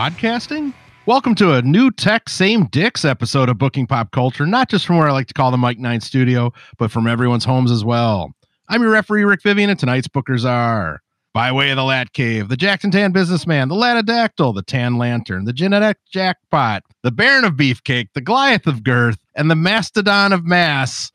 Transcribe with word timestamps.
Squadcasting. 0.00 0.72
Welcome 1.04 1.34
to 1.34 1.52
a 1.52 1.60
new 1.60 1.90
tech 1.90 2.30
same 2.30 2.64
dicks 2.68 3.04
episode 3.04 3.50
of 3.50 3.58
Booking 3.58 3.86
Pop 3.86 4.12
Culture, 4.12 4.46
not 4.46 4.70
just 4.70 4.86
from 4.86 4.96
where 4.96 5.06
I 5.06 5.12
like 5.12 5.26
to 5.26 5.34
call 5.34 5.50
the 5.50 5.58
Mike 5.58 5.78
Nine 5.78 6.00
Studio, 6.00 6.54
but 6.78 6.90
from 6.90 7.06
everyone's 7.06 7.44
homes 7.44 7.70
as 7.70 7.84
well. 7.84 8.32
I'm 8.70 8.80
your 8.80 8.92
referee, 8.92 9.24
Rick 9.24 9.42
Vivian, 9.42 9.68
and 9.68 9.78
tonight's 9.78 10.08
bookers 10.08 10.46
are 10.48 11.02
by 11.34 11.52
way 11.52 11.68
of 11.68 11.76
the 11.76 11.84
Lat 11.84 12.14
Cave, 12.14 12.48
the 12.48 12.56
Jackson 12.56 12.90
Tan 12.90 13.12
Businessman, 13.12 13.68
the 13.68 13.74
Latadactyl, 13.74 14.54
the 14.54 14.62
Tan 14.62 14.96
Lantern, 14.96 15.44
the 15.44 15.52
Genetic 15.52 15.98
Jackpot, 16.10 16.82
the 17.02 17.10
Baron 17.10 17.44
of 17.44 17.52
Beefcake, 17.52 18.08
the 18.14 18.22
Goliath 18.22 18.66
of 18.66 18.82
Girth, 18.82 19.18
and 19.34 19.50
the 19.50 19.54
Mastodon 19.54 20.32
of 20.32 20.46
Mass, 20.46 21.12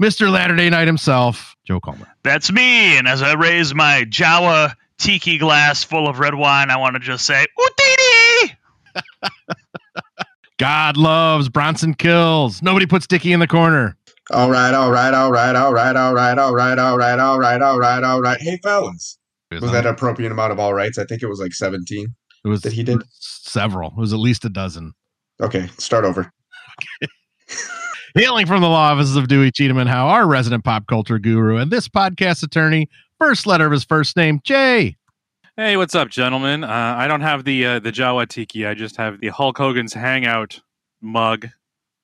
Mr. 0.00 0.30
Latter 0.30 0.54
day 0.54 0.70
Night 0.70 0.86
himself, 0.86 1.56
Joe 1.64 1.80
Comer. 1.80 2.06
That's 2.22 2.52
me. 2.52 2.96
And 2.96 3.08
as 3.08 3.22
I 3.22 3.32
raise 3.32 3.74
my 3.74 4.04
Jawa 4.08 4.74
tiki 5.00 5.38
glass 5.38 5.82
full 5.82 6.06
of 6.08 6.18
red 6.20 6.34
wine, 6.34 6.70
I 6.70 6.76
want 6.76 6.94
to 6.94 7.00
just 7.00 7.26
say, 7.26 7.46
Utini! 7.58 8.56
God 10.58 10.96
loves 10.96 11.48
Bronson 11.48 11.94
kills. 11.94 12.62
Nobody 12.62 12.86
puts 12.86 13.06
Dicky 13.06 13.32
in 13.32 13.40
the 13.40 13.46
corner. 13.46 13.96
All 14.30 14.50
right, 14.50 14.72
all 14.74 14.92
right, 14.92 15.12
all 15.12 15.32
right, 15.32 15.56
all 15.56 15.72
right, 15.72 15.96
all 15.96 16.14
right, 16.14 16.38
all 16.38 16.54
right, 16.54 16.78
all 16.78 16.98
right, 16.98 17.18
all 17.18 17.38
right, 17.38 17.62
all 17.62 17.78
right, 17.78 18.04
all 18.04 18.20
right. 18.20 18.40
Hey, 18.40 18.58
fellas. 18.62 19.18
Was 19.50 19.72
that 19.72 19.84
an 19.84 19.92
appropriate 19.92 20.30
amount 20.30 20.52
of 20.52 20.60
all 20.60 20.72
rights? 20.72 20.98
I 20.98 21.04
think 21.04 21.22
it 21.22 21.26
was 21.26 21.40
like 21.40 21.52
17. 21.52 22.06
It 22.44 22.48
was 22.48 22.60
that 22.60 22.72
he 22.72 22.84
did? 22.84 23.02
several. 23.18 23.88
It 23.90 23.96
was 23.96 24.12
at 24.12 24.20
least 24.20 24.44
a 24.44 24.48
dozen. 24.48 24.92
Okay, 25.40 25.68
start 25.78 26.04
over. 26.04 26.32
Hailing 28.14 28.46
from 28.46 28.60
the 28.60 28.68
law 28.68 28.92
offices 28.92 29.16
of 29.16 29.28
Dewey 29.28 29.50
Cheatham 29.50 29.78
and 29.78 29.88
Howe, 29.88 30.08
our 30.08 30.26
resident 30.26 30.64
pop 30.64 30.86
culture 30.86 31.18
guru, 31.18 31.56
and 31.56 31.70
this 31.70 31.88
podcast 31.88 32.42
attorney, 32.42 32.88
first 33.20 33.46
letter 33.46 33.66
of 33.66 33.72
his 33.72 33.84
first 33.84 34.16
name, 34.16 34.40
Jay. 34.42 34.96
Hey, 35.56 35.76
what's 35.76 35.94
up, 35.94 36.08
gentlemen? 36.08 36.64
Uh, 36.64 36.94
I 36.96 37.06
don't 37.06 37.20
have 37.20 37.44
the 37.44 37.66
uh, 37.66 37.78
the 37.78 37.92
Jawa 37.92 38.26
Tiki. 38.26 38.66
I 38.66 38.74
just 38.74 38.96
have 38.96 39.20
the 39.20 39.28
Hulk 39.28 39.58
Hogan's 39.58 39.92
Hangout 39.92 40.60
mug 41.02 41.48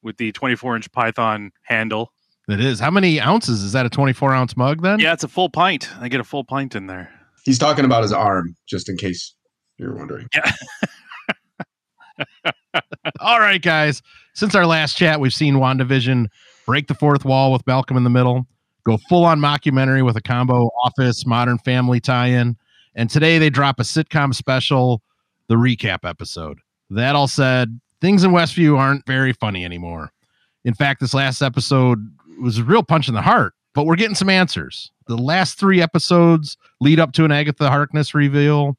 with 0.03 0.19
the 0.19 0.31
24 0.33 0.77
inch 0.77 0.93
Python 0.93 1.51
handle. 1.63 2.13
It 2.49 2.61
is. 2.61 2.79
How 2.79 2.91
many 2.91 3.21
ounces 3.21 3.63
is 3.63 3.73
that? 3.73 3.87
A 3.87 3.91
24 3.91 4.35
ounce 4.35 4.57
mug 4.57 4.83
then? 4.83 5.01
Yeah, 5.01 5.15
it's 5.15 5.25
a 5.25 5.29
full 5.29 5.49
pint. 5.49 5.89
I 6.01 6.09
get 6.09 6.21
a 6.21 6.25
full 6.25 6.45
pint 6.45 6.77
in 6.77 6.87
there. 6.87 7.11
He's 7.45 7.59
talking 7.59 7.85
about 7.85 8.03
his 8.03 8.13
arm, 8.13 8.55
just 8.69 8.89
in 8.89 8.97
case 8.97 9.35
you're 9.79 9.95
wondering. 9.97 10.29
Yeah. 10.35 10.53
All 13.21 13.41
right, 13.41 13.63
guys. 13.63 14.03
Since 14.35 14.55
our 14.55 14.67
last 14.67 14.97
chat, 14.97 15.19
we've 15.19 15.33
seen 15.33 15.55
WandaVision 15.55 16.27
break 16.67 16.89
the 16.89 16.95
fourth 16.95 17.25
wall 17.25 17.53
with 17.53 17.67
Malcolm 17.67 17.97
in 17.97 18.05
the 18.05 18.11
Middle, 18.11 18.47
go 18.87 18.97
full 19.09 19.25
on 19.25 19.41
mockumentary 19.41 20.05
with 20.05 20.17
a 20.17 20.23
combo 20.23 20.71
Office, 20.85 21.27
Modern 21.27 21.59
Family 21.59 21.99
tie 21.99 22.29
in, 22.29 22.57
and 22.95 23.11
today 23.11 23.39
they 23.39 23.51
drop 23.51 23.81
a 23.81 23.83
sitcom 23.83 24.33
special, 24.33 25.03
the 25.49 25.57
recap 25.57 26.09
episode. 26.09 26.61
That 26.89 27.17
all 27.17 27.27
said, 27.27 27.81
things 28.01 28.23
in 28.23 28.31
Westview 28.31 28.79
aren't 28.79 29.05
very 29.05 29.33
funny 29.33 29.65
anymore. 29.65 30.13
In 30.65 30.73
fact, 30.73 31.01
this 31.01 31.15
last 31.15 31.43
episode 31.43 31.99
was 32.41 32.59
a 32.59 32.65
real 32.65 32.85
punch 32.85 33.09
in 33.09 33.15
the 33.15 33.23
heart, 33.23 33.55
but 33.75 33.87
we're 33.87 33.97
getting 33.97 34.15
some 34.15 34.31
answers. 34.31 34.93
The 35.09 35.19
last 35.19 35.59
three 35.59 35.83
episodes 35.83 36.57
lead 36.81 37.01
up 37.01 37.13
to 37.15 37.25
an 37.25 37.33
Agatha 37.33 37.69
Harkness 37.69 38.15
reveal 38.15 38.77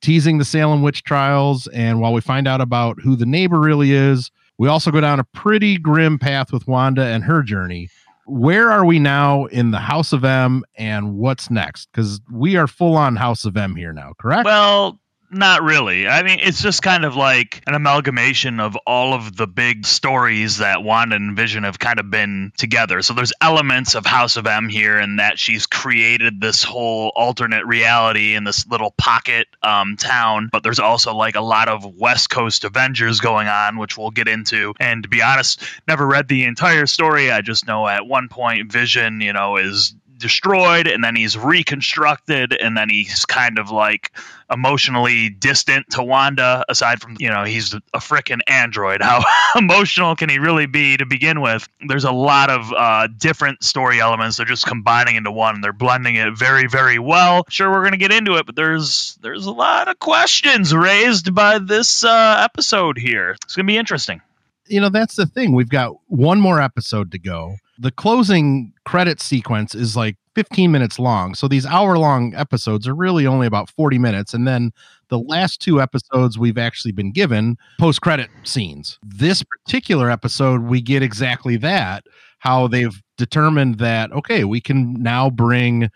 teasing 0.00 0.38
the 0.38 0.44
Salem 0.44 0.82
witch 0.82 1.02
trials. 1.02 1.66
And 1.68 2.00
while 2.00 2.12
we 2.12 2.20
find 2.20 2.46
out 2.46 2.60
about 2.60 3.00
who 3.00 3.16
the 3.16 3.26
neighbor 3.26 3.58
really 3.58 3.92
is, 3.92 4.30
we 4.56 4.68
also 4.68 4.92
go 4.92 5.00
down 5.00 5.18
a 5.18 5.24
pretty 5.24 5.78
grim 5.78 6.18
path 6.18 6.52
with 6.52 6.66
Wanda 6.68 7.04
and 7.04 7.24
her 7.24 7.42
journey. 7.42 7.88
Where 8.28 8.70
are 8.70 8.84
we 8.84 8.98
now 8.98 9.46
in 9.46 9.70
the 9.70 9.78
House 9.78 10.12
of 10.12 10.24
M 10.24 10.62
and 10.76 11.14
what's 11.16 11.50
next? 11.50 11.88
Because 11.90 12.20
we 12.30 12.56
are 12.56 12.66
full 12.66 12.94
on 12.94 13.16
House 13.16 13.44
of 13.44 13.56
M 13.56 13.74
here 13.74 13.92
now, 13.92 14.12
correct? 14.20 14.44
Well, 14.44 15.00
not 15.30 15.62
really. 15.62 16.08
I 16.08 16.22
mean, 16.22 16.38
it's 16.42 16.62
just 16.62 16.82
kind 16.82 17.04
of 17.04 17.16
like 17.16 17.62
an 17.66 17.74
amalgamation 17.74 18.60
of 18.60 18.76
all 18.86 19.14
of 19.14 19.36
the 19.36 19.46
big 19.46 19.86
stories 19.86 20.58
that 20.58 20.82
Wanda 20.82 21.16
and 21.16 21.36
Vision 21.36 21.64
have 21.64 21.78
kind 21.78 22.00
of 22.00 22.10
been 22.10 22.52
together. 22.56 23.02
So 23.02 23.14
there's 23.14 23.32
elements 23.40 23.94
of 23.94 24.06
House 24.06 24.36
of 24.36 24.46
M 24.46 24.68
here, 24.68 24.98
and 24.98 25.18
that 25.18 25.38
she's 25.38 25.66
created 25.66 26.40
this 26.40 26.64
whole 26.64 27.12
alternate 27.14 27.66
reality 27.66 28.34
in 28.34 28.44
this 28.44 28.66
little 28.66 28.92
pocket 28.96 29.48
um, 29.62 29.96
town. 29.96 30.48
But 30.50 30.62
there's 30.62 30.80
also 30.80 31.14
like 31.14 31.36
a 31.36 31.40
lot 31.40 31.68
of 31.68 31.84
West 31.84 32.30
Coast 32.30 32.64
Avengers 32.64 33.20
going 33.20 33.48
on, 33.48 33.78
which 33.78 33.98
we'll 33.98 34.10
get 34.10 34.28
into. 34.28 34.74
And 34.80 35.02
to 35.02 35.08
be 35.08 35.22
honest, 35.22 35.62
never 35.86 36.06
read 36.06 36.28
the 36.28 36.44
entire 36.44 36.86
story. 36.86 37.30
I 37.30 37.42
just 37.42 37.66
know 37.66 37.86
at 37.86 38.06
one 38.06 38.28
point 38.28 38.72
Vision, 38.72 39.20
you 39.20 39.32
know, 39.32 39.56
is 39.56 39.94
destroyed 40.18 40.86
and 40.86 41.02
then 41.02 41.16
he's 41.16 41.36
reconstructed 41.36 42.52
and 42.52 42.76
then 42.76 42.88
he's 42.88 43.24
kind 43.24 43.58
of 43.58 43.70
like 43.70 44.12
emotionally 44.50 45.28
distant 45.28 45.90
to 45.90 46.02
Wanda 46.02 46.64
aside 46.68 47.00
from 47.00 47.16
you 47.18 47.28
know 47.30 47.44
he's 47.44 47.74
a 47.74 47.98
freaking 47.98 48.40
android. 48.46 49.02
How 49.08 49.22
emotional 49.56 50.16
can 50.16 50.28
he 50.28 50.38
really 50.38 50.66
be 50.66 50.96
to 50.96 51.06
begin 51.06 51.40
with? 51.40 51.68
There's 51.86 52.04
a 52.04 52.12
lot 52.12 52.50
of 52.50 52.72
uh, 52.72 53.08
different 53.16 53.62
story 53.62 54.00
elements. 54.00 54.36
They're 54.36 54.46
just 54.46 54.66
combining 54.66 55.16
into 55.16 55.30
one 55.30 55.60
they're 55.60 55.72
blending 55.72 56.16
it 56.16 56.36
very 56.36 56.66
very 56.66 56.98
well. 56.98 57.44
Sure 57.48 57.70
we're 57.70 57.80
going 57.80 57.92
to 57.92 57.98
get 57.98 58.12
into 58.12 58.36
it 58.36 58.46
but 58.46 58.56
there's 58.56 59.18
there's 59.22 59.46
a 59.46 59.52
lot 59.52 59.88
of 59.88 59.98
questions 59.98 60.74
raised 60.74 61.34
by 61.34 61.58
this 61.58 62.04
uh, 62.04 62.40
episode 62.44 62.98
here. 62.98 63.36
It's 63.44 63.56
going 63.56 63.66
to 63.66 63.72
be 63.72 63.78
interesting 63.78 64.20
you 64.68 64.80
know 64.80 64.88
that's 64.88 65.16
the 65.16 65.26
thing. 65.26 65.52
We've 65.52 65.68
got 65.68 65.92
one 66.06 66.40
more 66.40 66.60
episode 66.60 67.10
to 67.12 67.18
go. 67.18 67.56
The 67.78 67.90
closing 67.90 68.72
credit 68.84 69.20
sequence 69.20 69.74
is 69.74 69.96
like 69.96 70.16
15 70.34 70.70
minutes 70.70 71.00
long 71.00 71.34
so 71.34 71.48
these 71.48 71.66
hour 71.66 71.98
long 71.98 72.32
episodes 72.36 72.86
are 72.86 72.94
really 72.94 73.26
only 73.26 73.46
about 73.46 73.68
40 73.70 73.98
minutes 73.98 74.32
and 74.32 74.46
then 74.46 74.72
the 75.08 75.18
last 75.18 75.60
two 75.60 75.80
episodes 75.80 76.38
we've 76.38 76.58
actually 76.58 76.92
been 76.92 77.10
given 77.10 77.56
post 77.80 78.00
credit 78.02 78.30
scenes. 78.44 79.00
This 79.02 79.42
particular 79.42 80.10
episode 80.10 80.62
we 80.62 80.80
get 80.80 81.02
exactly 81.02 81.56
that 81.56 82.04
how 82.38 82.68
they've 82.68 83.02
determined 83.16 83.78
that 83.78 84.12
okay 84.12 84.44
we 84.44 84.60
can 84.60 84.94
now 85.02 85.28
bring 85.28 85.90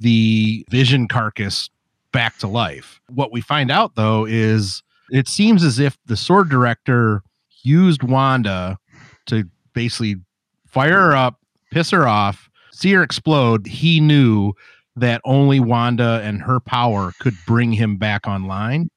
the 0.00 0.66
vision 0.70 1.06
carcass 1.06 1.70
back 2.12 2.38
to 2.38 2.48
life. 2.48 3.00
What 3.08 3.32
we 3.32 3.40
find 3.40 3.70
out 3.70 3.94
though 3.94 4.24
is 4.24 4.82
it 5.10 5.28
seems 5.28 5.62
as 5.62 5.78
if 5.78 5.96
the 6.06 6.16
sword 6.16 6.48
director 6.48 7.22
used 7.64 8.02
Wanda 8.02 8.78
to 9.26 9.44
basically 9.72 10.16
fire 10.66 11.00
her 11.00 11.16
up, 11.16 11.40
piss 11.72 11.90
her 11.90 12.06
off, 12.06 12.48
see 12.72 12.92
her 12.92 13.02
explode. 13.02 13.66
He 13.66 14.00
knew 14.00 14.52
that 14.96 15.20
only 15.24 15.60
Wanda 15.60 16.20
and 16.22 16.42
her 16.42 16.60
power 16.60 17.12
could 17.20 17.34
bring 17.46 17.72
him 17.72 17.96
back 17.96 18.26
online 18.26 18.90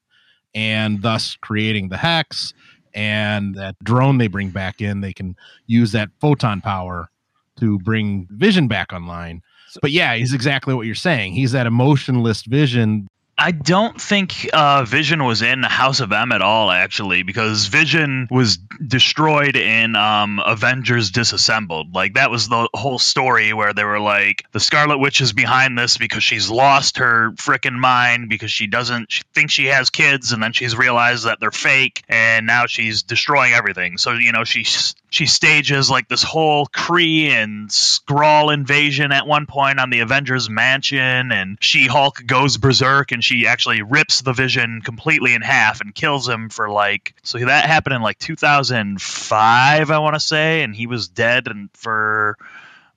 and 0.54 1.02
thus 1.02 1.36
creating 1.40 1.88
the 1.88 1.96
hex 1.96 2.54
and 2.94 3.54
that 3.54 3.76
drone 3.82 4.18
they 4.18 4.28
bring 4.28 4.50
back 4.50 4.80
in 4.80 5.00
they 5.00 5.12
can 5.12 5.36
use 5.66 5.92
that 5.92 6.08
photon 6.20 6.60
power 6.60 7.10
to 7.58 7.78
bring 7.80 8.26
vision 8.30 8.66
back 8.66 8.92
online 8.92 9.42
but 9.82 9.90
yeah 9.90 10.14
he's 10.14 10.32
exactly 10.32 10.74
what 10.74 10.86
you're 10.86 10.94
saying 10.94 11.32
he's 11.32 11.52
that 11.52 11.66
emotionless 11.66 12.42
vision 12.42 13.06
I 13.38 13.52
don't 13.52 14.00
think 14.00 14.48
uh, 14.52 14.84
Vision 14.84 15.24
was 15.24 15.42
in 15.42 15.60
the 15.60 15.68
House 15.68 16.00
of 16.00 16.10
M 16.10 16.32
at 16.32 16.42
all, 16.42 16.70
actually, 16.70 17.22
because 17.22 17.66
Vision 17.66 18.26
was 18.30 18.56
destroyed 18.56 19.56
in 19.56 19.94
um, 19.94 20.40
Avengers 20.44 21.12
Disassembled. 21.12 21.94
Like, 21.94 22.14
that 22.14 22.30
was 22.30 22.48
the 22.48 22.68
whole 22.74 22.98
story 22.98 23.52
where 23.52 23.72
they 23.72 23.84
were 23.84 24.00
like, 24.00 24.44
the 24.52 24.60
Scarlet 24.60 24.98
Witch 24.98 25.20
is 25.20 25.32
behind 25.32 25.78
this 25.78 25.98
because 25.98 26.24
she's 26.24 26.50
lost 26.50 26.98
her 26.98 27.30
freaking 27.32 27.78
mind 27.78 28.28
because 28.28 28.50
she 28.50 28.66
doesn't, 28.66 29.12
she 29.12 29.22
she 29.46 29.66
has 29.66 29.90
kids, 29.90 30.32
and 30.32 30.42
then 30.42 30.52
she's 30.52 30.76
realized 30.76 31.26
that 31.26 31.38
they're 31.38 31.52
fake, 31.52 32.02
and 32.08 32.44
now 32.44 32.66
she's 32.66 33.04
destroying 33.04 33.52
everything. 33.52 33.98
So, 33.98 34.14
you 34.14 34.32
know, 34.32 34.42
she's 34.42 34.96
she 35.10 35.26
stages 35.26 35.88
like 35.90 36.08
this 36.08 36.22
whole 36.22 36.66
Kree 36.66 37.28
and 37.28 37.70
Skrull 37.70 38.52
invasion 38.52 39.12
at 39.12 39.26
one 39.26 39.46
point 39.46 39.80
on 39.80 39.90
the 39.90 40.00
Avengers 40.00 40.50
mansion, 40.50 41.32
and 41.32 41.56
She 41.60 41.86
Hulk 41.86 42.26
goes 42.26 42.56
berserk 42.56 43.12
and 43.12 43.24
she 43.28 43.46
actually 43.46 43.82
rips 43.82 44.22
the 44.22 44.32
Vision 44.32 44.80
completely 44.80 45.34
in 45.34 45.42
half 45.42 45.80
and 45.82 45.94
kills 45.94 46.28
him 46.28 46.48
for 46.48 46.70
like. 46.70 47.14
So 47.22 47.38
that 47.38 47.66
happened 47.66 47.94
in 47.94 48.02
like 48.02 48.18
2005, 48.18 49.90
I 49.90 49.98
want 49.98 50.14
to 50.14 50.20
say, 50.20 50.62
and 50.62 50.74
he 50.74 50.86
was 50.86 51.08
dead 51.08 51.46
and 51.46 51.68
for 51.74 52.38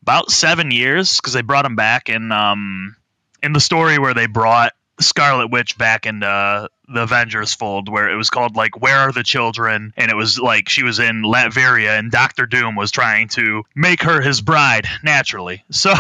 about 0.02 0.32
seven 0.32 0.72
years 0.72 1.18
because 1.18 1.34
they 1.34 1.42
brought 1.42 1.66
him 1.66 1.76
back 1.76 2.10
in 2.10 2.32
um 2.32 2.96
in 3.44 3.54
the 3.54 3.60
story 3.60 4.00
where 4.00 4.14
they 4.14 4.28
brought 4.28 4.74
Scarlet 5.00 5.52
Witch 5.52 5.78
back 5.78 6.06
into 6.06 6.70
the 6.88 7.04
Avengers 7.04 7.54
fold 7.54 7.90
where 7.90 8.10
it 8.10 8.16
was 8.16 8.30
called 8.30 8.56
like 8.56 8.82
Where 8.82 8.98
Are 8.98 9.12
the 9.12 9.24
Children 9.24 9.94
and 9.98 10.12
it 10.12 10.16
was 10.16 10.40
like 10.40 10.70
she 10.70 10.84
was 10.84 11.00
in 11.00 11.24
Latveria 11.24 11.98
and 11.98 12.12
Doctor 12.12 12.46
Doom 12.46 12.76
was 12.76 12.92
trying 12.92 13.30
to 13.30 13.64
make 13.76 14.04
her 14.04 14.22
his 14.22 14.42
bride 14.42 14.88
naturally. 15.04 15.64
So 15.72 15.94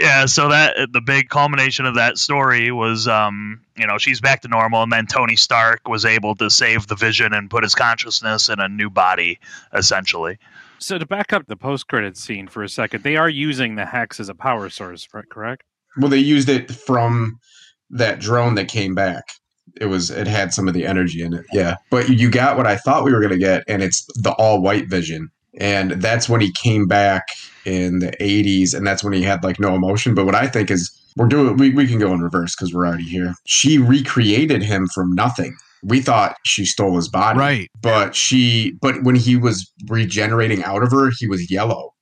yeah, 0.00 0.26
so 0.26 0.48
that 0.48 0.76
the 0.92 1.00
big 1.00 1.28
culmination 1.28 1.86
of 1.86 1.96
that 1.96 2.18
story 2.18 2.72
was 2.72 3.06
um 3.06 3.60
you 3.76 3.86
know, 3.86 3.98
she's 3.98 4.20
back 4.20 4.42
to 4.42 4.48
normal 4.48 4.82
and 4.82 4.92
then 4.92 5.06
Tony 5.06 5.36
Stark 5.36 5.88
was 5.88 6.04
able 6.04 6.34
to 6.36 6.50
save 6.50 6.86
the 6.86 6.96
Vision 6.96 7.32
and 7.32 7.48
put 7.48 7.62
his 7.62 7.74
consciousness 7.74 8.48
in 8.48 8.60
a 8.60 8.68
new 8.68 8.90
body 8.90 9.38
essentially. 9.72 10.38
So 10.78 10.98
to 10.98 11.06
back 11.06 11.32
up 11.32 11.46
the 11.46 11.56
post 11.56 11.88
credit 11.88 12.16
scene 12.16 12.48
for 12.48 12.62
a 12.62 12.68
second, 12.68 13.04
they 13.04 13.16
are 13.16 13.28
using 13.28 13.76
the 13.76 13.84
hex 13.84 14.18
as 14.18 14.28
a 14.28 14.34
power 14.34 14.70
source, 14.70 15.06
correct? 15.30 15.62
Well, 15.98 16.08
they 16.08 16.18
used 16.18 16.48
it 16.48 16.70
from 16.70 17.38
that 17.90 18.20
drone 18.20 18.54
that 18.54 18.68
came 18.68 18.94
back 18.94 19.24
it 19.80 19.86
was 19.86 20.10
it 20.10 20.26
had 20.26 20.52
some 20.52 20.68
of 20.68 20.74
the 20.74 20.86
energy 20.86 21.22
in 21.22 21.34
it. 21.34 21.46
Yeah. 21.52 21.76
But 21.90 22.08
you 22.08 22.30
got 22.30 22.56
what 22.56 22.66
I 22.66 22.76
thought 22.76 23.04
we 23.04 23.12
were 23.12 23.20
gonna 23.20 23.38
get, 23.38 23.64
and 23.68 23.82
it's 23.82 24.04
the 24.14 24.32
all 24.32 24.60
white 24.60 24.88
vision. 24.88 25.30
And 25.58 25.92
that's 25.92 26.28
when 26.28 26.40
he 26.40 26.52
came 26.52 26.86
back 26.86 27.26
in 27.64 27.98
the 27.98 28.12
80s, 28.20 28.74
and 28.74 28.86
that's 28.86 29.04
when 29.04 29.12
he 29.12 29.22
had 29.22 29.44
like 29.44 29.60
no 29.60 29.74
emotion. 29.74 30.14
But 30.14 30.26
what 30.26 30.34
I 30.34 30.46
think 30.46 30.70
is 30.70 30.90
we're 31.16 31.28
doing 31.28 31.56
we, 31.56 31.70
we 31.70 31.86
can 31.86 31.98
go 31.98 32.12
in 32.12 32.20
reverse 32.20 32.54
because 32.54 32.72
we're 32.72 32.86
already 32.86 33.04
here. 33.04 33.34
She 33.46 33.78
recreated 33.78 34.62
him 34.62 34.88
from 34.94 35.14
nothing. 35.14 35.56
We 35.82 36.00
thought 36.00 36.36
she 36.44 36.64
stole 36.64 36.96
his 36.96 37.08
body. 37.08 37.38
Right. 37.38 37.68
But 37.80 38.14
she 38.14 38.72
but 38.80 39.02
when 39.02 39.14
he 39.14 39.36
was 39.36 39.70
regenerating 39.88 40.62
out 40.64 40.82
of 40.82 40.90
her, 40.92 41.10
he 41.18 41.26
was 41.26 41.50
yellow. 41.50 41.92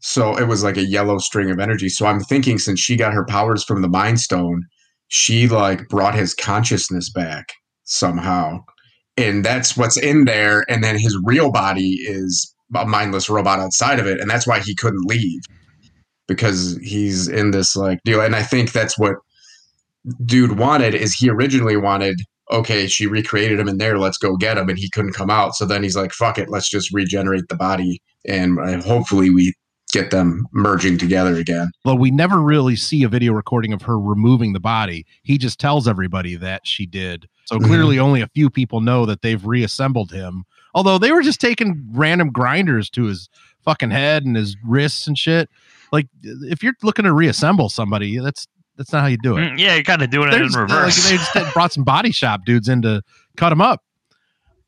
So 0.00 0.36
it 0.36 0.48
was 0.48 0.64
like 0.64 0.76
a 0.76 0.84
yellow 0.84 1.18
string 1.18 1.50
of 1.50 1.60
energy. 1.60 1.88
So 1.88 2.06
I'm 2.06 2.20
thinking 2.20 2.58
since 2.58 2.80
she 2.80 2.96
got 2.96 3.12
her 3.12 3.24
powers 3.24 3.62
from 3.62 3.82
the 3.82 3.88
Mind 3.88 4.20
Stone, 4.20 4.64
she 5.08 5.46
like 5.46 5.88
brought 5.88 6.14
his 6.14 6.34
consciousness 6.34 7.10
back 7.10 7.52
somehow. 7.84 8.60
And 9.16 9.44
that's 9.44 9.76
what's 9.76 9.98
in 9.98 10.24
there. 10.24 10.64
And 10.70 10.82
then 10.82 10.98
his 10.98 11.18
real 11.24 11.52
body 11.52 11.98
is 12.00 12.54
a 12.74 12.86
mindless 12.86 13.28
robot 13.28 13.60
outside 13.60 13.98
of 13.98 14.06
it. 14.06 14.20
And 14.20 14.30
that's 14.30 14.46
why 14.46 14.60
he 14.60 14.74
couldn't 14.74 15.06
leave 15.06 15.40
because 16.28 16.78
he's 16.82 17.28
in 17.28 17.50
this 17.50 17.74
like 17.76 17.98
deal. 18.04 18.20
And 18.20 18.36
I 18.36 18.42
think 18.42 18.72
that's 18.72 18.98
what 18.98 19.16
dude 20.24 20.58
wanted 20.58 20.94
is 20.94 21.14
he 21.14 21.28
originally 21.28 21.76
wanted 21.76 22.20
okay, 22.50 22.86
she 22.86 23.06
recreated 23.06 23.60
him 23.60 23.68
in 23.68 23.78
there. 23.78 23.98
Let's 23.98 24.18
go 24.18 24.36
get 24.36 24.58
him. 24.58 24.68
And 24.68 24.78
he 24.78 24.90
couldn't 24.90 25.12
come 25.12 25.30
out. 25.30 25.54
So 25.54 25.64
then 25.64 25.82
he's 25.82 25.96
like, 25.96 26.12
fuck 26.12 26.38
it. 26.38 26.48
Let's 26.48 26.68
just 26.68 26.92
regenerate 26.92 27.48
the 27.48 27.56
body. 27.56 28.02
And 28.26 28.58
uh, 28.58 28.82
hopefully 28.82 29.30
we 29.30 29.54
get 29.92 30.10
them 30.10 30.46
merging 30.52 30.98
together 30.98 31.34
again. 31.36 31.70
Well, 31.84 31.98
we 31.98 32.10
never 32.10 32.38
really 32.38 32.76
see 32.76 33.02
a 33.02 33.08
video 33.08 33.32
recording 33.32 33.72
of 33.72 33.82
her 33.82 33.98
removing 33.98 34.52
the 34.52 34.60
body. 34.60 35.06
He 35.22 35.38
just 35.38 35.58
tells 35.58 35.88
everybody 35.88 36.36
that 36.36 36.66
she 36.66 36.86
did. 36.86 37.26
So 37.46 37.58
Mhm. 37.58 37.66
clearly, 37.66 37.98
only 37.98 38.20
a 38.20 38.28
few 38.28 38.50
people 38.50 38.80
know 38.80 39.06
that 39.06 39.22
they've 39.22 39.44
reassembled 39.44 40.12
him. 40.12 40.44
Although 40.74 40.98
they 40.98 41.12
were 41.12 41.22
just 41.22 41.40
taking 41.40 41.88
random 41.92 42.30
grinders 42.30 42.88
to 42.90 43.04
his 43.04 43.28
fucking 43.64 43.90
head 43.90 44.24
and 44.24 44.36
his 44.36 44.56
wrists 44.64 45.06
and 45.06 45.16
shit. 45.18 45.48
Like, 45.92 46.06
if 46.22 46.62
you're 46.62 46.74
looking 46.82 47.04
to 47.04 47.12
reassemble 47.12 47.68
somebody, 47.68 48.18
that's 48.18 48.46
that's 48.76 48.92
not 48.92 49.02
how 49.02 49.08
you 49.08 49.18
do 49.22 49.36
it. 49.36 49.40
Mm, 49.40 49.58
yeah, 49.58 49.74
you're 49.74 49.82
kind 49.82 50.00
of 50.00 50.08
doing 50.10 50.28
it 50.28 50.30
They're 50.30 50.42
in 50.42 50.46
just- 50.48 50.56
like, 50.58 50.68
reverse. 50.70 51.10
they 51.10 51.16
just 51.16 51.52
brought 51.54 51.72
some 51.72 51.84
body 51.84 52.12
shop 52.12 52.42
dudes 52.46 52.68
in 52.68 52.82
to 52.82 53.02
cut 53.36 53.52
him 53.52 53.60
up. 53.60 53.82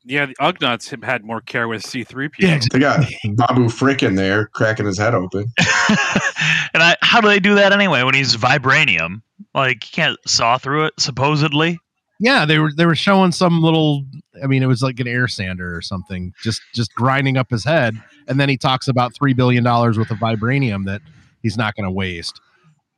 Yeah, 0.05 0.25
the 0.25 0.35
Ugnaughts 0.35 0.89
have 0.89 1.01
had 1.01 1.23
more 1.23 1.39
care 1.39 1.67
with 1.69 1.81
C3PO. 1.83 2.33
Yeah, 2.37 2.59
They 2.71 2.79
got 2.79 3.05
Babu 3.37 3.69
Frick 3.69 4.03
in 4.03 4.15
there 4.15 4.47
cracking 4.47 4.85
his 4.85 4.97
head 4.97 5.13
open. 5.15 5.45
and 5.57 6.83
I, 6.83 6.97
how 7.01 7.21
do 7.21 7.29
they 7.29 7.39
do 7.39 7.55
that 7.55 7.71
anyway 7.71 8.03
when 8.03 8.13
he's 8.13 8.35
vibranium? 8.35 9.21
Like, 9.55 9.85
you 9.85 9.91
can't 9.93 10.19
saw 10.27 10.57
through 10.57 10.87
it, 10.87 10.93
supposedly. 10.99 11.79
Yeah, 12.23 12.45
they 12.45 12.57
were 12.57 12.71
they 12.71 12.85
were 12.85 12.95
showing 12.95 13.33
some 13.33 13.61
little. 13.61 14.05
I 14.41 14.47
mean, 14.47 14.63
it 14.63 14.67
was 14.67 14.81
like 14.81 14.97
an 15.01 15.09
air 15.09 15.27
sander 15.27 15.75
or 15.75 15.81
something, 15.81 16.33
just 16.41 16.61
just 16.73 16.95
grinding 16.95 17.35
up 17.35 17.49
his 17.49 17.65
head, 17.65 18.01
and 18.29 18.39
then 18.39 18.47
he 18.47 18.55
talks 18.55 18.87
about 18.87 19.13
three 19.13 19.33
billion 19.33 19.61
dollars 19.61 19.97
worth 19.97 20.09
of 20.09 20.19
vibranium 20.19 20.85
that 20.85 21.01
he's 21.41 21.57
not 21.57 21.75
going 21.75 21.83
to 21.83 21.91
waste. 21.91 22.39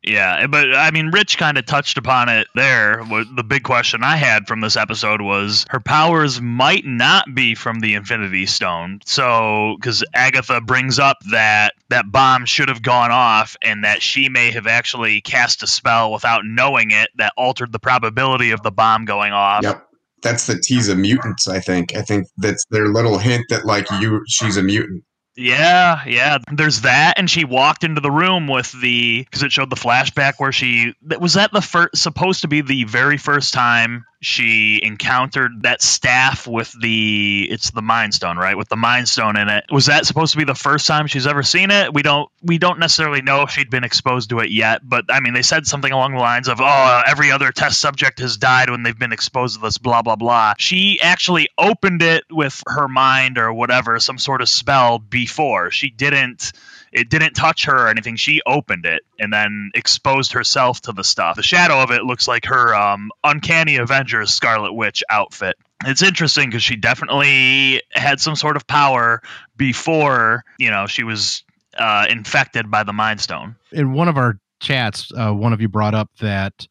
Yeah, 0.06 0.42
eh, 0.42 0.48
but 0.48 0.74
I 0.75 0.92
mean, 0.92 1.07
Rich 1.07 1.38
kind 1.38 1.57
of 1.57 1.66
touched 1.66 1.98
upon 1.98 2.30
it 2.30 2.48
there. 2.54 3.04
The 3.36 3.44
big 3.44 3.63
question 3.63 4.04
I 4.04 4.18
had 4.18 4.48
from 4.48 4.62
this 4.62 4.78
episode 4.78 5.22
was 5.22 5.66
her 5.69 5.80
powers 5.80 6.40
might 6.40 6.86
not 6.86 7.34
be 7.34 7.56
from 7.56 7.80
the 7.80 7.96
Infinity 7.96 8.46
Stone. 8.46 9.02
So, 9.06 9.75
because 9.80 10.04
Agatha 10.13 10.62
brings 10.62 11.00
up 11.00 11.18
that 11.31 11.74
that 11.90 12.12
bomb 12.12 12.46
should 12.46 12.69
have 12.69 12.84
gone 12.84 13.12
off 13.12 13.57
and 13.62 13.84
that 13.84 14.02
she 14.02 14.30
may 14.30 14.52
have 14.52 14.68
actually 14.68 15.22
cast 15.22 15.63
a 15.63 15.68
spell 15.68 16.12
without 16.12 16.42
knowing 16.46 16.92
it 16.92 17.10
that 17.18 17.34
altered 17.36 17.72
the 17.72 17.80
probability 17.80 18.52
of 18.52 18.62
the 18.62 18.72
bomb 18.72 19.06
going 19.06 19.34
off. 19.34 19.63
Yep. 19.63 19.88
That's 20.22 20.48
the 20.48 20.60
tease 20.60 20.88
of 20.88 20.98
mutants, 20.98 21.48
I 21.48 21.60
think. 21.60 21.96
I 21.96 22.02
think 22.02 22.28
that's 22.38 22.66
their 22.69 22.88
little 22.88 23.18
hint 23.18 23.46
that 23.50 23.66
like 23.66 23.88
you 24.00 24.24
she's 24.28 24.57
a 24.57 24.63
mutant. 24.63 25.04
Yeah, 25.37 26.03
yeah. 26.05 26.37
There's 26.51 26.81
that, 26.81 27.15
and 27.17 27.29
she 27.29 27.43
walked 27.43 27.83
into 27.83 27.99
the 27.99 28.11
room 28.11 28.47
with 28.47 28.71
the 28.71 29.23
because 29.23 29.43
it 29.43 29.51
showed 29.51 29.69
the 29.69 29.75
flashback 29.75 30.35
where 30.37 30.51
she 30.53 30.93
was 31.19 31.33
that 31.33 31.51
the 31.51 31.61
first 31.61 31.97
supposed 31.97 32.41
to 32.41 32.47
be 32.47 32.61
the 32.61 32.85
very 32.85 33.17
first 33.17 33.53
time 33.53 34.05
she 34.25 34.80
encountered 34.81 35.62
that 35.62 35.83
staff 35.83 36.48
with 36.48 36.72
the 36.81 37.48
it's 37.48 37.69
the 37.69 37.83
Mind 37.83 38.12
Stone, 38.12 38.38
right? 38.38 38.57
With 38.57 38.69
the 38.69 38.75
Mind 38.75 39.07
Stone 39.07 39.38
in 39.38 39.50
it. 39.50 39.66
Was 39.72 39.86
that 39.86 40.07
supposed 40.07 40.31
to 40.31 40.39
be 40.39 40.45
the 40.45 40.56
first 40.56 40.88
time 40.88 41.06
she's 41.06 41.27
ever 41.27 41.44
seen 41.44 41.69
it? 41.69 41.94
We 41.94 42.01
don't 42.01 42.27
we 42.42 42.57
don't 42.57 42.80
necessarily 42.80 43.22
know 43.22 43.44
if 43.44 43.51
she'd 43.51 43.69
been 43.69 43.83
exposed 43.83 44.31
to 44.31 44.39
it 44.39 44.50
yet, 44.50 44.81
but 44.83 45.06
I 45.10 45.19
mean 45.19 45.36
they 45.36 45.44
said 45.44 45.68
something 45.68 45.92
along 45.92 46.13
the 46.13 46.19
lines 46.19 46.48
of 46.48 46.60
oh 46.60 46.66
uh, 46.66 47.04
every 47.06 47.31
other 47.31 47.51
test 47.51 47.80
subject 47.80 48.18
has 48.18 48.38
died 48.38 48.72
when 48.72 48.81
they've 48.81 48.98
been 48.98 49.13
exposed 49.13 49.57
to 49.57 49.62
this 49.62 49.77
blah 49.77 50.01
blah 50.01 50.16
blah. 50.16 50.56
She 50.57 51.00
actually 51.01 51.50
opened 51.56 52.01
it 52.01 52.24
with 52.31 52.63
her 52.66 52.88
mind 52.88 53.38
or 53.38 53.54
whatever, 53.54 54.00
some 54.00 54.18
sort 54.18 54.42
of 54.42 54.50
spell 54.50 54.98
before. 54.98 55.69
She 55.69 55.92
didn't 55.92 56.51
it 56.95 57.09
didn't 57.09 57.33
touch 57.33 57.65
her 57.65 57.86
or 57.86 57.88
anything. 57.89 58.15
She 58.15 58.42
opened 58.45 58.86
it 58.86 59.03
and 59.19 59.31
then 59.31 59.71
exposed 59.75 60.31
herself 60.31 60.80
to 60.81 60.94
the 60.94 61.03
stuff. 61.03 61.36
The 61.36 61.44
shadow 61.44 61.81
of 61.83 61.92
it 61.92 62.03
looks 62.03 62.25
like 62.25 62.45
her 62.45 62.74
um, 62.74 63.12
Uncanny 63.21 63.75
Avengers 63.75 64.33
Scarlet 64.33 64.71
Witch 64.71 65.03
outfit. 65.09 65.57
It's 65.86 66.01
interesting 66.01 66.50
because 66.50 66.63
she 66.63 66.77
definitely 66.77 67.81
had 67.92 68.21
some 68.21 68.38
sort 68.38 68.56
of 68.56 68.65
power 68.65 69.21
before, 69.57 70.45
you 70.57 70.71
know, 70.71 70.88
she 70.88 71.03
was 71.03 71.44
uh, 71.78 72.07
infected 72.09 72.71
by 72.71 72.83
the 72.83 72.94
Mind 72.94 73.19
Stone. 73.19 73.57
In 73.73 73.92
one 73.92 74.07
of 74.07 74.16
our 74.18 74.40
chats, 74.61 75.11
uh, 75.11 75.33
one 75.33 75.52
of 75.52 75.59
you 75.59 75.68
brought 75.68 75.95
up 75.95 76.09
that 76.21 76.66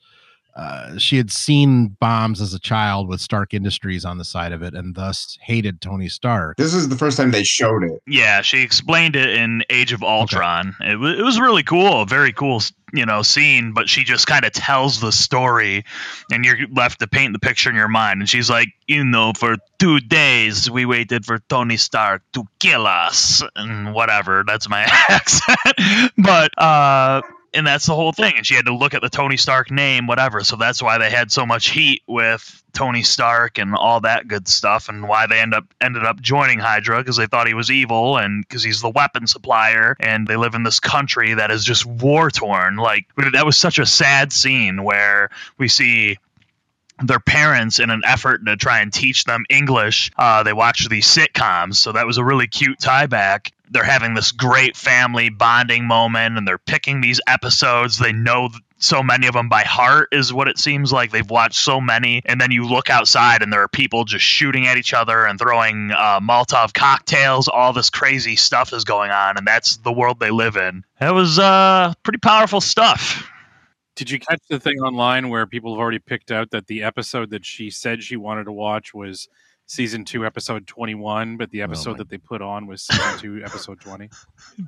uh, 0.56 0.96
she 0.98 1.16
had 1.16 1.30
seen 1.32 1.88
bombs 2.00 2.40
as 2.40 2.54
a 2.54 2.58
child 2.60 3.08
with 3.08 3.20
Stark 3.20 3.52
Industries 3.52 4.04
on 4.04 4.18
the 4.18 4.24
side 4.24 4.52
of 4.52 4.62
it, 4.62 4.74
and 4.74 4.94
thus 4.94 5.36
hated 5.42 5.80
Tony 5.80 6.08
Stark. 6.08 6.56
This 6.56 6.74
is 6.74 6.88
the 6.88 6.96
first 6.96 7.16
time 7.16 7.32
they 7.32 7.42
showed 7.42 7.82
it. 7.82 8.00
Yeah, 8.06 8.42
she 8.42 8.62
explained 8.62 9.16
it 9.16 9.30
in 9.30 9.64
Age 9.68 9.92
of 9.92 10.02
Ultron. 10.02 10.76
It, 10.80 10.98
wa- 10.98 11.08
it 11.08 11.22
was 11.22 11.40
really 11.40 11.64
cool, 11.64 12.04
very 12.04 12.32
cool, 12.32 12.62
you 12.92 13.04
know, 13.04 13.22
scene. 13.22 13.72
But 13.72 13.88
she 13.88 14.04
just 14.04 14.26
kind 14.28 14.44
of 14.44 14.52
tells 14.52 15.00
the 15.00 15.10
story, 15.10 15.84
and 16.30 16.44
you're 16.44 16.58
left 16.70 17.00
to 17.00 17.08
paint 17.08 17.32
the 17.32 17.40
picture 17.40 17.70
in 17.70 17.76
your 17.76 17.88
mind. 17.88 18.20
And 18.20 18.28
she's 18.28 18.48
like, 18.48 18.68
you 18.86 19.04
know, 19.04 19.32
for 19.36 19.56
two 19.80 19.98
days 19.98 20.70
we 20.70 20.84
waited 20.86 21.24
for 21.24 21.40
Tony 21.48 21.76
Stark 21.76 22.22
to 22.34 22.44
kill 22.60 22.86
us, 22.86 23.42
and 23.56 23.92
whatever. 23.92 24.44
That's 24.46 24.68
my 24.68 24.82
accent, 25.08 26.12
but 26.16 26.52
uh. 26.58 27.22
And 27.54 27.66
that's 27.66 27.86
the 27.86 27.94
whole 27.94 28.12
thing. 28.12 28.34
And 28.36 28.44
she 28.44 28.54
had 28.54 28.66
to 28.66 28.74
look 28.74 28.94
at 28.94 29.02
the 29.02 29.08
Tony 29.08 29.36
Stark 29.36 29.70
name, 29.70 30.06
whatever. 30.06 30.42
So 30.42 30.56
that's 30.56 30.82
why 30.82 30.98
they 30.98 31.10
had 31.10 31.30
so 31.30 31.46
much 31.46 31.70
heat 31.70 32.02
with 32.06 32.62
Tony 32.72 33.04
Stark 33.04 33.58
and 33.58 33.74
all 33.74 34.00
that 34.00 34.26
good 34.26 34.48
stuff, 34.48 34.88
and 34.88 35.08
why 35.08 35.26
they 35.28 35.38
end 35.38 35.54
up 35.54 35.64
ended 35.80 36.04
up 36.04 36.20
joining 36.20 36.58
Hydra 36.58 36.98
because 36.98 37.16
they 37.16 37.26
thought 37.26 37.46
he 37.46 37.54
was 37.54 37.70
evil, 37.70 38.18
and 38.18 38.44
because 38.46 38.62
he's 38.62 38.82
the 38.82 38.90
weapon 38.90 39.26
supplier, 39.26 39.96
and 40.00 40.26
they 40.26 40.36
live 40.36 40.54
in 40.54 40.64
this 40.64 40.80
country 40.80 41.34
that 41.34 41.50
is 41.50 41.64
just 41.64 41.86
war 41.86 42.30
torn. 42.30 42.76
Like 42.76 43.06
that 43.32 43.46
was 43.46 43.56
such 43.56 43.78
a 43.78 43.86
sad 43.86 44.32
scene 44.32 44.82
where 44.82 45.30
we 45.56 45.68
see 45.68 46.18
their 47.02 47.20
parents 47.20 47.78
in 47.78 47.90
an 47.90 48.02
effort 48.04 48.44
to 48.46 48.56
try 48.56 48.80
and 48.80 48.92
teach 48.92 49.24
them 49.24 49.44
English. 49.48 50.10
Uh, 50.16 50.42
they 50.42 50.52
watch 50.52 50.88
these 50.88 51.06
sitcoms, 51.06 51.76
so 51.76 51.92
that 51.92 52.06
was 52.06 52.18
a 52.18 52.24
really 52.24 52.46
cute 52.46 52.78
tie 52.80 53.06
back. 53.06 53.52
They're 53.70 53.82
having 53.82 54.14
this 54.14 54.32
great 54.32 54.76
family 54.76 55.30
bonding 55.30 55.86
moment, 55.86 56.36
and 56.36 56.46
they're 56.46 56.58
picking 56.58 57.00
these 57.00 57.20
episodes. 57.26 57.98
They 57.98 58.12
know 58.12 58.50
so 58.78 59.02
many 59.02 59.26
of 59.26 59.34
them 59.34 59.48
by 59.48 59.62
heart, 59.62 60.08
is 60.12 60.32
what 60.32 60.48
it 60.48 60.58
seems 60.58 60.92
like. 60.92 61.10
They've 61.10 61.28
watched 61.28 61.58
so 61.58 61.80
many, 61.80 62.22
and 62.26 62.40
then 62.40 62.50
you 62.50 62.66
look 62.66 62.90
outside, 62.90 63.42
and 63.42 63.52
there 63.52 63.62
are 63.62 63.68
people 63.68 64.04
just 64.04 64.24
shooting 64.24 64.66
at 64.66 64.76
each 64.76 64.92
other 64.92 65.24
and 65.24 65.38
throwing 65.38 65.90
uh, 65.90 66.20
cocktails. 66.74 67.48
All 67.48 67.72
this 67.72 67.90
crazy 67.90 68.36
stuff 68.36 68.72
is 68.72 68.84
going 68.84 69.10
on, 69.10 69.38
and 69.38 69.46
that's 69.46 69.78
the 69.78 69.92
world 69.92 70.20
they 70.20 70.30
live 70.30 70.56
in. 70.56 70.84
That 71.00 71.14
was 71.14 71.38
uh, 71.38 71.94
pretty 72.02 72.18
powerful 72.18 72.60
stuff. 72.60 73.30
Did 73.96 74.10
you 74.10 74.18
catch 74.18 74.40
the 74.48 74.58
thing 74.58 74.80
online 74.80 75.28
where 75.28 75.46
people 75.46 75.74
have 75.74 75.80
already 75.80 76.00
picked 76.00 76.32
out 76.32 76.50
that 76.50 76.66
the 76.66 76.82
episode 76.82 77.30
that 77.30 77.46
she 77.46 77.70
said 77.70 78.02
she 78.02 78.16
wanted 78.16 78.44
to 78.44 78.52
watch 78.52 78.92
was 78.92 79.28
season 79.66 80.04
two, 80.04 80.26
episode 80.26 80.66
21, 80.66 81.36
but 81.36 81.50
the 81.50 81.62
oh 81.62 81.64
episode 81.64 81.92
my- 81.92 81.98
that 81.98 82.08
they 82.10 82.18
put 82.18 82.42
on 82.42 82.66
was 82.66 82.82
season 82.86 83.18
two, 83.18 83.42
episode 83.44 83.80
20? 83.80 84.08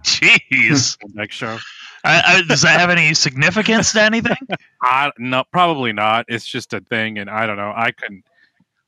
Jeez. 0.03 0.97
Next 1.15 1.35
show. 1.37 1.59
I, 2.05 2.23
I, 2.27 2.43
does 2.43 2.63
that 2.63 2.81
have 2.81 2.91
any 2.91 3.15
significance 3.15 3.93
to 3.93 4.03
anything? 4.03 4.37
I, 4.83 5.11
no, 5.19 5.45
probably 5.51 5.93
not. 5.93 6.27
It's 6.29 6.47
just 6.47 6.73
a 6.73 6.81
thing, 6.81 7.19
and 7.19 7.29
I 7.29 7.47
don't 7.47 7.57
know. 7.57 7.73
I 7.75 7.91
couldn't. 7.91 8.25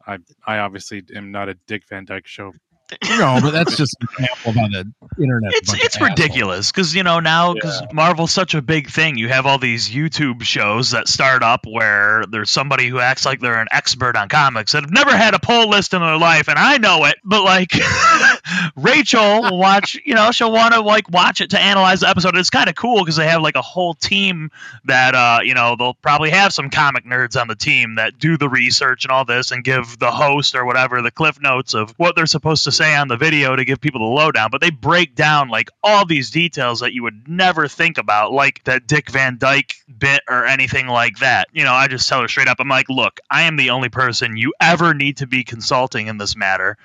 I 0.07 0.19
I 0.47 0.59
obviously 0.61 1.03
am 1.15 1.33
not 1.33 1.49
a 1.49 1.55
Dick 1.67 1.83
Van 1.89 2.05
Dyke 2.05 2.27
show. 2.27 2.53
No, 3.19 3.41
but 3.43 3.51
that's 3.51 3.77
just 3.77 3.97
an 4.01 4.25
example 4.25 4.65
of 4.65 4.71
the 4.71 5.23
internet. 5.23 5.53
It's 5.55 5.75
it's 5.75 6.01
ridiculous 6.01 6.71
because 6.71 6.95
you 6.95 7.03
know 7.03 7.19
now 7.21 7.53
because 7.55 7.83
Marvel's 7.93 8.31
such 8.31 8.55
a 8.55 8.63
big 8.63 8.89
thing. 8.91 9.17
You 9.17 9.29
have 9.29 9.45
all 9.45 9.59
these 9.59 9.91
YouTube 9.91 10.43
shows 10.43 10.93
that 10.93 11.09
start 11.09 11.43
up 11.43 11.67
where 11.67 12.25
there's 12.31 12.51
somebody 12.51 12.89
who 12.89 13.01
acts 13.01 13.25
like 13.27 13.41
they're 13.41 13.61
an 13.61 13.69
expert 13.73 14.17
on 14.17 14.29
comics 14.29 14.73
that 14.73 14.83
have 14.83 14.93
never 14.93 15.17
had 15.17 15.35
a 15.35 15.39
pull 15.41 15.69
list 15.69 15.95
in 15.95 16.01
their 16.01 16.17
life, 16.17 16.49
and 16.49 16.59
I 16.59 16.79
know 16.79 17.05
it, 17.07 17.17
but 17.25 17.43
like 17.43 17.73
Rachel 18.77 19.43
will 19.43 19.59
watch, 19.59 19.99
you 20.05 20.15
know, 20.15 20.31
she'll 20.31 20.53
want 20.53 20.75
to 20.75 20.81
like 20.81 21.11
watch 21.11 21.41
it 21.41 21.51
to 21.51 21.61
analyze 21.61 22.01
the 22.01 22.09
episode. 22.09 22.37
It's 22.37 22.51
kind 22.51 22.69
of 22.69 22.75
cool 22.75 23.01
because 23.01 23.17
they 23.17 23.27
have 23.27 23.43
like 23.43 23.57
a 23.57 23.63
whole 23.63 23.95
team 23.95 24.51
that, 24.85 25.15
uh, 25.15 25.41
you 25.43 25.55
know, 25.55 25.77
they'll 25.77 25.95
probably 25.95 26.31
have 26.31 26.53
some 26.53 26.71
comic 26.71 27.05
nerds 27.05 27.41
on 27.41 27.49
the 27.49 27.57
team 27.57 27.97
that 27.97 28.19
do 28.19 28.37
the 28.37 28.49
research 28.49 29.05
and 29.05 29.13
all 29.13 29.25
this 29.25 29.51
and 29.51 29.65
give 29.65 29.99
the 29.99 30.11
host 30.11 30.55
or 30.55 30.65
whatever 30.65 31.03
the 31.03 31.11
cliff 31.11 31.41
notes 31.41 31.75
of 31.75 31.93
what 31.97 32.17
they're 32.17 32.27
supposed 32.27 32.65
to 32.65 32.73
say 32.79 32.97
on 32.97 33.09
the 33.09 33.17
video 33.17 33.55
to 33.55 33.65
give 33.65 33.81
people 33.81 34.01
the 34.01 34.15
lowdown. 34.15 34.49
But 34.51 34.63
they 34.63 34.71
break 34.71 35.15
down 35.15 35.49
like 35.49 35.69
all 35.83 36.07
these 36.07 36.31
details 36.31 36.81
that 36.81 36.95
you 36.95 37.03
would 37.03 37.29
never 37.29 37.69
think 37.69 37.99
about, 37.99 38.33
like 38.33 38.65
that 38.65 38.87
Dick 38.87 39.11
Van 39.11 39.37
Dyke 39.37 39.75
bit 39.99 40.23
or 40.29 40.47
anything 40.47 40.87
like 40.87 41.19
that. 41.19 41.49
You 41.53 41.65
know, 41.65 41.73
I 41.73 41.89
just 41.89 42.09
tell 42.09 42.23
her 42.23 42.29
straight 42.29 42.49
up, 42.49 42.57
I'm 42.61 42.69
like, 42.69 42.89
look, 42.89 43.21
I 43.31 43.43
am 43.43 43.57
the 43.57 43.71
only 43.71 43.91
person 43.91 44.37
you 44.37 44.55
ever 44.61 44.95
need 44.95 45.19
to 45.19 45.27
be 45.27 45.45
consulting 45.45 46.07
in 46.07 46.17
this 46.17 46.37
matter. 46.37 46.79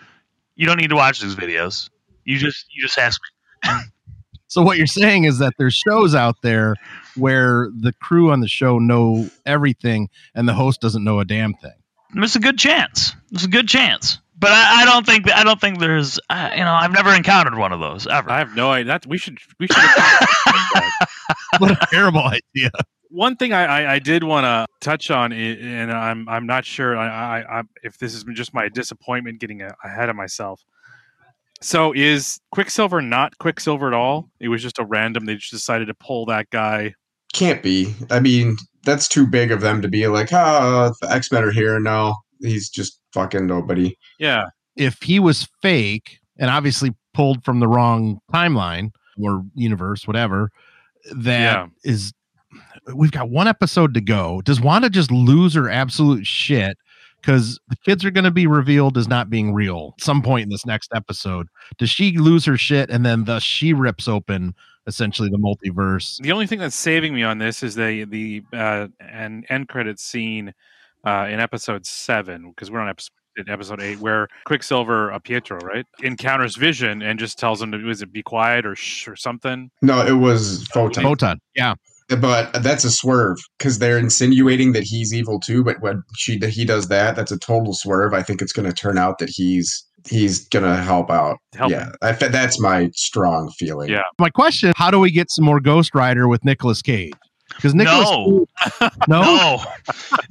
You 0.56 0.66
don't 0.66 0.78
need 0.78 0.90
to 0.90 0.96
watch 0.96 1.22
these 1.22 1.36
videos. 1.36 1.90
You 2.26 2.38
just 2.38 2.66
you 2.74 2.82
just 2.82 2.98
ask 2.98 3.22
me. 3.64 3.72
So 4.48 4.62
what 4.62 4.78
you're 4.78 4.86
saying 4.86 5.24
is 5.24 5.40
that 5.40 5.54
there's 5.58 5.74
shows 5.74 6.14
out 6.14 6.36
there 6.44 6.76
where 7.16 7.70
the 7.76 7.92
crew 7.92 8.32
on 8.32 8.40
the 8.40 8.48
show 8.48 8.78
know 8.78 9.28
everything 9.48 10.10
and 10.36 10.48
the 10.48 10.54
host 10.54 10.80
doesn't 10.80 11.04
know 11.04 11.20
a 11.20 11.26
damn 11.26 11.56
thing. 11.56 11.74
There's 12.14 12.36
a 12.36 12.40
good 12.40 12.60
chance. 12.60 13.16
There's 13.32 13.46
a 13.46 13.50
good 13.50 13.68
chance. 13.68 14.20
But 14.44 14.52
I, 14.52 14.82
I 14.82 14.86
don't 14.86 15.06
think 15.06 15.32
I 15.32 15.46
don't 15.46 15.62
think 15.62 15.80
there's 15.80 16.20
uh, 16.30 16.50
you 16.54 16.60
know 16.66 16.74
I've 16.74 16.92
never 16.92 17.14
encountered 17.16 17.58
one 17.58 17.72
of 17.72 17.80
those 17.80 18.06
ever. 18.08 18.30
I 18.30 18.40
have 18.40 18.54
no 18.58 18.72
idea. 18.72 18.88
That 18.92 19.08
we 19.08 19.18
should 19.18 19.38
we 19.58 19.68
should. 19.68 19.78
What 21.60 21.72
a 21.72 21.88
terrible 21.90 22.24
idea. 22.24 22.72
One 23.10 23.36
thing 23.38 23.54
I, 23.54 23.64
I, 23.64 23.94
I 23.94 24.00
did 24.00 24.24
want 24.24 24.44
to 24.44 24.66
touch 24.82 25.10
on, 25.12 25.32
i- 25.32 25.36
and 25.36 25.92
I'm 25.92 26.28
I'm 26.28 26.46
not 26.46 26.66
sure 26.66 26.98
I, 26.98 27.08
I, 27.40 27.60
I 27.60 27.64
if 27.84 27.98
this 28.00 28.14
is 28.14 28.26
just 28.34 28.54
my 28.54 28.68
disappointment 28.70 29.40
getting 29.40 29.62
ahead 29.62 30.10
of 30.10 30.16
myself. 30.18 30.62
So 31.62 31.94
is 31.96 32.40
Quicksilver 32.52 33.02
not 33.02 33.38
Quicksilver 33.38 33.88
at 33.88 33.94
all? 33.94 34.30
It 34.42 34.50
was 34.50 34.62
just 34.62 34.78
a 34.80 34.84
random. 34.84 35.26
They 35.26 35.36
just 35.36 35.52
decided 35.52 35.88
to 35.88 35.94
pull 35.94 36.26
that 36.26 36.50
guy. 36.50 36.96
Can't 37.32 37.64
be. 37.64 37.94
I 38.12 38.20
mean, 38.20 38.58
that's 38.84 39.08
too 39.08 39.26
big 39.26 39.52
of 39.52 39.62
them 39.62 39.82
to 39.84 39.88
be 39.88 40.08
like, 40.08 40.34
ah, 40.34 40.92
the 41.02 41.10
X 41.12 41.32
Men 41.32 41.44
are 41.46 41.52
here. 41.52 41.80
No, 41.80 42.16
he's 42.42 42.68
just 42.70 43.00
fucking 43.14 43.46
nobody. 43.48 43.98
Yeah, 44.20 44.46
If 44.76 45.02
he 45.02 45.20
was 45.20 45.48
fake 45.62 46.20
and 46.38 46.50
obviously 46.50 46.94
pulled 47.14 47.44
from 47.46 47.60
the 47.60 47.68
wrong 47.68 48.20
timeline 48.34 48.92
or 49.22 49.44
universe, 49.56 50.08
whatever, 50.08 50.50
that 51.16 51.70
is. 51.84 52.14
We've 52.94 53.12
got 53.12 53.30
one 53.30 53.48
episode 53.48 53.94
to 53.94 54.02
go. 54.02 54.42
Does 54.42 54.60
Wanda 54.60 54.90
just 54.90 55.10
lose 55.12 55.54
her 55.54 55.70
absolute 55.70 56.28
shit? 56.28 56.78
Because 57.22 57.58
the 57.70 57.78
kids 57.86 58.04
are 58.04 58.12
going 58.12 58.26
to 58.26 58.32
be 58.32 58.48
revealed 58.48 58.98
as 58.98 59.08
not 59.08 59.30
being 59.30 59.54
real 59.54 59.94
at 59.98 60.04
some 60.04 60.22
point 60.22 60.44
in 60.44 60.50
this 60.50 60.66
next 60.66 60.92
episode. 60.94 61.48
Does 61.78 61.90
she 61.90 62.18
lose 62.18 62.44
her 62.46 62.58
shit 62.58 62.90
and 62.90 63.06
then 63.06 63.24
thus 63.24 63.42
she 63.42 63.72
rips 63.74 64.10
open 64.10 64.54
essentially 64.86 65.30
the 65.30 65.38
multiverse? 65.38 66.22
the 66.22 66.34
only 66.34 66.46
thing 66.46 66.60
that's 66.60 66.76
saving 66.76 67.14
me 67.16 67.24
on 67.24 67.38
this 67.38 67.64
is 67.64 67.76
the 67.76 68.04
the 68.04 68.44
uh, 68.52 68.88
an 69.00 69.46
end 69.50 69.70
credit 69.70 70.00
scene 70.00 70.54
uh, 71.04 71.28
in 71.30 71.40
episode 71.40 71.86
seven 71.86 72.50
because 72.50 72.72
we're 72.72 72.80
on 72.80 72.90
episode. 72.90 73.12
In 73.36 73.50
episode 73.50 73.82
eight, 73.82 74.00
where 74.00 74.28
Quicksilver, 74.46 75.12
uh, 75.12 75.18
Pietro, 75.18 75.58
right, 75.62 75.88
encounters 76.04 76.56
Vision 76.56 77.02
and 77.02 77.18
just 77.18 77.40
tells 77.40 77.60
him 77.60 77.72
to 77.72 77.80
was 77.80 78.04
it 78.04 78.14
be 78.14 78.22
quiet 78.22 78.64
or 78.64 78.76
shh 78.76 79.08
or 79.08 79.16
something. 79.16 79.72
No, 79.82 80.06
it 80.06 80.20
was 80.20 80.68
Photon. 80.68 81.04
Photon. 81.04 81.40
Yeah. 81.56 81.74
But 82.10 82.62
that's 82.62 82.84
a 82.84 82.92
swerve 82.92 83.40
because 83.58 83.80
they're 83.80 83.98
insinuating 83.98 84.74
that 84.74 84.84
he's 84.84 85.14
evil 85.14 85.40
too. 85.40 85.64
But 85.64 85.82
when 85.82 86.04
she 86.16 86.38
he 86.38 86.64
does 86.64 86.90
that, 86.90 87.16
that's 87.16 87.32
a 87.32 87.40
total 87.40 87.74
swerve. 87.74 88.14
I 88.14 88.22
think 88.22 88.42
it's 88.42 88.54
going 88.54 88.70
to 88.70 88.74
turn 88.74 89.00
out 89.00 89.18
that 89.18 89.30
he's 89.30 89.84
he's 90.08 90.48
going 90.50 90.66
to 90.66 90.76
help 90.76 91.10
out. 91.10 91.38
Help. 91.56 91.72
Yeah, 91.72 91.92
I, 92.02 92.12
that's 92.12 92.60
my 92.60 92.90
strong 92.94 93.50
feeling. 93.58 93.90
Yeah. 93.90 94.04
My 94.20 94.30
question: 94.30 94.74
How 94.76 94.92
do 94.92 95.00
we 95.00 95.12
get 95.12 95.32
some 95.32 95.46
more 95.46 95.60
Ghost 95.60 95.96
Rider 95.96 96.28
with 96.28 96.44
Nicolas 96.46 96.82
Cage? 96.82 97.14
Because 97.56 97.74
No. 97.74 98.48
no, 99.08 99.22
No, 99.22 99.64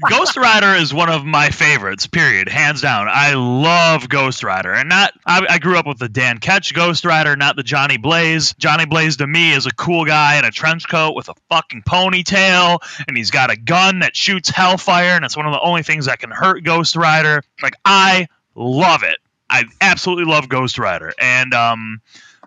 Ghost 0.09 0.37
Rider 0.37 0.75
is 0.75 0.93
one 0.93 1.11
of 1.11 1.25
my 1.25 1.51
favorites. 1.51 2.07
Period, 2.07 2.49
hands 2.49 2.81
down. 2.81 3.09
I 3.11 3.35
love 3.35 4.09
Ghost 4.09 4.43
Rider, 4.43 4.73
and 4.73 4.89
not. 4.89 5.13
I, 5.27 5.47
I 5.49 5.59
grew 5.59 5.77
up 5.77 5.87
with 5.87 5.99
the 5.99 6.09
Dan 6.09 6.39
Ketch 6.39 6.75
Ghost 6.75 7.05
Rider, 7.05 7.37
not 7.37 7.57
the 7.57 7.63
Johnny 7.63 7.97
Blaze. 7.97 8.55
Johnny 8.55 8.87
Blaze 8.87 9.17
to 9.19 9.27
me 9.27 9.53
is 9.53 9.67
a 9.67 9.73
cool 9.73 10.05
guy 10.05 10.39
in 10.39 10.45
a 10.45 10.51
trench 10.51 10.89
coat 10.89 11.15
with 11.15 11.29
a 11.29 11.35
fucking 11.49 11.83
ponytail, 11.83 12.79
and 13.07 13.17
he's 13.17 13.31
got 13.31 13.51
a 13.51 13.57
gun 13.57 14.01
that 14.01 14.17
shoots 14.17 14.51
hellfire, 14.51 15.17
and 15.17 15.25
it's 15.25 15.37
one 15.37 15.47
of 15.47 15.53
the 15.53 15.61
only 15.61 15.83
things 15.83 16.07
that 16.07 16.19
can 16.19 16.31
hurt 16.31 16.65
Ghost 16.65 16.97
Rider. 16.97 17.43
Like 17.63 17.75
I 17.85 18.29
love 18.55 19.03
it. 19.03 19.19
I 19.49 19.65
absolutely 19.81 20.25
love 20.25 20.49
Ghost 20.49 20.79
Rider, 20.79 21.13
and 21.19 21.53
um, 21.53 22.01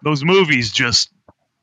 those 0.03 0.23
movies 0.23 0.71
just 0.71 1.11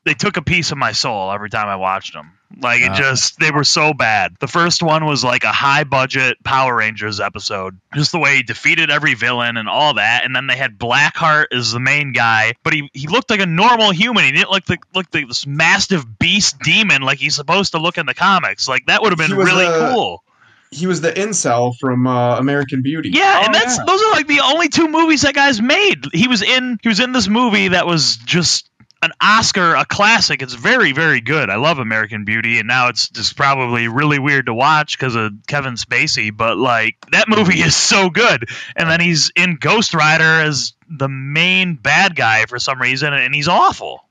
they 0.05 0.13
took 0.13 0.37
a 0.37 0.41
piece 0.41 0.71
of 0.71 0.77
my 0.77 0.91
soul 0.91 1.31
every 1.31 1.49
time 1.49 1.67
I 1.67 1.75
watched 1.75 2.13
them. 2.13 2.31
Like 2.61 2.81
it 2.81 2.91
Uh. 2.91 2.95
just 2.95 3.39
they 3.39 3.51
were 3.51 3.63
so 3.63 3.93
bad. 3.93 4.35
The 4.39 4.47
first 4.47 4.83
one 4.83 5.05
was 5.05 5.23
like 5.23 5.43
a 5.43 5.51
high 5.51 5.83
budget 5.83 6.37
Power 6.43 6.75
Rangers 6.75 7.19
episode. 7.19 7.79
Just 7.93 8.11
the 8.11 8.19
way 8.19 8.37
he 8.37 8.43
defeated 8.43 8.89
every 8.91 9.13
villain 9.13 9.57
and 9.57 9.67
all 9.67 9.95
that. 9.95 10.23
And 10.25 10.35
then 10.35 10.47
they 10.47 10.55
had 10.57 10.77
Blackheart 10.77 11.47
as 11.51 11.71
the 11.71 11.79
main 11.79 12.11
guy, 12.13 12.53
but 12.63 12.73
he, 12.73 12.89
he 12.93 13.07
looked 13.07 13.29
like 13.29 13.39
a 13.39 13.45
normal 13.45 13.91
human. 13.91 14.23
He 14.25 14.31
didn't 14.31 14.49
look 14.51 14.69
like 14.69 14.83
look 14.93 15.07
like 15.13 15.27
this 15.27 15.45
massive 15.47 16.19
beast 16.19 16.59
demon 16.59 17.01
like 17.01 17.17
he's 17.19 17.35
supposed 17.35 17.71
to 17.73 17.79
look 17.79 17.97
in 17.97 18.05
the 18.05 18.13
comics. 18.13 18.67
Like 18.67 18.85
that 18.87 19.01
would 19.01 19.11
have 19.17 19.19
been 19.29 19.37
really 19.37 19.65
uh, 19.65 19.91
cool. 19.93 20.23
He 20.71 20.87
was 20.87 21.01
the 21.01 21.11
incel 21.11 21.75
from 21.77 22.07
uh, 22.07 22.39
American 22.39 22.81
Beauty. 22.81 23.09
Yeah, 23.11 23.41
Oh, 23.41 23.45
and 23.45 23.53
that's 23.53 23.77
yeah. 23.77 23.83
those 23.85 24.01
are 24.01 24.11
like 24.11 24.25
the 24.25 24.39
only 24.43 24.69
two 24.69 24.87
movies 24.87 25.21
that 25.21 25.35
guy's 25.35 25.61
made. 25.61 26.05
He 26.13 26.27
was 26.27 26.41
in 26.41 26.79
he 26.81 26.89
was 26.89 26.99
in 26.99 27.11
this 27.11 27.27
movie 27.27 27.67
that 27.67 27.85
was 27.85 28.17
just 28.17 28.67
an 29.03 29.11
Oscar, 29.21 29.75
a 29.75 29.85
classic. 29.85 30.41
It's 30.41 30.53
very, 30.53 30.93
very 30.93 31.19
good. 31.19 31.49
I 31.49 31.57
love 31.57 31.77
American 31.77 32.23
Beauty, 32.23 32.59
and 32.59 32.67
now 32.67 32.87
it's 32.87 33.09
just 33.09 33.35
probably 33.35 33.89
really 33.89 34.17
weird 34.17 34.45
to 34.45 34.53
watch 34.53 34.97
because 34.97 35.15
of 35.15 35.33
Kevin 35.45 35.73
Spacey. 35.73 36.35
But 36.35 36.57
like 36.57 36.95
that 37.11 37.27
movie 37.27 37.59
is 37.61 37.75
so 37.75 38.09
good. 38.09 38.47
And 38.75 38.89
then 38.89 39.01
he's 39.01 39.31
in 39.35 39.57
Ghost 39.59 39.93
Rider 39.93 40.41
as 40.41 40.73
the 40.89 41.09
main 41.09 41.75
bad 41.75 42.15
guy 42.15 42.45
for 42.45 42.59
some 42.59 42.81
reason, 42.81 43.13
and 43.13 43.35
he's 43.35 43.47
awful. 43.47 44.05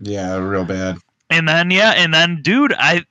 yeah, 0.00 0.36
real 0.36 0.64
bad. 0.64 0.98
And 1.28 1.48
then 1.48 1.72
yeah, 1.72 1.90
and 1.90 2.14
then 2.14 2.42
dude, 2.42 2.72
I 2.72 3.04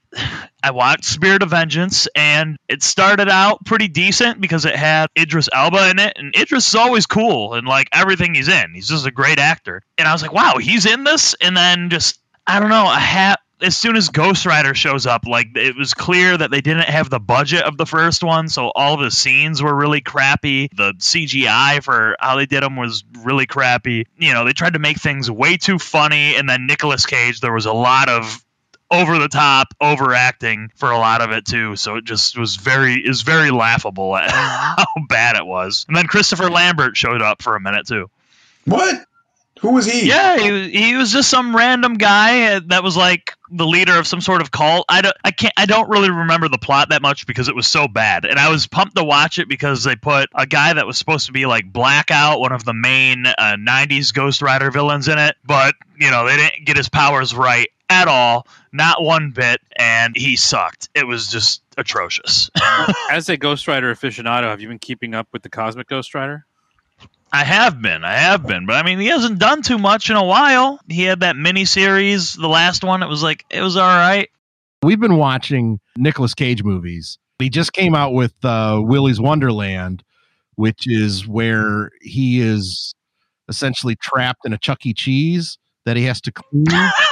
I 0.63 0.72
watched 0.72 1.05
Spirit 1.05 1.43
of 1.43 1.50
Vengeance 1.50 2.07
and 2.15 2.57
it 2.67 2.81
started 2.84 3.29
out 3.29 3.65
pretty 3.65 3.88
decent 3.88 4.41
because 4.41 4.65
it 4.65 4.75
had 4.75 5.10
Idris 5.17 5.50
Elba 5.51 5.91
in 5.91 6.00
it 6.00 6.13
and 6.15 6.36
Idris 6.36 6.69
is 6.69 6.75
always 6.75 7.05
cool 7.05 7.53
and 7.53 7.67
like 7.67 7.89
everything 7.91 8.34
he's 8.34 8.48
in. 8.48 8.74
He's 8.74 8.88
just 8.88 9.05
a 9.05 9.12
great 9.12 9.39
actor. 9.39 9.81
And 9.98 10.07
I 10.07 10.13
was 10.13 10.22
like, 10.22 10.34
"Wow, 10.34 10.57
he's 10.57 10.86
in 10.86 11.03
this?" 11.03 11.36
And 11.39 11.55
then 11.55 11.89
just 11.89 12.19
I 12.48 12.60
don't 12.60 12.69
know, 12.69 12.86
I 12.86 13.00
had 13.00 13.36
as 13.62 13.77
soon 13.77 13.95
as 13.95 14.10
Ghost 14.10 14.45
Rider 14.45 14.74
shows 14.74 15.05
up, 15.05 15.25
like 15.25 15.55
it 15.55 15.75
was 15.77 15.93
clear 15.93 16.38
that 16.38 16.51
they 16.51 16.62
didn't 16.62 16.89
have 16.89 17.10
the 17.10 17.19
budget 17.19 17.63
of 17.63 17.77
the 17.77 17.86
first 17.86 18.24
one, 18.24 18.50
so 18.50 18.72
all 18.75 18.98
the 18.98 19.12
scenes 19.12 19.62
were 19.62 19.74
really 19.74 20.01
crappy. 20.01 20.69
The 20.75 20.93
CGI 20.98 21.81
for 21.81 22.15
how 22.19 22.36
they 22.36 22.45
did 22.45 22.63
them 22.63 22.75
was 22.75 23.03
really 23.24 23.45
crappy. 23.45 24.07
You 24.17 24.34
know, 24.34 24.45
they 24.45 24.53
tried 24.53 24.74
to 24.74 24.79
make 24.79 24.98
things 24.98 25.31
way 25.31 25.57
too 25.57 25.79
funny, 25.79 26.36
and 26.36 26.50
then 26.50 26.67
Nicolas 26.67 27.05
Cage, 27.05 27.39
there 27.39 27.53
was 27.53 27.65
a 27.65 27.74
lot 27.74 28.10
of 28.10 28.45
over 28.92 29.18
the 29.18 29.27
top 29.27 29.74
overacting 29.82 30.70
for 30.75 30.92
a 30.92 30.98
lot 30.98 31.22
of 31.22 31.32
it 31.32 31.46
too. 31.46 31.75
So 31.75 31.96
it 31.96 32.06
just 32.06 32.38
was 32.38 32.56
very 32.56 32.96
is 32.96 33.22
very 33.22 33.51
laughable 33.51 34.15
at 34.15 34.30
how 34.32 34.86
bad 35.10 35.36
it 35.36 35.46
was. 35.46 35.86
And 35.88 35.98
then 35.98 36.08
christopher 36.08 36.50
lambert 36.50 36.96
showed 36.96 37.22
up 37.22 37.42
for 37.42 37.56
a 37.56 37.62
minute 37.62 37.88
too. 37.88 38.10
What? 38.65 39.06
Who 39.62 39.72
was 39.72 39.86
he? 39.86 40.08
yeah 40.08 40.38
he, 40.38 40.70
he 40.70 40.96
was 40.96 41.12
just 41.12 41.30
some 41.30 41.56
random 41.56 41.96
guy 41.96 42.56
uh, 42.56 42.62
that 42.68 42.84
was 42.84 42.96
like 42.96 43.34
the 43.50 43.65
leader 43.65 43.98
of 43.98 44.06
some 44.06 44.22
sort 44.22 44.42
of 44.42 44.51
cult. 44.51 44.86
I 44.89 45.01
don't 45.01 45.15
i 45.24 45.32
can't 45.32 45.54
i 45.58 45.65
don't 45.65 45.89
really 45.89 46.12
remember 46.12 46.50
the 46.50 46.58
plot 46.58 46.89
that 46.89 47.01
much 47.01 47.25
because 47.25 47.48
it 47.48 47.56
was 47.56 47.65
so 47.65 47.88
bad. 47.88 48.25
And 48.25 48.38
i 48.38 48.50
was 48.50 48.68
pumped 48.68 48.96
to 48.98 49.04
watch 49.04 49.39
it 49.39 49.48
because 49.50 49.84
they 49.84 49.96
put 49.96 50.30
a 50.36 50.46
guy 50.46 50.74
that 50.74 50.86
was 50.86 50.98
supposed 50.98 51.25
to 51.27 51.32
be 51.32 51.48
like 51.48 51.72
blackout 51.72 52.39
one 52.39 52.51
of 52.51 52.65
the 52.65 52.74
main 52.74 53.25
uh, 53.25 53.56
90s 53.58 54.13
ghost 54.13 54.44
rider 54.44 54.70
villains 54.70 55.08
in 55.08 55.18
it 55.18 55.36
but 55.44 55.74
you 55.98 56.12
know 56.12 56.27
they 56.27 56.36
didn't 56.36 56.65
get 56.65 56.77
his 56.77 56.89
powers 56.89 57.34
right 57.34 57.70
at 58.02 58.08
all 58.08 58.48
not 58.72 59.02
one 59.02 59.32
bit 59.32 59.60
and 59.78 60.16
he 60.16 60.36
sucked 60.36 60.90
it 60.96 61.08
was 61.08 61.30
just 61.30 61.62
atrocious 61.78 62.50
As 63.12 63.30
a 63.30 63.38
Ghost 63.38 63.68
Rider 63.68 63.94
aficionado, 63.94 64.44
have 64.44 64.62
you 64.62 64.68
been 64.68 64.80
keeping 64.80 65.14
up 65.14 65.28
with 65.32 65.44
the 65.44 65.50
Cosmic 65.50 65.88
Ghost 65.88 66.14
Rider? 66.14 66.46
I 67.32 67.44
have 67.44 67.82
been, 67.82 68.04
I 68.04 68.14
have 68.14 68.46
been, 68.46 68.66
but 68.66 68.75
I 68.75 68.84
mean, 68.84 69.00
he 69.00 69.08
hasn't 69.08 69.40
done 69.40 69.62
too 69.62 69.78
much 69.78 70.10
in 70.10 70.16
a 70.16 70.24
while. 70.24 70.80
He 70.88 71.04
had 71.04 71.22
that 71.22 71.36
mini 71.36 71.66
series, 71.66 72.34
the 72.34 72.48
last 72.48 72.84
one. 72.84 73.04
It 73.04 73.08
was 73.08 73.24
like 73.24 73.46
it 73.50 73.62
was 73.62 73.75
all 73.75 73.84
right. 73.84 74.30
we've 74.84 75.00
been 75.00 75.18
watching 75.18 75.80
Nicolas 75.98 76.34
Cage 76.34 76.64
movies. 76.64 77.18
He 77.40 77.50
just 77.50 77.74
came 77.74 77.96
out 77.96 78.14
with 78.14 78.34
uh, 78.44 78.80
Willy's 78.82 79.20
Wonderland, 79.20 80.04
which 80.56 80.88
is 80.88 81.28
where 81.28 81.92
he 82.02 82.40
is 82.40 82.94
essentially 83.50 83.96
trapped 83.96 84.46
in 84.46 84.54
a 84.54 84.58
Chuck 84.58 84.86
E. 84.86 84.94
Cheese 84.94 85.58
that 85.86 85.98
he 85.98 86.04
has 86.04 86.22
to 86.22 86.32
clean. 86.32 86.66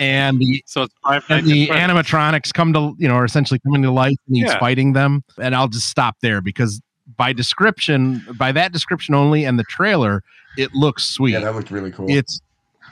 and 0.00 0.38
the 0.38 0.62
So 0.66 0.82
it's 0.82 0.94
Five 1.02 1.24
and 1.28 1.46
the 1.46 1.70
at 1.70 1.90
animatronics 1.90 2.52
come 2.52 2.72
to 2.72 2.94
you 2.98 3.08
know 3.08 3.14
are 3.14 3.24
essentially 3.24 3.60
coming 3.60 3.82
to 3.82 3.90
life 3.90 4.16
and 4.26 4.36
he's 4.36 4.46
Yeah. 4.46 4.58
fighting 4.58 4.92
them 4.92 5.22
and 5.40 5.54
i'll 5.54 5.68
just 5.68 5.88
stop 5.88 6.16
there 6.22 6.40
because 6.40 6.80
by 7.16 7.32
description, 7.32 8.20
by 8.36 8.50
that 8.50 8.72
description 8.72 9.14
only, 9.14 9.44
and 9.44 9.60
the 9.60 9.64
trailer, 9.64 10.24
it 10.58 10.74
looks 10.74 11.04
sweet. 11.04 11.34
Yeah, 11.34 11.38
that 11.40 11.54
looked 11.54 11.70
really 11.70 11.92
cool. 11.92 12.06
it's 12.10 12.40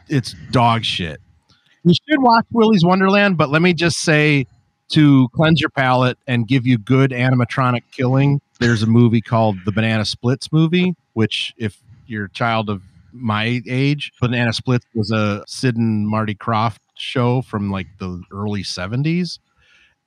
it's 0.09 0.35
dog 0.53 0.85
shit. 0.85 1.21
You 1.83 1.93
should 1.95 2.23
watch 2.23 2.45
Willy's 2.53 2.85
Wonderland, 2.85 3.37
but 3.37 3.51
let 3.51 3.61
me 3.61 3.75
just 3.75 3.99
say 3.99 4.47
to 4.91 5.29
cleanse 5.35 5.61
your 5.61 5.71
palate 5.71 6.17
and 6.29 6.47
give 6.47 6.65
you 6.65 6.79
good 6.79 7.11
animatronic 7.11 7.83
killing. 7.91 8.41
There's 8.61 8.83
a 8.85 8.87
movie 8.87 9.21
called 9.21 9.57
the 9.65 9.73
Banana 9.73 10.05
Splits 10.05 10.53
movie, 10.53 10.95
which 11.15 11.53
if 11.59 11.77
you're 12.07 12.27
a 12.27 12.31
child 12.31 12.71
of 12.71 12.83
my 13.13 13.61
age, 13.69 14.13
Banana 14.21 14.53
Splits 14.53 14.87
was 14.95 15.11
a 15.11 15.43
Sid 15.49 15.77
and 15.77 16.07
Marty 16.07 16.37
Krofft 16.37 16.79
show 17.05 17.43
from 17.43 17.71
like 17.71 17.87
the 17.99 18.23
early 18.33 18.63
70s. 18.63 19.39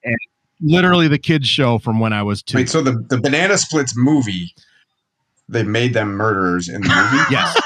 And 0.04 0.16
literally 0.62 1.08
the 1.08 1.20
kids 1.20 1.48
show 1.48 1.78
from 1.78 2.00
when 2.00 2.14
I 2.14 2.24
was 2.24 2.42
two. 2.42 2.58
Wait, 2.58 2.70
so 2.70 2.82
the, 2.82 3.04
the 3.10 3.20
Banana 3.20 3.58
Splits 3.58 3.94
movie, 3.96 4.54
they 5.48 5.64
made 5.64 5.94
them 5.94 6.10
murderers 6.10 6.68
in 6.68 6.82
the 6.82 6.88
movie? 6.88 7.24
yes. 7.32 7.60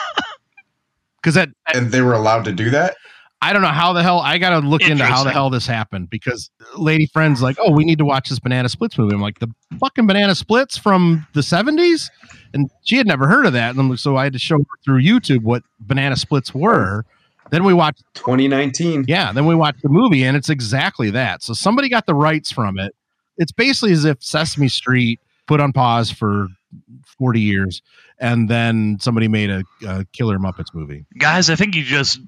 Because 1.21 1.35
that 1.35 1.49
And 1.73 1.91
they 1.91 2.01
were 2.01 2.13
allowed 2.13 2.45
to 2.45 2.51
do 2.51 2.69
that? 2.71 2.95
I 3.43 3.53
don't 3.53 3.63
know 3.63 3.69
how 3.69 3.91
the 3.91 4.03
hell 4.03 4.19
I 4.19 4.37
gotta 4.37 4.59
look 4.59 4.83
into 4.83 5.03
how 5.03 5.23
the 5.23 5.31
hell 5.31 5.49
this 5.49 5.65
happened 5.65 6.11
because 6.11 6.51
lady 6.77 7.07
friends 7.07 7.41
like, 7.41 7.57
oh, 7.59 7.71
we 7.71 7.83
need 7.83 7.97
to 7.97 8.05
watch 8.05 8.29
this 8.29 8.37
Banana 8.37 8.69
Splits 8.69 8.99
movie. 8.99 9.15
I'm 9.15 9.21
like, 9.21 9.39
the 9.39 9.47
fucking 9.79 10.05
Banana 10.05 10.35
Splits 10.35 10.77
from 10.77 11.25
the 11.33 11.41
70s, 11.41 12.11
and 12.53 12.69
she 12.83 12.97
had 12.97 13.07
never 13.07 13.27
heard 13.27 13.47
of 13.47 13.53
that, 13.53 13.75
and 13.75 13.99
so 13.99 14.15
I 14.15 14.25
had 14.25 14.33
to 14.33 14.39
show 14.39 14.59
her 14.59 14.77
through 14.85 15.01
YouTube 15.01 15.41
what 15.41 15.63
Banana 15.79 16.17
Splits 16.17 16.53
were. 16.53 17.03
Then 17.51 17.65
we 17.65 17.73
watched, 17.73 18.03
2019. 18.13 19.05
yeah, 19.07 19.31
then 19.33 19.45
we 19.45 19.55
watched 19.55 19.81
the 19.81 19.89
movie, 19.89 20.23
and 20.23 20.35
it's 20.37 20.49
exactly 20.49 21.11
that. 21.11 21.43
So 21.43 21.53
somebody 21.53 21.89
got 21.89 22.05
the 22.05 22.15
rights 22.15 22.51
from 22.51 22.79
it. 22.79 22.95
It's 23.37 23.51
basically 23.51 23.91
as 23.91 24.05
if 24.05 24.23
Sesame 24.23 24.69
Street 24.69 25.19
put 25.47 25.59
on 25.59 25.73
pause 25.73 26.09
for 26.11 26.47
40 27.17 27.41
years, 27.41 27.81
and 28.19 28.49
then 28.49 28.97
somebody 29.01 29.27
made 29.27 29.49
a, 29.49 29.63
a 29.85 30.05
Killer 30.13 30.39
Muppets 30.39 30.73
movie. 30.73 31.05
Guys, 31.17 31.49
I 31.49 31.55
think 31.55 31.75
you 31.75 31.83
just 31.83 32.19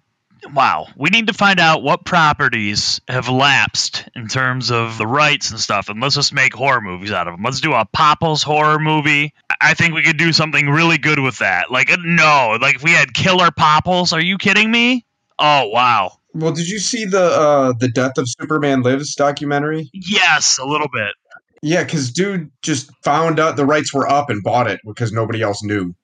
wow. 0.53 0.87
We 0.97 1.09
need 1.09 1.27
to 1.27 1.33
find 1.33 1.59
out 1.59 1.83
what 1.83 2.03
properties 2.03 2.99
have 3.07 3.29
lapsed 3.29 4.09
in 4.15 4.27
terms 4.27 4.71
of 4.71 4.97
the 4.97 5.07
rights 5.07 5.51
and 5.51 5.59
stuff, 5.59 5.87
and 5.87 6.01
let's 6.01 6.15
just 6.15 6.33
make 6.33 6.53
horror 6.53 6.81
movies 6.81 7.11
out 7.11 7.27
of 7.29 7.33
them. 7.35 7.43
Let's 7.43 7.61
do 7.61 7.73
a 7.73 7.85
Popples 7.85 8.43
horror 8.43 8.79
movie. 8.79 9.33
I 9.61 9.73
think 9.73 9.93
we 9.93 10.03
could 10.03 10.17
do 10.17 10.33
something 10.33 10.67
really 10.67 10.97
good 10.97 11.19
with 11.19 11.37
that. 11.39 11.71
Like 11.71 11.89
uh, 11.91 11.97
no, 12.03 12.57
like 12.59 12.75
if 12.75 12.83
we 12.83 12.91
had 12.91 13.13
Killer 13.13 13.51
Popples, 13.51 14.11
are 14.11 14.21
you 14.21 14.37
kidding 14.37 14.69
me? 14.69 15.05
Oh 15.39 15.67
wow. 15.69 16.17
Well, 16.33 16.51
did 16.51 16.67
you 16.67 16.79
see 16.79 17.05
the 17.05 17.23
uh, 17.23 17.73
the 17.79 17.87
Death 17.87 18.17
of 18.17 18.27
Superman 18.27 18.81
Lives 18.81 19.15
documentary? 19.15 19.89
Yes, 19.93 20.57
a 20.57 20.65
little 20.65 20.89
bit. 20.91 21.13
Yeah, 21.61 21.83
because 21.83 22.11
dude 22.11 22.51
just 22.61 22.91
found 23.03 23.39
out 23.39 23.55
the 23.55 23.65
rights 23.65 23.93
were 23.93 24.09
up 24.09 24.29
and 24.29 24.43
bought 24.43 24.69
it 24.69 24.81
because 24.85 25.11
nobody 25.11 25.41
else 25.41 25.63
knew. 25.63 25.95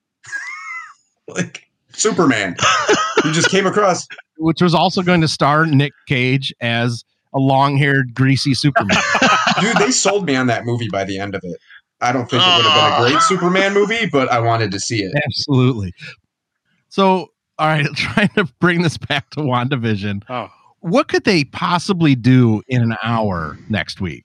like 1.28 1.66
Superman, 1.92 2.56
he 3.22 3.32
just 3.32 3.50
came 3.50 3.66
across. 3.66 4.06
which 4.38 4.62
was 4.62 4.74
also 4.74 5.02
going 5.02 5.20
to 5.20 5.28
star 5.28 5.66
Nick 5.66 5.92
Cage 6.06 6.54
as 6.60 7.04
a 7.34 7.38
long-haired, 7.38 8.14
greasy 8.14 8.54
Superman. 8.54 8.96
Dude, 9.60 9.76
they 9.76 9.90
sold 9.90 10.26
me 10.26 10.34
on 10.34 10.46
that 10.46 10.64
movie 10.64 10.88
by 10.90 11.04
the 11.04 11.18
end 11.18 11.34
of 11.34 11.42
it. 11.44 11.58
I 12.00 12.12
don't 12.12 12.28
think 12.30 12.42
it 12.42 12.56
would 12.56 12.64
have 12.64 12.98
been 12.98 13.06
a 13.06 13.10
great 13.10 13.22
Superman 13.22 13.74
movie, 13.74 14.06
but 14.10 14.30
I 14.30 14.40
wanted 14.40 14.70
to 14.72 14.80
see 14.80 15.02
it. 15.02 15.12
Absolutely. 15.26 15.92
So, 16.88 17.28
all 17.60 17.68
right, 17.68 17.86
trying 17.94 18.30
to 18.30 18.44
bring 18.58 18.82
this 18.82 18.96
back 18.98 19.30
to 19.30 19.40
WandaVision. 19.40 20.22
Oh, 20.28 20.48
What 20.80 21.08
could 21.08 21.24
they 21.24 21.44
possibly 21.44 22.14
do 22.14 22.62
in 22.68 22.82
an 22.82 22.96
hour 23.02 23.58
next 23.68 24.00
week? 24.00 24.24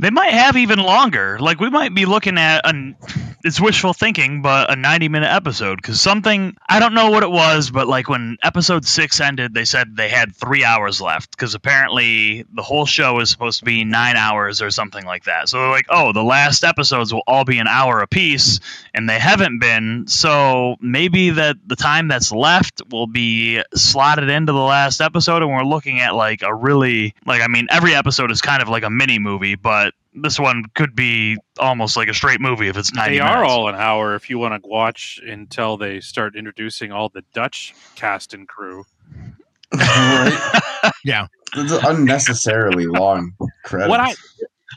They 0.00 0.10
might 0.10 0.32
have 0.32 0.56
even 0.56 0.78
longer. 0.78 1.38
Like 1.40 1.58
we 1.58 1.70
might 1.70 1.94
be 1.94 2.06
looking 2.06 2.38
at 2.38 2.68
an 2.68 2.96
it's 3.44 3.60
wishful 3.60 3.92
thinking, 3.92 4.42
but 4.42 4.70
a 4.70 4.76
90 4.76 5.08
minute 5.08 5.32
episode 5.32 5.76
because 5.76 6.00
something 6.00 6.56
I 6.68 6.80
don't 6.80 6.94
know 6.94 7.10
what 7.10 7.22
it 7.22 7.30
was, 7.30 7.70
but 7.70 7.86
like 7.86 8.08
when 8.08 8.36
episode 8.42 8.84
6 8.84 9.20
ended, 9.20 9.54
they 9.54 9.64
said 9.64 9.96
they 9.96 10.08
had 10.08 10.34
3 10.34 10.64
hours 10.64 11.00
left 11.00 11.30
because 11.30 11.54
apparently 11.54 12.44
the 12.52 12.62
whole 12.62 12.86
show 12.86 13.20
is 13.20 13.30
supposed 13.30 13.60
to 13.60 13.64
be 13.64 13.84
9 13.84 14.16
hours 14.16 14.60
or 14.60 14.70
something 14.70 15.04
like 15.04 15.24
that. 15.24 15.48
So 15.48 15.58
they're 15.58 15.70
like, 15.70 15.86
"Oh, 15.88 16.12
the 16.12 16.22
last 16.22 16.64
episodes 16.64 17.12
will 17.12 17.22
all 17.26 17.44
be 17.44 17.58
an 17.58 17.68
hour 17.68 18.00
apiece." 18.00 18.60
And 18.94 19.08
they 19.08 19.18
haven't 19.18 19.60
been. 19.60 20.06
So 20.08 20.76
maybe 20.80 21.30
that 21.30 21.56
the 21.66 21.76
time 21.76 22.08
that's 22.08 22.32
left 22.32 22.82
will 22.90 23.06
be 23.06 23.62
slotted 23.74 24.28
into 24.28 24.52
the 24.52 24.58
last 24.58 25.00
episode 25.00 25.42
and 25.42 25.50
we're 25.50 25.62
looking 25.62 26.00
at 26.00 26.14
like 26.14 26.42
a 26.42 26.54
really 26.54 27.14
like 27.24 27.42
I 27.42 27.48
mean 27.48 27.66
every 27.70 27.94
episode 27.94 28.30
is 28.30 28.40
kind 28.40 28.62
of 28.62 28.68
like 28.68 28.82
a 28.82 28.90
mini 28.90 29.18
movie, 29.18 29.54
but 29.54 29.87
this 30.14 30.38
one 30.38 30.64
could 30.74 30.94
be 30.94 31.36
almost 31.58 31.96
like 31.96 32.08
a 32.08 32.14
straight 32.14 32.40
movie 32.40 32.68
if 32.68 32.76
it's 32.76 32.92
90 32.92 33.14
they 33.16 33.20
are 33.20 33.36
minutes. 33.36 33.52
all 33.52 33.68
an 33.68 33.74
hour 33.74 34.14
if 34.14 34.28
you 34.30 34.38
want 34.38 34.62
to 34.62 34.68
watch 34.68 35.20
until 35.24 35.76
they 35.76 36.00
start 36.00 36.36
introducing 36.36 36.92
all 36.92 37.08
the 37.08 37.22
Dutch 37.32 37.74
cast 37.94 38.34
and 38.34 38.48
crew. 38.48 38.84
right? 39.74 40.92
Yeah. 41.04 41.26
It's 41.54 41.72
unnecessarily 41.84 42.86
long 42.86 43.32
credits. 43.64 43.88
What 43.88 44.00
I, 44.00 44.14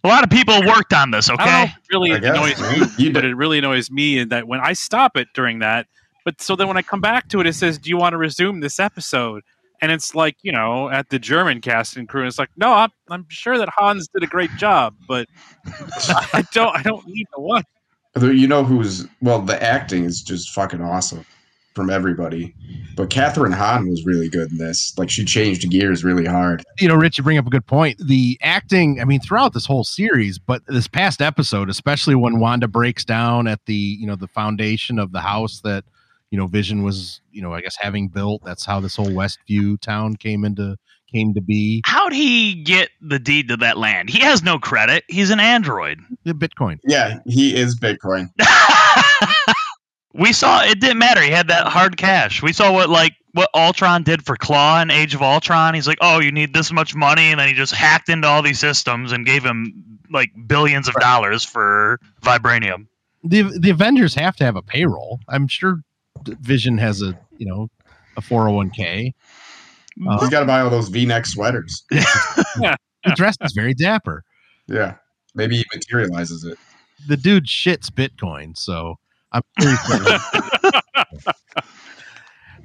a 0.03 0.07
lot 0.07 0.23
of 0.23 0.29
people 0.29 0.59
worked 0.65 0.93
on 0.93 1.11
this, 1.11 1.29
I 1.29 1.35
don't 1.35 1.45
know 1.45 1.51
okay? 1.51 1.63
if 1.63 1.69
it 1.71 1.93
really 1.93 2.11
I 2.13 2.19
guess, 2.19 2.37
annoys 2.37 2.79
me, 2.79 2.87
You 3.05 3.13
but 3.13 3.25
it 3.25 3.35
really 3.35 3.57
annoys 3.59 3.91
me 3.91 4.19
in 4.19 4.29
that 4.29 4.47
when 4.47 4.59
I 4.59 4.73
stop 4.73 5.17
it 5.17 5.27
during 5.33 5.59
that, 5.59 5.87
but 6.23 6.41
so 6.41 6.55
then 6.55 6.67
when 6.67 6.77
I 6.77 6.81
come 6.81 7.01
back 7.01 7.29
to 7.29 7.39
it, 7.39 7.47
it 7.47 7.53
says, 7.53 7.77
"Do 7.77 7.89
you 7.89 7.97
want 7.97 8.13
to 8.13 8.17
resume 8.17 8.59
this 8.59 8.79
episode?" 8.79 9.43
And 9.81 9.91
it's 9.91 10.13
like 10.13 10.37
you 10.43 10.51
know, 10.51 10.89
at 10.89 11.09
the 11.09 11.19
German 11.19 11.61
cast 11.61 11.97
and 11.97 12.07
crew, 12.07 12.25
it's 12.27 12.39
like, 12.39 12.49
no, 12.57 12.73
I'm, 12.73 12.91
I'm 13.09 13.25
sure 13.29 13.57
that 13.57 13.69
Hans 13.69 14.07
did 14.13 14.23
a 14.23 14.27
great 14.27 14.51
job, 14.57 14.95
but 15.07 15.27
I 15.65 16.43
don't, 16.53 16.75
I 16.75 16.81
don't 16.83 17.05
need 17.07 17.27
to 17.35 17.41
watch. 17.41 17.65
You 18.19 18.47
know 18.47 18.63
who's 18.63 19.07
well, 19.21 19.41
the 19.41 19.61
acting 19.61 20.03
is 20.03 20.21
just 20.21 20.51
fucking 20.51 20.81
awesome 20.81 21.25
from 21.73 21.89
everybody. 21.89 22.53
But 22.95 23.09
Kathryn 23.09 23.53
Hahn 23.53 23.89
was 23.89 24.05
really 24.05 24.29
good 24.29 24.51
in 24.51 24.57
this. 24.57 24.97
Like 24.97 25.09
she 25.09 25.23
changed 25.23 25.69
gears 25.69 26.03
really 26.03 26.25
hard. 26.25 26.63
You 26.79 26.87
know, 26.87 26.95
Rich, 26.95 27.17
you 27.17 27.23
bring 27.23 27.37
up 27.37 27.47
a 27.47 27.49
good 27.49 27.65
point. 27.65 27.97
The 28.05 28.37
acting, 28.41 28.99
I 28.99 29.05
mean, 29.05 29.21
throughout 29.21 29.53
this 29.53 29.65
whole 29.65 29.83
series, 29.83 30.37
but 30.37 30.61
this 30.67 30.87
past 30.87 31.21
episode, 31.21 31.69
especially 31.69 32.15
when 32.15 32.39
Wanda 32.39 32.67
breaks 32.67 33.05
down 33.05 33.47
at 33.47 33.59
the, 33.65 33.73
you 33.73 34.05
know, 34.05 34.15
the 34.15 34.27
foundation 34.27 34.99
of 34.99 35.11
the 35.13 35.21
house 35.21 35.61
that, 35.61 35.85
you 36.31 36.37
know, 36.37 36.47
Vision 36.47 36.81
was, 36.81 37.21
you 37.31 37.41
know, 37.41 37.53
I 37.53 37.61
guess 37.61 37.75
having 37.77 38.07
built. 38.07 38.41
That's 38.43 38.65
how 38.65 38.79
this 38.79 38.95
whole 38.95 39.09
Westview 39.09 39.79
town 39.79 40.15
came 40.15 40.43
into 40.45 40.77
came 41.11 41.33
to 41.33 41.41
be. 41.41 41.81
How'd 41.85 42.13
he 42.13 42.55
get 42.63 42.89
the 43.01 43.19
deed 43.19 43.49
to 43.49 43.57
that 43.57 43.77
land? 43.77 44.09
He 44.09 44.21
has 44.21 44.41
no 44.41 44.57
credit. 44.57 45.03
He's 45.09 45.29
an 45.29 45.41
android. 45.41 45.99
The 46.23 46.33
Bitcoin. 46.33 46.79
Yeah, 46.85 47.19
he 47.25 47.55
is 47.55 47.77
Bitcoin. 47.77 48.29
we 50.13 50.31
saw 50.31 50.63
it 50.63 50.79
didn't 50.79 50.99
matter. 50.99 51.21
He 51.21 51.31
had 51.31 51.49
that 51.49 51.67
hard 51.67 51.97
cash. 51.97 52.41
We 52.41 52.53
saw 52.53 52.71
what 52.71 52.89
like 52.89 53.13
what 53.33 53.49
Ultron 53.53 54.03
did 54.03 54.23
for 54.25 54.37
Claw 54.37 54.81
in 54.81 54.89
Age 54.89 55.13
of 55.13 55.21
Ultron. 55.21 55.73
He's 55.73 55.87
like, 55.87 55.99
"Oh, 56.01 56.21
you 56.21 56.31
need 56.31 56.53
this 56.53 56.71
much 56.71 56.95
money," 56.95 57.31
and 57.31 57.39
then 57.39 57.49
he 57.49 57.53
just 57.53 57.73
hacked 57.73 58.07
into 58.07 58.27
all 58.27 58.41
these 58.41 58.59
systems 58.59 59.11
and 59.11 59.25
gave 59.25 59.43
him 59.43 59.99
like 60.09 60.31
billions 60.47 60.87
of 60.87 60.95
dollars 60.95 61.43
for 61.43 61.99
vibranium. 62.21 62.87
The 63.23 63.43
the 63.43 63.69
Avengers 63.69 64.15
have 64.15 64.35
to 64.37 64.45
have 64.45 64.55
a 64.55 64.61
payroll. 64.61 65.19
I'm 65.27 65.47
sure 65.47 65.81
Vision 66.41 66.77
has 66.77 67.01
a, 67.01 67.17
you 67.37 67.45
know, 67.45 67.69
a 68.17 68.21
401k. 68.21 69.13
Uh, 70.07 70.19
He's 70.19 70.29
got 70.29 70.41
to 70.41 70.45
buy 70.45 70.61
all 70.61 70.69
those 70.69 70.89
V-neck 70.89 71.25
sweaters. 71.25 71.83
the 71.89 72.77
dress 73.15 73.35
is 73.41 73.51
very 73.53 73.73
dapper. 73.73 74.23
Yeah, 74.67 74.95
maybe 75.35 75.57
he 75.57 75.65
materializes 75.73 76.43
it. 76.43 76.57
The 77.07 77.17
dude 77.17 77.45
shits 77.45 77.89
Bitcoin, 77.89 78.57
so 78.57 78.95
I'm. 79.31 79.41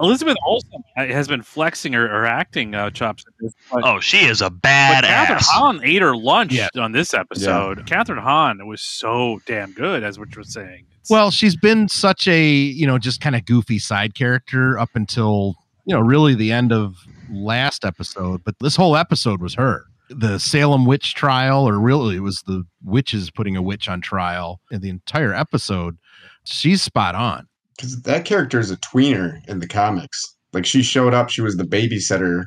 Elizabeth 0.00 0.37
Olsen 0.46 0.82
has 0.96 1.26
been 1.28 1.42
flexing 1.42 1.92
her, 1.94 2.06
her 2.09 2.26
acting 2.26 2.74
uh, 2.74 2.90
chops. 2.90 3.24
At 3.26 3.32
this, 3.40 3.52
but, 3.72 3.82
Oh, 3.85 4.00
she 4.00 4.18
is 4.26 4.42
a 4.42 4.50
but 4.50 4.62
Kathryn 4.62 5.02
badass. 5.02 5.44
Hahn 5.46 5.80
ate 5.82 6.02
her 6.02 6.16
lunch 6.16 6.52
Yeah. 6.52 6.68
on 6.76 6.92
this 6.92 7.14
episode. 7.14 7.87
Kathryn 7.87 8.20
Hahn 8.20 8.66
was 8.66 8.82
so 8.82 9.40
damn 9.46 9.72
good, 9.72 10.02
as 10.02 10.18
what 10.18 10.28
you 10.35 10.40
were 10.40 10.44
saying. 10.44 10.85
It's- 10.90 11.11
Well, 11.11 11.30
she's 11.30 11.56
been 11.56 11.88
such 11.88 12.26
a, 12.28 12.46
you 12.46 12.87
know, 12.87 12.98
just 12.98 13.20
kind 13.20 13.35
of 13.37 13.44
goofy 13.44 13.78
side 13.78 14.14
character 14.14 14.78
up 14.78 14.90
until, 14.94 15.54
you 15.87 15.94
know, 15.94 16.00
really 16.00 16.35
the 16.35 16.52
end 16.52 16.72
of 16.72 16.96
last 17.30 17.85
episode. 17.85 18.42
But 18.44 18.56
this 18.61 18.76
whole 18.76 18.96
episode 18.96 19.40
was 19.40 19.54
her. 19.54 19.85
The 20.11 20.38
Salem 20.38 20.85
witch 20.85 21.14
trial, 21.14 21.66
or 21.68 21.80
really 21.80 22.16
it 22.16 22.20
was 22.20 22.42
the 22.46 22.64
witches 22.85 23.30
putting 23.30 23.56
a 23.56 23.62
witch 23.62 23.88
on 23.88 24.00
trial 24.00 24.61
in 24.70 24.80
the 24.80 24.88
entire 24.88 25.35
episode. 25.35 25.96
She's 26.44 26.80
spot 26.82 27.14
on. 27.16 27.48
Because 27.76 28.00
that 28.02 28.24
character 28.24 28.58
is 28.58 28.70
a 28.70 28.76
tweener 28.78 29.46
in 29.48 29.60
the 29.60 29.68
comics. 29.68 30.22
Like 30.52 30.64
she 30.66 30.82
showed 30.82 31.12
up, 31.14 31.28
she 31.30 31.42
was 31.42 31.56
the 31.56 31.64
babysitter 31.64 32.44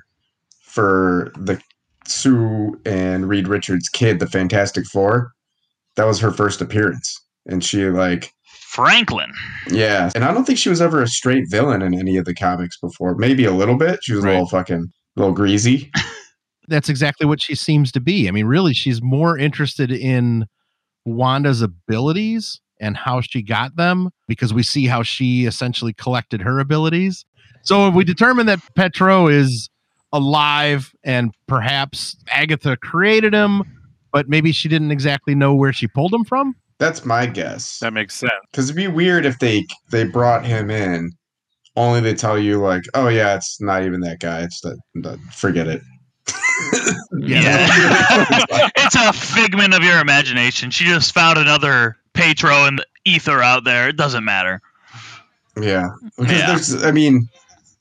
for 0.63 1.31
the 1.37 1.61
Sue 2.07 2.79
and 2.85 3.27
Reed 3.29 3.47
Richards 3.47 3.89
kid, 3.89 4.19
the 4.19 4.27
Fantastic 4.27 4.85
Four. 4.85 5.31
That 5.95 6.05
was 6.05 6.19
her 6.19 6.31
first 6.31 6.61
appearance. 6.61 7.19
And 7.45 7.63
she 7.63 7.85
like 7.85 8.31
Franklin. 8.69 9.31
yeah. 9.69 10.11
And 10.15 10.23
I 10.23 10.33
don't 10.33 10.45
think 10.45 10.57
she 10.59 10.69
was 10.69 10.81
ever 10.81 11.01
a 11.01 11.07
straight 11.07 11.45
villain 11.49 11.81
in 11.81 11.93
any 11.93 12.17
of 12.17 12.25
the 12.25 12.33
comics 12.35 12.79
before. 12.79 13.15
Maybe 13.15 13.45
a 13.45 13.51
little 13.51 13.77
bit. 13.77 13.99
She 14.03 14.13
was 14.13 14.23
Right. 14.23 14.31
a 14.31 14.33
little 14.35 14.49
fucking 14.49 14.91
a 15.17 15.19
little 15.19 15.33
greasy. 15.33 15.91
That's 16.67 16.89
exactly 16.89 17.25
what 17.25 17.41
she 17.41 17.55
seems 17.55 17.91
to 17.93 17.99
be. 17.99 18.27
I 18.27 18.31
mean, 18.31 18.45
really, 18.45 18.73
she's 18.75 19.01
more 19.01 19.37
interested 19.37 19.91
in 19.91 20.45
Wanda's 21.05 21.61
abilities 21.63 22.61
and 22.79 22.95
how 22.95 23.21
she 23.21 23.41
got 23.41 23.75
them 23.75 24.09
because 24.27 24.53
we 24.53 24.63
see 24.63 24.85
how 24.85 25.03
she 25.03 25.45
essentially 25.45 25.93
collected 25.93 26.41
her 26.41 26.59
abilities. 26.59 27.25
So 27.63 27.87
if 27.87 27.93
we 27.93 28.03
determine 28.03 28.45
that 28.45 28.59
Pietro 28.75 29.27
is 29.27 29.69
alive 30.13 30.93
and 31.03 31.33
perhaps 31.47 32.15
Agatha 32.31 32.77
created 32.77 33.33
him, 33.33 33.63
but 34.11 34.29
maybe 34.29 34.51
she 34.51 34.67
didn't 34.69 34.91
exactly 34.91 35.35
know 35.35 35.53
where 35.53 35.73
she 35.73 35.87
pulled 35.87 36.13
him 36.13 36.23
from. 36.23 36.55
That's 36.79 37.05
my 37.05 37.25
guess. 37.25 37.79
That 37.79 37.93
makes 37.93 38.15
sense. 38.15 38.31
Because 38.51 38.69
it'd 38.69 38.77
be 38.77 38.87
weird 38.87 39.25
if 39.25 39.39
they 39.39 39.65
they 39.91 40.05
brought 40.05 40.45
him 40.45 40.71
in, 40.71 41.11
only 41.75 42.01
to 42.01 42.13
tell 42.15 42.39
you 42.39 42.59
like, 42.59 42.83
oh 42.93 43.09
yeah, 43.09 43.35
it's 43.35 43.59
not 43.61 43.83
even 43.83 43.99
that 44.01 44.19
guy. 44.19 44.41
It's 44.43 44.61
that. 44.61 44.79
that 44.95 45.19
forget 45.33 45.67
it. 45.67 45.81
Yeah. 47.17 47.67
it's 48.77 48.95
a 48.95 49.13
figment 49.13 49.73
of 49.73 49.83
your 49.83 49.99
imagination. 49.99 50.71
She 50.71 50.85
just 50.85 51.13
found 51.13 51.37
another 51.37 51.97
Pietro 52.13 52.65
in 52.65 52.77
the 52.77 52.85
ether 53.05 53.41
out 53.41 53.63
there. 53.63 53.87
It 53.89 53.97
doesn't 53.97 54.23
matter. 54.25 54.61
Yeah. 55.59 55.89
Because 56.17 56.31
Yeah. 56.37 56.47
there's 56.47 56.83
I 56.83 56.91
mean, 56.91 57.27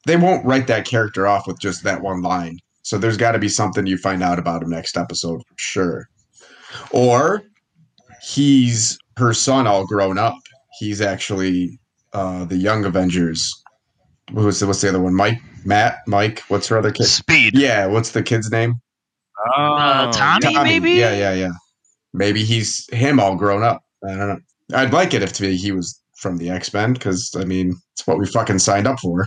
they 0.06 0.16
won't 0.16 0.44
write 0.44 0.66
that 0.68 0.84
character 0.86 1.26
off 1.26 1.46
with 1.46 1.58
just 1.60 1.84
that 1.84 2.00
one 2.02 2.22
line. 2.22 2.58
So 2.82 2.98
there's 2.98 3.16
gotta 3.16 3.38
be 3.38 3.48
something 3.48 3.86
you 3.86 3.98
find 3.98 4.22
out 4.22 4.38
about 4.38 4.62
him 4.62 4.70
next 4.70 4.96
episode 4.96 5.40
for 5.46 5.54
sure. 5.56 6.08
Or 6.90 7.42
he's 8.22 8.98
her 9.16 9.32
son 9.34 9.66
all 9.66 9.86
grown 9.86 10.18
up. 10.18 10.36
He's 10.78 11.00
actually 11.00 11.78
uh 12.12 12.44
the 12.44 12.56
young 12.56 12.84
Avengers. 12.84 13.54
Who's 14.32 14.60
the 14.60 14.66
what's 14.66 14.80
the 14.80 14.88
other 14.88 15.00
one? 15.00 15.14
Mike? 15.14 15.40
Matt? 15.64 15.98
Mike? 16.06 16.40
What's 16.48 16.68
her 16.68 16.78
other 16.78 16.92
kid? 16.92 17.06
Speed. 17.06 17.56
Yeah, 17.56 17.86
what's 17.86 18.10
the 18.12 18.22
kid's 18.22 18.50
name? 18.50 18.74
Oh, 19.56 19.74
Uh, 19.74 20.12
Tommy? 20.12 20.54
maybe? 20.64 20.92
Yeah, 20.92 21.14
yeah, 21.14 21.32
yeah. 21.34 21.52
Maybe 22.12 22.44
he's 22.44 22.88
him 22.92 23.20
all 23.20 23.36
grown 23.36 23.62
up. 23.62 23.82
I 24.04 24.08
don't 24.14 24.28
know. 24.28 24.38
I'd 24.74 24.92
like 24.92 25.14
it 25.14 25.22
if 25.22 25.32
to 25.34 25.42
be 25.42 25.56
he 25.56 25.72
was 25.72 26.00
from 26.16 26.36
the 26.38 26.50
X 26.50 26.72
Men 26.74 26.92
because 26.92 27.34
I 27.38 27.44
mean 27.44 27.76
it's 27.94 28.06
what 28.06 28.18
we 28.18 28.26
fucking 28.26 28.58
signed 28.58 28.86
up 28.86 28.98
for. 29.00 29.26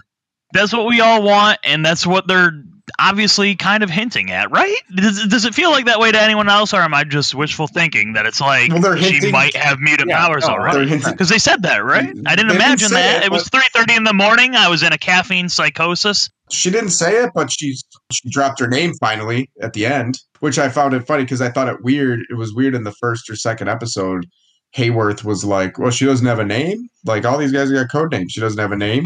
That's 0.53 0.73
what 0.73 0.85
we 0.87 0.99
all 0.99 1.23
want, 1.23 1.59
and 1.63 1.85
that's 1.85 2.05
what 2.05 2.27
they're 2.27 2.51
obviously 2.99 3.55
kind 3.55 3.83
of 3.83 3.89
hinting 3.89 4.31
at, 4.31 4.51
right? 4.51 4.75
Does, 4.95 5.27
does 5.27 5.45
it 5.45 5.53
feel 5.55 5.71
like 5.71 5.85
that 5.85 5.99
way 5.99 6.11
to 6.11 6.21
anyone 6.21 6.49
else, 6.49 6.73
or 6.73 6.81
am 6.81 6.93
I 6.93 7.03
just 7.03 7.33
wishful 7.35 7.67
thinking 7.67 8.13
that 8.13 8.25
it's 8.25 8.41
like 8.41 8.71
Well, 8.71 8.81
they're 8.81 8.97
she 8.97 9.13
hinting- 9.13 9.31
might 9.31 9.55
have 9.55 9.79
mutant 9.79 10.09
Yeah, 10.09 10.25
powers 10.25 10.47
no, 10.47 10.53
already? 10.53 10.97
Because 10.97 11.29
they 11.29 11.37
said 11.39 11.63
that, 11.63 11.83
right? 11.83 12.03
I 12.03 12.05
didn't 12.07 12.23
They 12.23 12.35
didn't 12.35 12.51
imagine 12.51 12.91
that. 12.91 13.23
it, 13.23 13.25
It, 13.25 13.31
was 13.31 13.47
three 13.49 13.63
thirty 13.73 13.95
in 13.95 14.03
the 14.03 14.13
morning. 14.13 14.55
I 14.55 14.67
was 14.69 14.83
in 14.83 14.93
a 14.93 14.97
caffeine 14.97 15.49
psychosis. 15.49 16.29
She 16.51 16.69
didn't 16.69 16.89
say 16.89 17.23
it, 17.23 17.31
but 17.33 17.51
she's 17.51 17.83
she 18.11 18.29
dropped 18.29 18.59
her 18.59 18.67
name 18.67 18.93
finally 18.99 19.49
at 19.61 19.73
the 19.73 19.85
end, 19.85 20.19
which 20.41 20.59
I 20.59 20.69
found 20.69 20.93
it 20.93 21.07
funny 21.07 21.23
because 21.23 21.41
I 21.41 21.49
thought 21.49 21.69
it 21.69 21.81
weird. 21.83 22.19
It 22.29 22.35
was 22.35 22.53
weird 22.53 22.75
in 22.75 22.83
the 22.83 22.91
first 22.91 23.29
or 23.29 23.35
second 23.35 23.69
episode. 23.69 24.25
Hayward 24.73 25.21
was 25.23 25.43
like, 25.45 25.77
"Well, 25.79 25.91
she 25.91 26.05
doesn't 26.05 26.25
have 26.27 26.39
a 26.39 26.45
name. 26.45 26.87
Like 27.05 27.25
all 27.25 27.37
these 27.37 27.51
guys 27.51 27.71
got 27.71 27.91
code 27.91 28.11
names. 28.11 28.31
She 28.31 28.39
doesn't 28.41 28.59
have 28.59 28.71
a 28.71 28.77
name." 28.77 29.05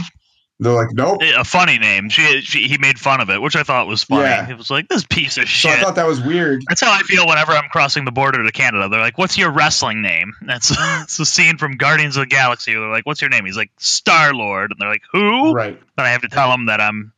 They're 0.60 0.72
like, 0.72 0.94
"Nope." 0.94 1.20
A 1.22 1.44
funny 1.44 1.78
name. 1.80 2.08
She, 2.08 2.40
she 2.42 2.68
he 2.68 2.78
made 2.78 2.98
fun 2.98 3.20
of 3.20 3.30
it, 3.30 3.42
which 3.42 3.58
I 3.58 3.64
thought 3.64 3.88
was 3.88 4.04
funny. 4.04 4.24
Yeah. 4.24 4.50
It 4.50 4.58
was 4.58 4.70
like 4.72 4.88
this 4.88 5.04
piece 5.04 5.38
of 5.38 5.50
shit. 5.50 5.72
So. 5.72 5.78
I 5.78 5.82
thought 5.82 5.96
that 5.96 6.08
was 6.08 6.22
weird. 6.22 6.64
That's 6.70 6.80
how 6.80 6.94
I 6.94 7.00
feel 7.00 7.28
whenever 7.28 7.52
I'm 7.52 7.68
crossing 7.70 8.06
the 8.06 8.12
border 8.12 8.42
to 8.42 8.52
Canada. 8.54 8.88
They're 8.88 9.02
like, 9.02 9.18
"What's 9.18 9.38
your 9.38 9.52
wrestling 9.52 10.02
name?" 10.02 10.34
That's 10.42 10.72
it's 11.04 11.20
a 11.20 11.26
scene 11.26 11.58
from 11.58 11.76
Guardians 11.76 12.16
of 12.16 12.22
the 12.22 12.28
Galaxy. 12.28 12.74
They're 12.74 12.88
like, 12.88 13.06
"What's 13.06 13.22
your 13.22 13.30
name?" 13.30 13.46
He's 13.46 13.58
like, 13.58 13.72
"Star 13.78 14.34
Lord," 14.34 14.72
and 14.72 14.80
they're 14.80 14.90
like, 14.90 15.04
"Who?" 15.12 15.52
Right. 15.52 15.78
Then 15.98 16.06
I 16.06 16.10
have 16.10 16.22
to 16.22 16.30
tell 16.30 16.50
them 16.50 16.68
that 16.68 16.80
I'm 16.80 17.12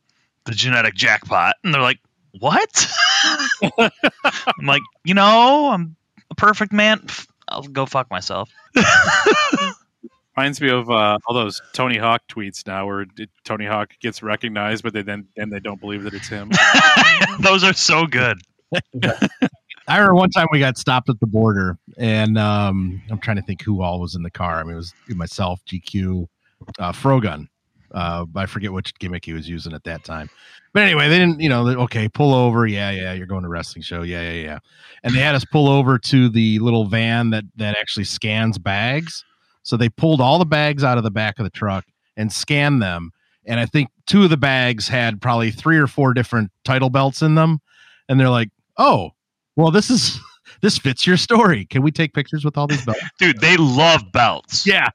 the 0.44 0.52
genetic 0.52 0.94
jackpot, 0.94 1.54
and 1.62 1.72
they're 1.72 1.80
like, 1.80 2.00
"What?" 2.40 2.92
I'm 3.78 4.66
like, 4.66 4.82
"You 5.04 5.14
know, 5.14 5.68
I'm 5.68 5.94
a 6.28 6.34
perfect 6.34 6.72
man. 6.72 7.06
I'll 7.46 7.62
go 7.62 7.86
fuck 7.86 8.10
myself." 8.10 8.50
Reminds 10.38 10.60
me 10.60 10.70
of 10.70 10.88
uh, 10.88 11.18
all 11.26 11.34
those 11.34 11.60
Tony 11.72 11.98
Hawk 11.98 12.22
tweets 12.28 12.64
now, 12.64 12.86
where 12.86 13.06
Tony 13.42 13.66
Hawk 13.66 13.90
gets 14.00 14.22
recognized, 14.22 14.84
but 14.84 14.92
they 14.92 15.02
then 15.02 15.26
and 15.36 15.52
they 15.52 15.58
don't 15.58 15.80
believe 15.80 16.04
that 16.04 16.14
it's 16.14 16.28
him. 16.28 16.52
Those 17.40 17.64
are 17.64 17.72
so 17.72 18.06
good. 18.06 18.38
I 19.02 19.96
remember 19.96 20.14
one 20.14 20.30
time 20.30 20.46
we 20.52 20.60
got 20.60 20.78
stopped 20.78 21.08
at 21.08 21.18
the 21.18 21.26
border, 21.26 21.76
and 21.96 22.38
um, 22.38 23.02
I'm 23.10 23.18
trying 23.18 23.38
to 23.38 23.42
think 23.42 23.62
who 23.62 23.82
all 23.82 23.98
was 23.98 24.14
in 24.14 24.22
the 24.22 24.30
car. 24.30 24.60
I 24.60 24.62
mean, 24.62 24.74
it 24.74 24.76
was 24.76 24.94
myself, 25.08 25.60
GQ, 25.66 26.28
uh, 26.78 26.92
Frogun. 26.92 27.48
Uh, 27.90 28.24
I 28.36 28.46
forget 28.46 28.72
which 28.72 28.96
gimmick 29.00 29.24
he 29.24 29.32
was 29.32 29.48
using 29.48 29.72
at 29.72 29.82
that 29.84 30.04
time. 30.04 30.30
But 30.72 30.84
anyway, 30.84 31.08
they 31.08 31.18
didn't, 31.18 31.40
you 31.40 31.48
know, 31.48 31.66
okay, 31.66 32.08
pull 32.08 32.32
over. 32.32 32.64
Yeah, 32.64 32.92
yeah, 32.92 33.12
you're 33.12 33.26
going 33.26 33.42
to 33.42 33.48
a 33.48 33.50
wrestling 33.50 33.82
show. 33.82 34.02
Yeah, 34.02 34.22
yeah, 34.22 34.40
yeah. 34.40 34.58
And 35.02 35.16
they 35.16 35.20
had 35.20 35.34
us 35.34 35.44
pull 35.44 35.66
over 35.66 35.98
to 35.98 36.28
the 36.28 36.60
little 36.60 36.84
van 36.84 37.30
that 37.30 37.42
that 37.56 37.76
actually 37.76 38.04
scans 38.04 38.56
bags. 38.56 39.24
So 39.68 39.76
they 39.76 39.90
pulled 39.90 40.22
all 40.22 40.38
the 40.38 40.46
bags 40.46 40.82
out 40.82 40.96
of 40.96 41.04
the 41.04 41.10
back 41.10 41.38
of 41.38 41.44
the 41.44 41.50
truck 41.50 41.84
and 42.16 42.32
scanned 42.32 42.80
them. 42.80 43.10
And 43.44 43.60
I 43.60 43.66
think 43.66 43.90
two 44.06 44.24
of 44.24 44.30
the 44.30 44.38
bags 44.38 44.88
had 44.88 45.20
probably 45.20 45.50
three 45.50 45.76
or 45.76 45.86
four 45.86 46.14
different 46.14 46.50
title 46.64 46.88
belts 46.88 47.20
in 47.20 47.34
them. 47.34 47.60
And 48.08 48.18
they're 48.18 48.30
like, 48.30 48.48
oh, 48.78 49.10
well, 49.56 49.70
this 49.70 49.90
is 49.90 50.18
this 50.62 50.78
fits 50.78 51.06
your 51.06 51.18
story. 51.18 51.66
Can 51.66 51.82
we 51.82 51.90
take 51.90 52.14
pictures 52.14 52.46
with 52.46 52.56
all 52.56 52.66
these 52.66 52.82
belts? 52.82 53.02
Dude, 53.18 53.42
they 53.42 53.58
love 53.58 54.10
belts. 54.10 54.66
yeah. 54.66 54.88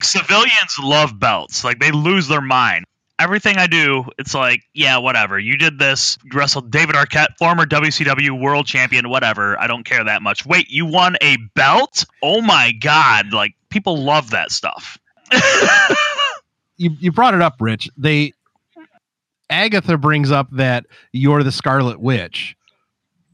civilians 0.00 0.78
love 0.80 1.18
belts. 1.18 1.64
Like 1.64 1.80
they 1.80 1.90
lose 1.90 2.28
their 2.28 2.40
mind. 2.40 2.84
Everything 3.18 3.56
I 3.56 3.66
do, 3.66 4.04
it's 4.18 4.34
like, 4.34 4.60
yeah, 4.72 4.98
whatever. 4.98 5.38
You 5.38 5.56
did 5.56 5.80
this. 5.80 6.16
You 6.24 6.30
wrestled 6.38 6.70
David 6.70 6.94
Arquette, 6.94 7.36
former 7.38 7.66
WCW 7.66 8.40
world 8.40 8.66
champion, 8.66 9.08
whatever. 9.08 9.58
I 9.60 9.66
don't 9.66 9.84
care 9.84 10.04
that 10.04 10.22
much. 10.22 10.46
Wait, 10.46 10.70
you 10.70 10.86
won 10.86 11.16
a 11.20 11.36
belt? 11.54 12.04
Oh 12.22 12.40
my 12.40 12.72
god! 12.72 13.32
Like 13.32 13.54
people 13.72 14.02
love 14.02 14.30
that 14.30 14.52
stuff. 14.52 14.98
You 16.76 16.90
you 17.00 17.12
brought 17.12 17.34
it 17.34 17.42
up, 17.42 17.54
Rich. 17.60 17.88
They 17.96 18.32
Agatha 19.50 19.96
brings 19.98 20.30
up 20.30 20.48
that 20.52 20.86
you're 21.12 21.42
the 21.42 21.52
Scarlet 21.52 22.00
Witch. 22.00 22.56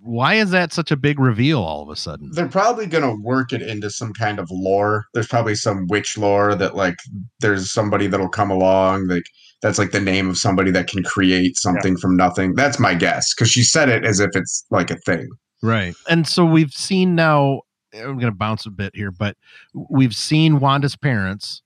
Why 0.01 0.35
is 0.35 0.51
that 0.51 0.73
such 0.73 0.91
a 0.91 0.97
big 0.97 1.19
reveal 1.19 1.61
all 1.61 1.83
of 1.83 1.89
a 1.89 1.97
sudden? 1.97 2.31
They're 2.33 2.49
probably 2.49 2.87
gonna 2.87 3.15
work 3.17 3.53
it 3.53 3.63
into 3.63 3.91
some 3.91 4.13
kind 4.13 4.39
of 4.39 4.51
lore. 4.51 5.07
There's 5.15 5.29
probably 5.29 5.55
some 5.55 5.87
witch 5.89 6.17
lore 6.19 6.55
that 6.55 6.77
like 6.77 6.97
there's 7.41 7.71
somebody 7.71 8.07
that'll 8.07 8.29
come 8.29 8.51
along 8.51 9.09
like 9.09 9.25
that's 9.63 9.79
like 9.79 9.91
the 9.91 10.01
name 10.01 10.29
of 10.29 10.39
somebody 10.39 10.71
that 10.71 10.87
can 10.87 11.03
create 11.03 11.57
something 11.57 11.97
from 11.97 12.17
nothing. 12.17 12.55
That's 12.55 12.79
my 12.79 12.95
guess 12.95 13.35
because 13.35 13.51
she 13.51 13.63
said 13.63 13.89
it 13.89 14.05
as 14.05 14.21
if 14.21 14.31
it's 14.35 14.65
like 14.71 14.91
a 14.91 14.97
thing. 14.99 15.29
Right. 15.63 15.95
And 16.09 16.27
so 16.27 16.45
we've 16.45 16.73
seen 16.73 17.15
now 17.15 17.63
I'm 17.99 18.19
going 18.19 18.33
to 18.33 18.33
bounce 18.33 18.67
a 18.67 18.71
bit 18.71 18.95
here, 18.95 19.11
but 19.11 19.37
we've 19.73 20.15
seen 20.15 20.61
Wanda's 20.61 20.97
parents 20.97 21.63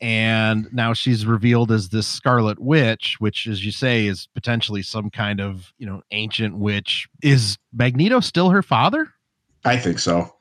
and 0.00 0.72
now 0.72 0.94
she's 0.94 1.26
revealed 1.26 1.70
as 1.70 1.90
this 1.90 2.06
Scarlet 2.06 2.58
Witch, 2.58 3.16
which 3.18 3.46
as 3.46 3.64
you 3.64 3.70
say 3.70 4.06
is 4.06 4.28
potentially 4.34 4.82
some 4.82 5.10
kind 5.10 5.40
of, 5.40 5.72
you 5.78 5.86
know, 5.86 6.02
ancient 6.10 6.56
witch. 6.56 7.06
Is 7.22 7.58
Magneto 7.72 8.20
still 8.20 8.48
her 8.50 8.62
father? 8.62 9.12
I 9.64 9.76
think 9.76 9.98
so. 9.98 10.34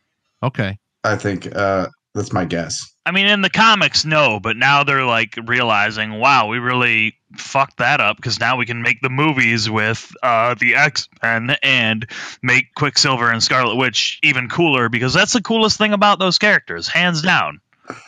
Okay. 0.43 0.80
I 1.04 1.17
think 1.17 1.54
uh, 1.56 1.88
that's 2.19 2.34
my 2.34 2.45
guess. 2.45 2.93
I 3.05 3.12
mean, 3.12 3.27
in 3.27 3.41
the 3.41 3.49
comics, 3.49 4.05
no, 4.05 4.39
but 4.39 4.58
now 4.58 4.84
they're 4.84 5.05
like 5.05 5.36
realizing, 5.45 6.19
wow, 6.19 6.47
we 6.47 6.60
really 6.60 7.15
fucked 7.38 7.77
that 7.77 8.01
up 8.01 8.17
because 8.17 8.39
now 8.39 8.58
we 8.58 8.65
can 8.65 8.82
make 8.82 9.01
the 9.01 9.10
movies 9.10 9.69
with 9.69 10.12
uh, 10.21 10.55
the 10.60 10.75
X 10.75 11.08
Men 11.23 11.55
and 11.63 12.05
make 12.43 12.75
Quicksilver 12.75 13.32
and 13.32 13.41
Scarlet 13.41 13.77
Witch 13.77 14.19
even 14.21 14.49
cooler 14.49 14.89
because 14.89 15.13
that's 15.13 15.34
the 15.34 15.41
coolest 15.41 15.77
thing 15.77 15.93
about 15.93 16.19
those 16.19 16.38
characters, 16.38 16.88
hands 16.88 17.21
down, 17.21 17.62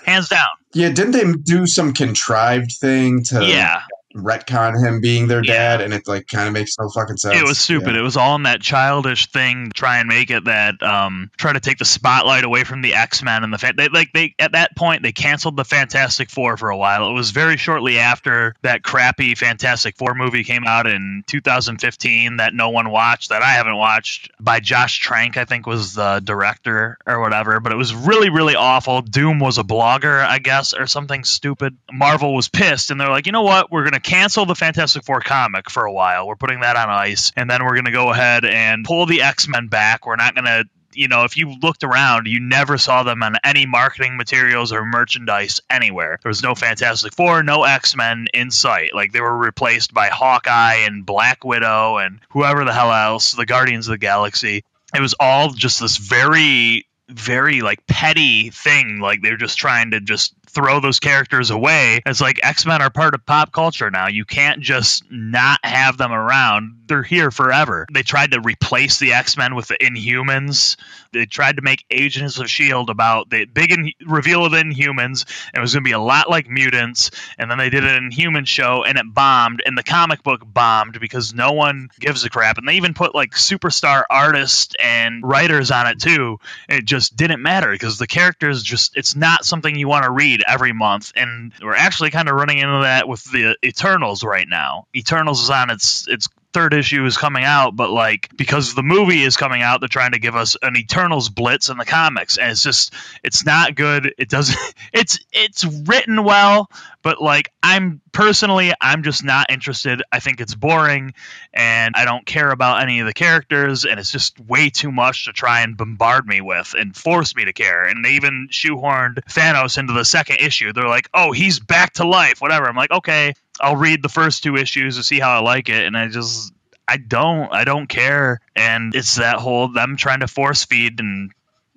hands 0.06 0.28
down. 0.28 0.50
Yeah, 0.74 0.90
didn't 0.90 1.12
they 1.12 1.32
do 1.42 1.66
some 1.66 1.94
contrived 1.94 2.74
thing 2.74 3.24
to 3.24 3.46
Yeah, 3.46 3.82
retcon 4.16 4.82
him 4.86 5.02
being 5.02 5.28
their 5.28 5.44
Yeah. 5.44 5.54
dad? 5.78 5.82
And 5.82 5.94
it 5.94 6.08
like 6.08 6.28
kind 6.28 6.48
of 6.48 6.54
makes 6.54 6.76
no 6.80 6.90
fucking 6.90 7.18
sense. 7.18 7.36
it 7.36 7.44
was 7.44 7.60
stupid. 7.60 7.94
Yeah. 7.94 8.00
It 8.00 8.04
was 8.04 8.18
all 8.18 8.36
in 8.36 8.44
that 8.44 8.62
childish 8.62 9.28
thing, 9.28 9.66
to 9.66 9.72
try 9.74 10.00
and 10.00 10.08
make 10.08 10.30
it 10.32 10.46
that 10.46 10.82
um, 10.84 11.30
try 11.38 11.54
to 11.54 11.60
take 11.60 11.78
the 11.78 11.86
spotlight 11.86 12.44
away 12.44 12.64
from 12.64 12.82
the 12.82 12.96
X 12.96 13.24
Men 13.24 13.44
and 13.44 13.54
the 13.54 13.58
fa- 13.58 13.74
they 13.76 13.88
like 13.90 14.12
they 14.14 14.36
at 14.40 14.52
that 14.54 14.76
point 14.76 15.04
they 15.04 15.12
canceled 15.12 15.56
the 15.58 15.66
Fantastic 15.66 16.30
Four 16.30 16.58
for 16.58 16.70
a 16.70 16.78
while. 16.78 17.10
It 17.10 17.14
was 17.14 17.32
very 17.32 17.58
shortly 17.58 18.00
after 18.00 18.56
that 18.64 18.84
crappy 18.84 19.36
Fantastic 19.36 19.98
Four 19.98 20.14
movie 20.16 20.44
came 20.44 20.66
out 20.66 20.88
in 20.88 21.24
2015 21.28 22.38
that 22.38 22.54
no 22.54 22.70
one 22.70 22.90
watched 22.90 23.30
that 23.30 23.42
I 23.42 23.52
haven't 23.52 23.76
watched 23.78 24.32
by 24.40 24.60
Josh 24.60 25.00
Trank 25.00 25.38
I 25.38 25.46
think 25.46 25.66
was 25.66 25.94
the 25.94 26.20
director 26.24 26.98
or 27.06 27.20
whatever. 27.22 27.60
But 27.60 27.72
it 27.72 27.76
was 27.78 27.94
really 27.94 28.30
really 28.30 28.56
awful. 28.56 29.02
Doom 29.02 29.40
was 29.40 29.58
a 29.58 29.64
blogger 29.64 30.24
I 30.26 30.40
guess 30.40 30.74
or 30.74 30.88
something 30.88 31.24
stupid. 31.24 31.78
Marvel 31.92 32.36
was 32.36 32.50
pissed 32.50 32.92
and 32.92 33.00
they're 33.00 33.10
like, 33.10 33.26
you 33.26 33.32
know 33.32 33.44
what? 33.44 33.72
We're 33.72 33.84
gonna 33.84 34.00
cancel 34.02 34.46
the 34.46 34.56
Fantastic 34.56 35.04
Four 35.04 35.22
comic 35.22 35.70
for 35.70 35.86
a 35.86 35.92
while. 35.92 36.28
We're 36.28 36.36
putting 36.36 36.62
that 36.62 36.76
on 36.76 36.90
ice, 36.90 37.32
and 37.36 37.50
then 37.50 37.64
we're 37.64 37.76
gonna 37.76 37.92
go 37.92 38.12
ahead 38.12 38.46
and 38.46 38.86
pull 38.86 39.06
the 39.06 39.22
X 39.22 39.48
Men 39.48 39.68
back. 39.68 40.06
We're 40.06 40.16
not 40.16 40.36
gonna. 40.36 40.66
You 40.94 41.08
know, 41.08 41.24
if 41.24 41.38
you 41.38 41.56
looked 41.62 41.86
around, 41.86 42.28
you 42.28 42.42
never 42.42 42.78
saw 42.78 43.04
them 43.04 43.24
on 43.24 43.38
any 43.46 43.66
marketing 43.66 44.18
materials 44.18 44.74
or 44.74 44.84
merchandise 44.84 45.62
anywhere. 45.70 46.20
There 46.22 46.30
was 46.30 46.44
no 46.44 46.54
Fantastic 46.54 47.14
Four, 47.16 47.44
no 47.44 47.64
X 47.64 47.96
Men 47.96 48.28
in 48.34 48.52
sight. 48.52 48.94
Like 48.94 49.14
they 49.14 49.22
were 49.22 49.38
replaced 49.38 49.94
by 49.94 50.08
Hawkeye 50.08 50.84
and 50.86 51.06
Black 51.06 51.46
Widow 51.46 51.98
and 51.98 52.20
whoever 52.32 52.66
the 52.66 52.74
hell 52.74 52.92
else, 52.92 53.32
the 53.32 53.46
Guardians 53.46 53.88
of 53.88 53.94
the 53.94 54.00
Galaxy. 54.00 54.66
It 54.94 55.00
was 55.00 55.16
all 55.18 55.52
just 55.52 55.80
this 55.80 55.96
very 55.96 56.86
very 57.12 57.62
like 57.62 57.86
petty 57.88 58.50
thing. 58.50 59.00
Like 59.00 59.22
they're 59.22 59.38
just 59.38 59.58
trying 59.58 59.92
to 59.92 60.02
just 60.02 60.34
throw 60.54 60.80
those 60.80 61.00
characters 61.00 61.50
away. 61.50 62.02
It's 62.06 62.22
like 62.22 62.40
X 62.44 62.66
Men 62.66 62.82
are 62.82 62.90
part 62.90 63.14
of 63.14 63.26
pop 63.26 63.52
culture 63.52 63.90
now. 63.90 64.08
You 64.08 64.26
can't 64.26 64.62
just 64.62 65.04
not 65.10 65.60
have 65.64 65.98
them 65.98 66.12
around. 66.12 66.84
They're 66.88 67.04
here 67.04 67.32
forever. 67.32 67.88
They 67.92 68.04
tried 68.04 68.32
to 68.32 68.42
replace 68.42 69.00
the 69.00 69.14
X 69.14 69.38
Men 69.38 69.56
with 69.56 69.68
the 69.68 69.76
Inhumans. 69.76 70.76
They 71.14 71.26
tried 71.26 71.58
to 71.58 71.62
make 71.62 71.86
Agents 71.90 72.40
of 72.40 72.50
Shield 72.50 72.90
about 72.90 73.30
the 73.30 73.46
big 73.46 73.72
in- 73.72 73.94
reveal 74.06 74.46
of 74.46 74.54
Inhumans. 74.54 75.26
And 75.54 75.58
it 75.58 75.62
was 75.62 75.74
going 75.74 75.84
to 75.84 75.88
be 75.88 75.94
a 75.94 76.00
lot 76.00 76.30
like 76.30 76.50
mutants. 76.50 77.12
And 77.38 77.50
then 77.50 77.58
they 77.58 77.70
did 77.70 77.86
an 77.86 78.06
Inhuman 78.06 78.46
show, 78.46 78.84
and 78.84 78.98
it 78.98 79.06
bombed. 79.08 79.64
And 79.66 79.78
the 79.78 79.84
comic 79.84 80.24
book 80.24 80.42
bombed 80.46 81.00
because 81.00 81.34
no 81.34 81.54
one 81.54 81.90
gives 82.00 82.24
a 82.26 82.30
crap. 82.30 82.58
And 82.58 82.68
they 82.68 82.76
even 82.76 82.94
put 82.94 83.16
like 83.16 83.32
superstar 83.32 84.04
artists 84.10 84.76
and 84.80 85.24
writers 85.24 85.72
on 85.72 85.88
it 85.88 86.00
too. 86.00 86.40
It 86.68 86.86
just 86.86 87.16
didn't 87.16 87.42
matter 87.42 87.72
because 87.72 87.98
the 87.98 88.08
characters 88.08 88.64
just 88.64 88.98
it's 88.98 89.16
not 89.16 89.46
something 89.46 89.76
you 89.76 89.88
want 89.88 90.06
to 90.06 90.12
read 90.12 90.41
every 90.48 90.74
month. 90.74 91.12
And 91.16 91.54
we're 91.62 91.76
actually 91.76 92.12
kind 92.12 92.30
of 92.30 92.36
running 92.36 92.60
into 92.60 92.82
that 92.82 93.08
with 93.08 93.24
the 93.26 93.58
Eternals 93.64 94.24
right 94.24 94.48
now. 94.48 94.88
Eternals 94.96 95.44
is 95.44 95.50
on 95.50 95.70
its 95.70 96.08
its 96.08 96.28
third 96.54 96.74
issue 96.74 97.06
is 97.06 97.18
coming 97.18 97.44
out, 97.44 97.76
but 97.76 97.90
like 97.90 98.30
because 98.36 98.74
the 98.74 98.84
movie 98.84 99.22
is 99.22 99.38
coming 99.38 99.62
out, 99.62 99.80
they're 99.80 99.90
trying 99.90 100.12
to 100.12 100.20
give 100.20 100.36
us 100.36 100.58
an 100.62 100.76
Eternals 100.76 101.30
blitz 101.30 101.70
in 101.70 101.78
the 101.78 101.86
comics, 101.86 102.38
and 102.38 102.52
it's 102.52 102.64
just 102.64 102.94
it's 103.24 103.46
not 103.46 103.76
good. 103.76 104.14
It 104.18 104.30
doesn't. 104.30 104.58
It's 104.94 105.20
it's 105.32 105.64
written 105.64 106.24
well, 106.26 106.70
but 107.02 107.22
like 107.22 107.54
I'm 107.64 108.02
personally, 108.12 108.74
I'm 108.82 109.04
just 109.04 109.24
not 109.24 109.50
interested. 109.50 110.04
I 110.12 110.20
think 110.20 110.42
it's 110.42 110.54
boring, 110.54 111.14
and 111.54 111.96
I 111.96 112.04
don't 112.04 112.26
care 112.26 112.52
about 112.52 112.82
any 112.82 113.00
of 113.00 113.08
the 113.08 113.14
characters, 113.14 113.86
and 113.86 114.00
it's 114.00 114.12
just 114.12 114.38
way 114.40 114.70
too 114.70 114.92
much 114.92 115.26
to 115.26 115.34
try 115.34 115.62
and 115.62 115.78
bombard 115.78 116.28
me 116.28 116.42
with 116.42 116.76
and 116.78 116.96
force 116.96 117.36
me 117.36 117.46
to 117.46 117.54
care. 117.54 117.84
And 117.84 118.04
they 118.04 118.12
even 118.12 118.50
shoehorned 118.52 119.24
Thanos 119.30 119.78
into 119.78 119.94
the 119.94 120.04
second 120.04 120.38
issue. 120.38 120.74
They're 120.74 120.88
like, 120.88 121.10
"Oh, 121.14 121.32
he's 121.32 121.60
back 121.60 121.94
to 121.94 122.06
life," 122.06 122.42
whatever. 122.42 122.68
I'm 122.68 122.76
like, 122.76 122.92
okay, 122.92 123.34
I'll 123.60 123.76
read 123.76 124.02
the 124.02 124.10
first 124.10 124.44
two 124.44 124.56
issues 124.56 124.98
to 124.98 125.04
see 125.04 125.20
how 125.20 125.32
I 125.32 125.40
like 125.40 125.70
it, 125.70 125.86
and 125.86 125.98
I 125.98 126.08
just 126.08 126.54
I 126.88 126.98
don't 126.98 127.54
I 127.54 127.64
don't 127.64 127.88
care, 127.88 128.42
and 128.56 128.96
it's 128.96 129.16
that 129.16 129.38
whole 129.40 129.70
them 129.70 129.98
trying 129.98 130.22
to 130.22 130.28
force 130.28 130.66
feed 130.66 131.00
and 131.00 131.32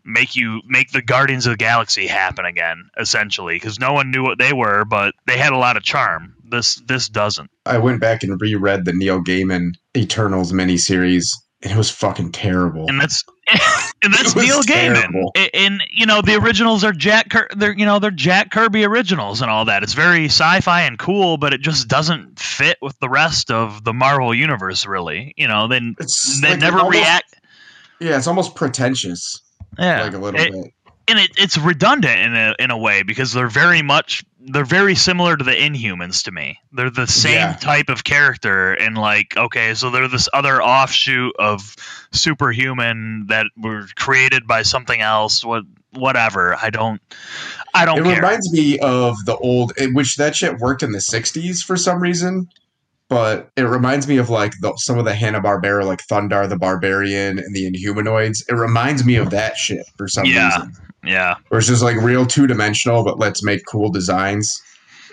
make 0.04 0.36
you 0.36 0.60
make 0.66 0.90
the 0.90 1.02
Guardians 1.02 1.46
of 1.46 1.52
the 1.52 1.56
Galaxy 1.56 2.06
happen 2.06 2.44
again, 2.44 2.90
essentially, 2.98 3.56
because 3.56 3.78
no 3.78 3.92
one 3.92 4.10
knew 4.10 4.22
what 4.22 4.38
they 4.38 4.52
were, 4.52 4.84
but 4.84 5.14
they 5.26 5.38
had 5.38 5.52
a 5.52 5.58
lot 5.58 5.76
of 5.76 5.82
charm. 5.82 6.36
This 6.44 6.76
this 6.76 7.08
doesn't. 7.08 7.50
I 7.66 7.78
went 7.78 8.00
back 8.00 8.22
and 8.22 8.40
reread 8.40 8.84
the 8.84 8.92
Neil 8.92 9.22
Gaiman 9.22 9.74
Eternals 9.96 10.52
miniseries, 10.52 11.36
it 11.64 11.76
was 11.76 11.90
fucking 11.90 12.30
terrible. 12.32 12.86
and 12.88 13.00
that's 13.00 13.24
and 14.02 14.12
that's 14.14 14.36
Neil 14.36 14.62
Gaiman. 14.62 15.30
And, 15.34 15.50
and, 15.54 15.82
you 15.90 16.06
know 16.06 16.20
the 16.22 16.34
originals 16.36 16.84
are 16.84 16.92
Jack. 16.92 17.32
They're 17.56 17.72
you 17.76 17.84
know 17.86 17.98
they're 17.98 18.10
Jack 18.10 18.50
Kirby 18.50 18.84
originals 18.84 19.42
and 19.42 19.50
all 19.50 19.64
that. 19.66 19.82
It's 19.82 19.94
very 19.94 20.26
sci-fi 20.26 20.82
and 20.82 20.98
cool, 20.98 21.36
but 21.38 21.52
it 21.54 21.60
just 21.60 21.88
doesn't 21.88 22.38
fit 22.38 22.78
with 22.82 22.98
the 23.00 23.08
rest 23.08 23.50
of 23.50 23.82
the 23.84 23.92
Marvel 23.92 24.34
universe. 24.34 24.86
Really, 24.86 25.34
you 25.36 25.48
know, 25.48 25.66
then 25.68 25.96
It's 25.98 26.40
they 26.40 26.50
like 26.50 26.60
never 26.60 26.78
almost- 26.78 26.96
react. 26.98 27.34
Yeah, 28.00 28.16
it's 28.18 28.26
almost 28.26 28.54
pretentious, 28.54 29.40
Yeah, 29.78 30.02
like 30.02 30.14
a 30.14 30.18
little 30.18 30.38
It- 30.40 30.52
bit. 30.52 30.74
and 31.08 31.18
it, 31.18 31.30
it's 31.38 31.56
redundant 31.56 32.18
in 32.20 32.34
a 32.34 32.54
in 32.58 32.70
a 32.70 32.78
way 32.78 33.02
because 33.02 33.32
they're 33.32 33.48
very 33.48 33.82
much 33.82 34.24
they're 34.46 34.64
very 34.64 34.94
similar 34.94 35.36
to 35.36 35.44
the 35.44 35.52
Inhumans 35.52 36.24
to 36.24 36.32
me. 36.32 36.60
They're 36.72 36.90
the 36.90 37.06
same 37.06 37.34
Yeah. 37.34 37.56
type 37.56 37.88
of 37.88 38.04
character, 38.04 38.72
and 38.74 38.96
like 38.96 39.36
okay, 39.36 39.74
so 39.74 39.90
they're 39.90 40.08
this 40.08 40.28
other 40.32 40.62
offshoot 40.62 41.34
of 41.38 41.74
superhuman 42.12 43.26
that 43.28 43.46
were 43.56 43.86
created 43.96 44.46
by 44.46 44.62
something 44.62 45.00
else. 45.00 45.44
What 45.44 45.64
whatever. 45.92 46.56
I 46.60 46.70
don't. 46.70 47.00
I 47.72 47.84
don't 47.84 47.98
It 48.00 48.04
care. 48.04 48.16
reminds 48.16 48.52
me 48.52 48.78
of 48.78 49.16
the 49.24 49.36
old, 49.36 49.72
which 49.92 50.16
that 50.16 50.36
shit 50.36 50.58
worked 50.58 50.82
in 50.82 50.92
the 50.92 51.00
'60s 51.00 51.62
for 51.64 51.76
some 51.76 52.00
reason. 52.00 52.48
But 53.14 53.48
it 53.56 53.62
reminds 53.62 54.08
me 54.08 54.16
of 54.16 54.28
like 54.28 54.54
the, 54.60 54.74
some 54.76 54.98
of 54.98 55.04
the 55.04 55.14
Hanna 55.14 55.40
Barbera, 55.40 55.86
like 55.86 56.00
Thundarr 56.10 56.48
the 56.48 56.58
Barbarian 56.58 57.38
and 57.38 57.54
the 57.54 57.70
Inhumanoids. 57.70 58.42
It 58.48 58.54
reminds 58.54 59.04
me 59.04 59.14
of 59.16 59.30
that 59.30 59.56
shit 59.56 59.86
for 59.96 60.08
some 60.08 60.24
Yeah. 60.24 60.46
reason. 60.56 60.72
yeah, 61.04 61.36
Where 61.48 61.58
it's 61.60 61.68
just 61.68 61.82
like 61.82 61.96
real 61.98 62.26
two 62.26 62.46
dimensional, 62.48 63.04
but 63.04 63.18
let's 63.20 63.44
make 63.44 63.64
cool 63.66 63.90
designs. 63.90 64.60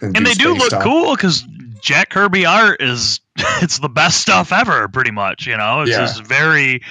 and 0.01 0.15
they 0.25 0.33
do 0.33 0.55
look 0.55 0.67
stuff. 0.67 0.81
cool 0.83 1.15
because 1.15 1.43
Jack 1.83 2.09
Kirby 2.09 2.45
art 2.47 2.81
is 2.81 3.19
it's 3.61 3.77
the 3.77 3.89
best 3.89 4.19
stuff 4.21 4.51
ever, 4.51 4.87
pretty 4.87 5.11
much. 5.11 5.45
You 5.45 5.57
know, 5.57 5.81
it's 5.81 5.91
Yeah. 5.91 5.99
just 5.99 6.23
very, 6.25 6.81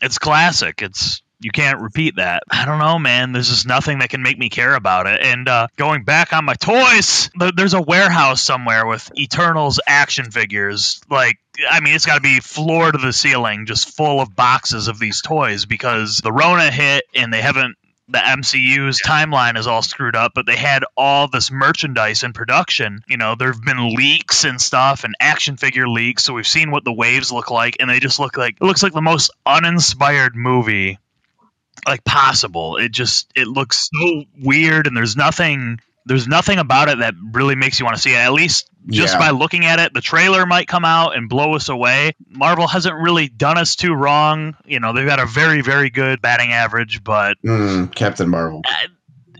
it's 0.00 0.18
classic. 0.18 0.82
It's 0.82 1.20
you 1.40 1.50
can't 1.50 1.80
repeat 1.80 2.16
that. 2.16 2.42
I 2.50 2.64
don't 2.64 2.78
know, 2.78 2.98
man. 2.98 3.32
There's 3.32 3.48
just 3.48 3.66
nothing 3.66 4.00
that 4.00 4.10
can 4.10 4.22
make 4.22 4.38
me 4.38 4.48
care 4.48 4.74
about 4.74 5.06
it. 5.06 5.20
And 5.22 5.48
uh, 5.48 5.68
going 5.76 6.04
back 6.04 6.32
on 6.32 6.44
my 6.44 6.54
toys, 6.54 7.30
th- 7.38 7.54
there's 7.56 7.74
a 7.74 7.82
warehouse 7.82 8.42
somewhere 8.42 8.86
with 8.86 9.10
Eternals 9.16 9.80
action 9.86 10.30
figures. 10.30 11.00
Like, 11.08 11.38
I 11.70 11.80
mean, 11.80 11.94
it's 11.94 12.06
got 12.06 12.16
to 12.16 12.20
be 12.20 12.40
floor 12.40 12.90
to 12.90 12.98
the 12.98 13.12
ceiling, 13.12 13.66
just 13.66 13.96
full 13.96 14.20
of 14.20 14.34
boxes 14.34 14.88
of 14.88 14.98
these 14.98 15.22
toys 15.22 15.64
because 15.64 16.18
the 16.18 16.32
Rona 16.32 16.70
hit 16.70 17.04
and 17.14 17.32
they 17.32 17.40
haven't 17.40 17.76
the 18.10 18.18
MCU's 18.18 19.02
timeline 19.02 19.58
is 19.58 19.66
all 19.66 19.82
screwed 19.82 20.16
up, 20.16 20.32
but 20.34 20.46
they 20.46 20.56
had 20.56 20.82
all 20.96 21.28
this 21.28 21.50
merchandise 21.50 22.22
in 22.22 22.32
production. 22.32 23.00
You 23.06 23.18
know, 23.18 23.34
there 23.34 23.52
have 23.52 23.62
been 23.62 23.94
leaks 23.94 24.44
and 24.44 24.58
stuff 24.60 25.04
and 25.04 25.14
action 25.20 25.58
figure 25.58 25.86
leaks, 25.86 26.24
so 26.24 26.32
we've 26.32 26.46
seen 26.46 26.70
what 26.70 26.84
the 26.84 26.92
waves 26.92 27.30
look 27.30 27.50
like, 27.50 27.76
and 27.80 27.90
they 27.90 28.00
just 28.00 28.18
look 28.18 28.38
like 28.38 28.56
it 28.60 28.64
looks 28.64 28.82
like 28.82 28.94
the 28.94 29.02
most 29.02 29.30
uninspired 29.44 30.34
movie 30.34 30.98
like 31.86 32.04
possible. 32.04 32.76
It 32.76 32.90
just 32.92 33.30
it 33.34 33.46
looks 33.48 33.88
so 33.94 34.24
weird 34.40 34.86
and 34.86 34.96
there's 34.96 35.16
nothing 35.16 35.80
there's 36.06 36.26
nothing 36.26 36.58
about 36.58 36.88
it 36.88 37.00
that 37.00 37.12
really 37.32 37.54
makes 37.54 37.78
you 37.78 37.84
want 37.84 37.96
to 37.96 38.02
see 38.02 38.12
it. 38.14 38.16
At 38.18 38.32
least 38.32 38.70
just 38.88 39.14
Yeah. 39.14 39.18
by 39.18 39.30
looking 39.30 39.66
at 39.66 39.78
it, 39.78 39.92
the 39.92 40.00
trailer 40.00 40.46
might 40.46 40.66
come 40.66 40.84
out 40.86 41.14
and 41.14 41.28
blow 41.28 41.54
us 41.54 41.68
away. 41.68 42.12
Marvel 42.30 42.66
hasn't 42.66 42.94
really 42.94 43.28
done 43.28 43.58
us 43.58 43.76
too 43.76 43.92
wrong. 43.92 44.56
You 44.64 44.80
know, 44.80 44.94
they've 44.94 45.06
got 45.06 45.20
a 45.20 45.26
very, 45.26 45.60
very 45.60 45.90
good 45.90 46.22
batting 46.22 46.50
average, 46.52 47.04
but 47.04 47.36
Mm, 47.44 47.94
Captain 47.94 48.28
Marvel. 48.30 48.62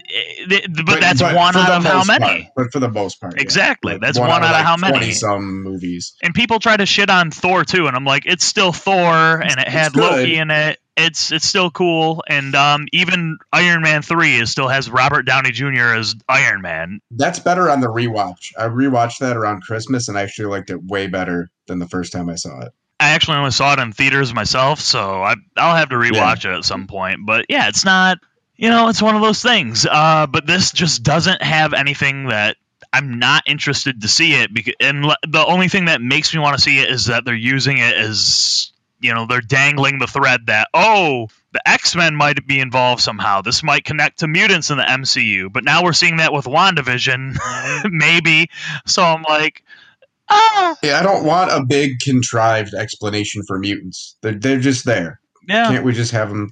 Eh, 0.09 0.67
but, 0.85 1.01
that's 1.01 1.23
one 1.23 1.57
out 1.57 1.71
of 1.71 1.85
how 1.85 2.05
many? 2.05 2.25
part- 2.25 2.53
but 2.57 2.73
for 2.73 2.81
the 2.81 2.91
most 2.91 3.21
part. 3.21 3.41
Exactly. 3.41 3.93
Like, 3.93 4.01
That's 4.01 4.19
one 4.19 4.31
out 4.31 4.43
of 4.43 4.51
like 4.51 4.65
how 4.65 4.77
many? 4.77 4.99
20 4.99 5.13
some 5.13 5.63
movies. 5.63 6.15
And 6.23 6.35
people 6.35 6.59
try 6.59 6.77
to 6.77 6.87
shit 6.87 7.11
on 7.11 7.31
Thor 7.31 7.65
too, 7.65 7.87
and 7.87 7.97
I'm 7.97 8.05
like, 8.05 8.25
it's 8.27 8.45
still 8.45 8.73
Thor, 8.73 9.41
and 9.43 9.59
it 9.59 9.69
had. 9.69 9.97
Loki 9.97 10.37
in 10.37 10.51
it. 10.51 10.79
It's 10.97 11.31
it's 11.31 11.47
still 11.47 11.71
cool, 11.71 12.25
and 12.29 12.57
um, 12.57 12.87
even 12.93 13.39
Iron 13.53 13.83
Man 13.83 14.03
three 14.03 14.37
is 14.37 14.51
still 14.51 14.67
has 14.67 14.91
Robert 14.91 15.23
Downey 15.23 15.53
Jr. 15.53 15.95
as 15.95 16.17
Iron 16.29 16.61
Man. 16.61 17.01
That's 17.13 17.39
better 17.39 17.71
on 17.71 17.81
the 17.81 17.87
rewatch. 17.87 18.53
I 18.59 18.67
rewatched 18.67 19.19
that 19.19 19.37
around 19.37 19.63
Christmas 19.63 20.09
and 20.09 20.19
I 20.19 20.23
actually 20.23 20.47
liked 20.47 20.71
it 20.71 20.85
way 20.85 21.07
better 21.07 21.51
than 21.69 21.79
the 21.79 21.87
first 21.87 22.13
time 22.13 22.29
I 22.29 22.35
saw 22.35 22.63
it. 22.63 22.73
I 23.01 23.11
actually 23.11 23.37
only 23.37 23.53
saw 23.53 23.75
it 23.75 23.79
in 23.79 23.93
theaters 23.93 24.35
myself, 24.35 24.81
so 24.81 25.23
I, 25.23 25.37
I'll 25.57 25.77
have 25.77 25.91
to 25.91 25.95
rewatch 25.97 26.45
it 26.45 26.57
at 26.57 26.65
some 26.65 26.89
point. 26.89 27.21
But 27.25 27.47
yeah, 27.49 27.69
it's 27.69 27.85
not, 27.85 28.19
you 28.59 28.69
know, 28.69 28.89
it's 28.89 29.01
one 29.01 29.17
of 29.17 29.23
those 29.23 29.41
things. 29.41 29.87
Uh, 29.91 30.27
but 30.27 30.47
this 30.47 30.73
just 30.73 31.03
doesn't 31.03 31.41
have 31.43 31.73
anything 31.73 32.27
that 32.27 32.57
I'm 32.93 33.19
not 33.19 33.45
interested 33.47 34.03
to 34.03 34.09
see 34.09 34.35
it. 34.35 34.53
Because, 34.53 34.75
and 34.81 35.05
l- 35.05 35.17
the 35.27 35.45
only 35.47 35.69
thing 35.69 35.87
that 35.87 36.03
makes 36.03 36.35
me 36.35 36.41
want 36.41 36.57
to 36.57 36.63
see 36.63 36.81
it 36.81 36.91
is 36.91 37.07
that 37.07 37.25
they're 37.25 37.35
using 37.35 37.79
it 37.79 37.95
as, 37.95 38.73
you 39.01 39.15
know, 39.15 39.27
they're 39.27 39.41
dangling 39.41 39.99
the 40.01 40.07
thread 40.07 40.47
that, 40.47 40.69
oh, 40.75 41.29
the 41.53 41.67
X 41.69 41.95
Men 41.97 42.15
might 42.17 42.47
be 42.47 42.61
involved 42.61 43.01
somehow. 43.01 43.41
This 43.43 43.63
might 43.63 43.85
connect 43.85 44.19
to 44.19 44.29
mutants 44.29 44.71
in 44.71 44.77
the 44.79 44.85
MCU. 44.85 45.53
But 45.53 45.65
now 45.65 45.85
we're 45.85 45.93
seeing 45.95 46.17
that 46.19 46.33
with 46.33 46.45
WandaVision, 46.47 47.39
maybe. 47.91 48.51
So 48.87 49.03
I'm 49.03 49.23
like, 49.23 49.63
ah, 50.29 50.77
Yeah, 50.83 50.99
I 50.99 51.03
don't 51.03 51.25
want 51.25 51.51
a 51.53 51.65
big 51.65 52.01
contrived 52.01 52.75
explanation 52.75 53.43
for 53.47 53.59
mutants. 53.59 54.17
They're 54.21 54.35
they're 54.35 54.59
just 54.61 54.85
there. 54.85 55.21
yeah. 55.47 55.69
Can't 55.71 55.85
we 55.85 55.93
just 55.93 56.13
have 56.13 56.29
them? 56.29 56.51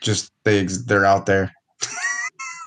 Just 0.00 0.32
they 0.44 0.64
they're 0.64 1.06
out 1.06 1.26
there. 1.26 1.52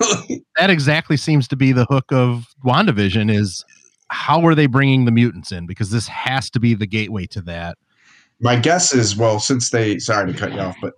that 0.56 0.70
exactly 0.70 1.16
seems 1.16 1.46
to 1.48 1.56
be 1.56 1.72
the 1.72 1.86
hook 1.86 2.12
of 2.12 2.46
WandaVision 2.64 3.34
is 3.34 3.64
how 4.08 4.44
are 4.44 4.54
they 4.54 4.66
bringing 4.66 5.04
the 5.04 5.10
mutants 5.10 5.52
in? 5.52 5.66
Because 5.66 5.90
this 5.90 6.06
has 6.08 6.50
to 6.50 6.60
be 6.60 6.74
the 6.74 6.86
gateway 6.86 7.26
to 7.26 7.40
that. 7.42 7.78
My 8.40 8.56
guess 8.56 8.92
is 8.94 9.16
well, 9.16 9.38
since 9.38 9.70
they 9.70 9.98
sorry 9.98 10.32
to 10.32 10.38
cut 10.38 10.52
you 10.52 10.60
off, 10.60 10.76
but 10.82 10.92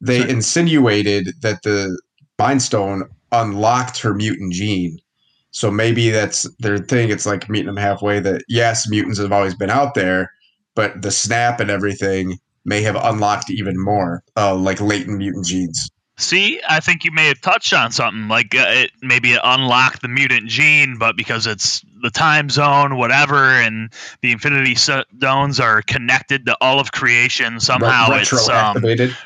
they 0.00 0.20
Sure. 0.20 0.28
insinuated 0.28 1.34
that 1.40 1.62
the 1.62 1.98
Mind 2.38 2.62
Stone 2.62 3.04
unlocked 3.30 4.00
her 4.00 4.14
mutant 4.14 4.52
gene. 4.52 4.98
So 5.52 5.70
maybe 5.70 6.10
that's 6.10 6.42
their 6.58 6.78
thing. 6.78 7.10
It's 7.10 7.26
like 7.26 7.48
meeting 7.48 7.66
them 7.66 7.76
halfway. 7.76 8.20
That 8.20 8.42
yes, 8.48 8.88
mutants 8.88 9.18
have 9.18 9.32
always 9.32 9.54
been 9.54 9.70
out 9.70 9.94
there, 9.94 10.30
but 10.74 11.02
the 11.02 11.10
snap 11.10 11.60
and 11.60 11.70
everything 11.70 12.38
may 12.64 12.82
have 12.82 12.96
unlocked 12.96 13.50
even 13.50 13.78
more, 13.78 14.22
uh, 14.36 14.54
like 14.54 14.80
latent 14.80 15.18
mutant 15.18 15.46
genes. 15.46 15.90
See, 16.18 16.60
I 16.68 16.80
think 16.80 17.04
you 17.04 17.10
may 17.10 17.28
have 17.28 17.40
touched 17.40 17.72
on 17.72 17.90
something 17.90 18.28
like 18.28 18.54
uh, 18.54 18.64
it 18.68 18.92
maybe 19.00 19.32
it 19.32 19.40
unlocked 19.42 20.02
the 20.02 20.08
mutant 20.08 20.46
gene, 20.46 20.98
but 20.98 21.16
because 21.16 21.46
it's 21.46 21.82
the 22.02 22.10
time 22.10 22.50
zone, 22.50 22.96
whatever, 22.96 23.36
and 23.36 23.92
the 24.20 24.30
Infinity 24.30 24.74
Stones 24.74 25.58
are 25.58 25.82
connected 25.82 26.46
to 26.46 26.56
all 26.60 26.80
of 26.80 26.92
creation 26.92 27.60
somehow, 27.60 28.08
it's 28.12 28.48
um, 28.48 28.76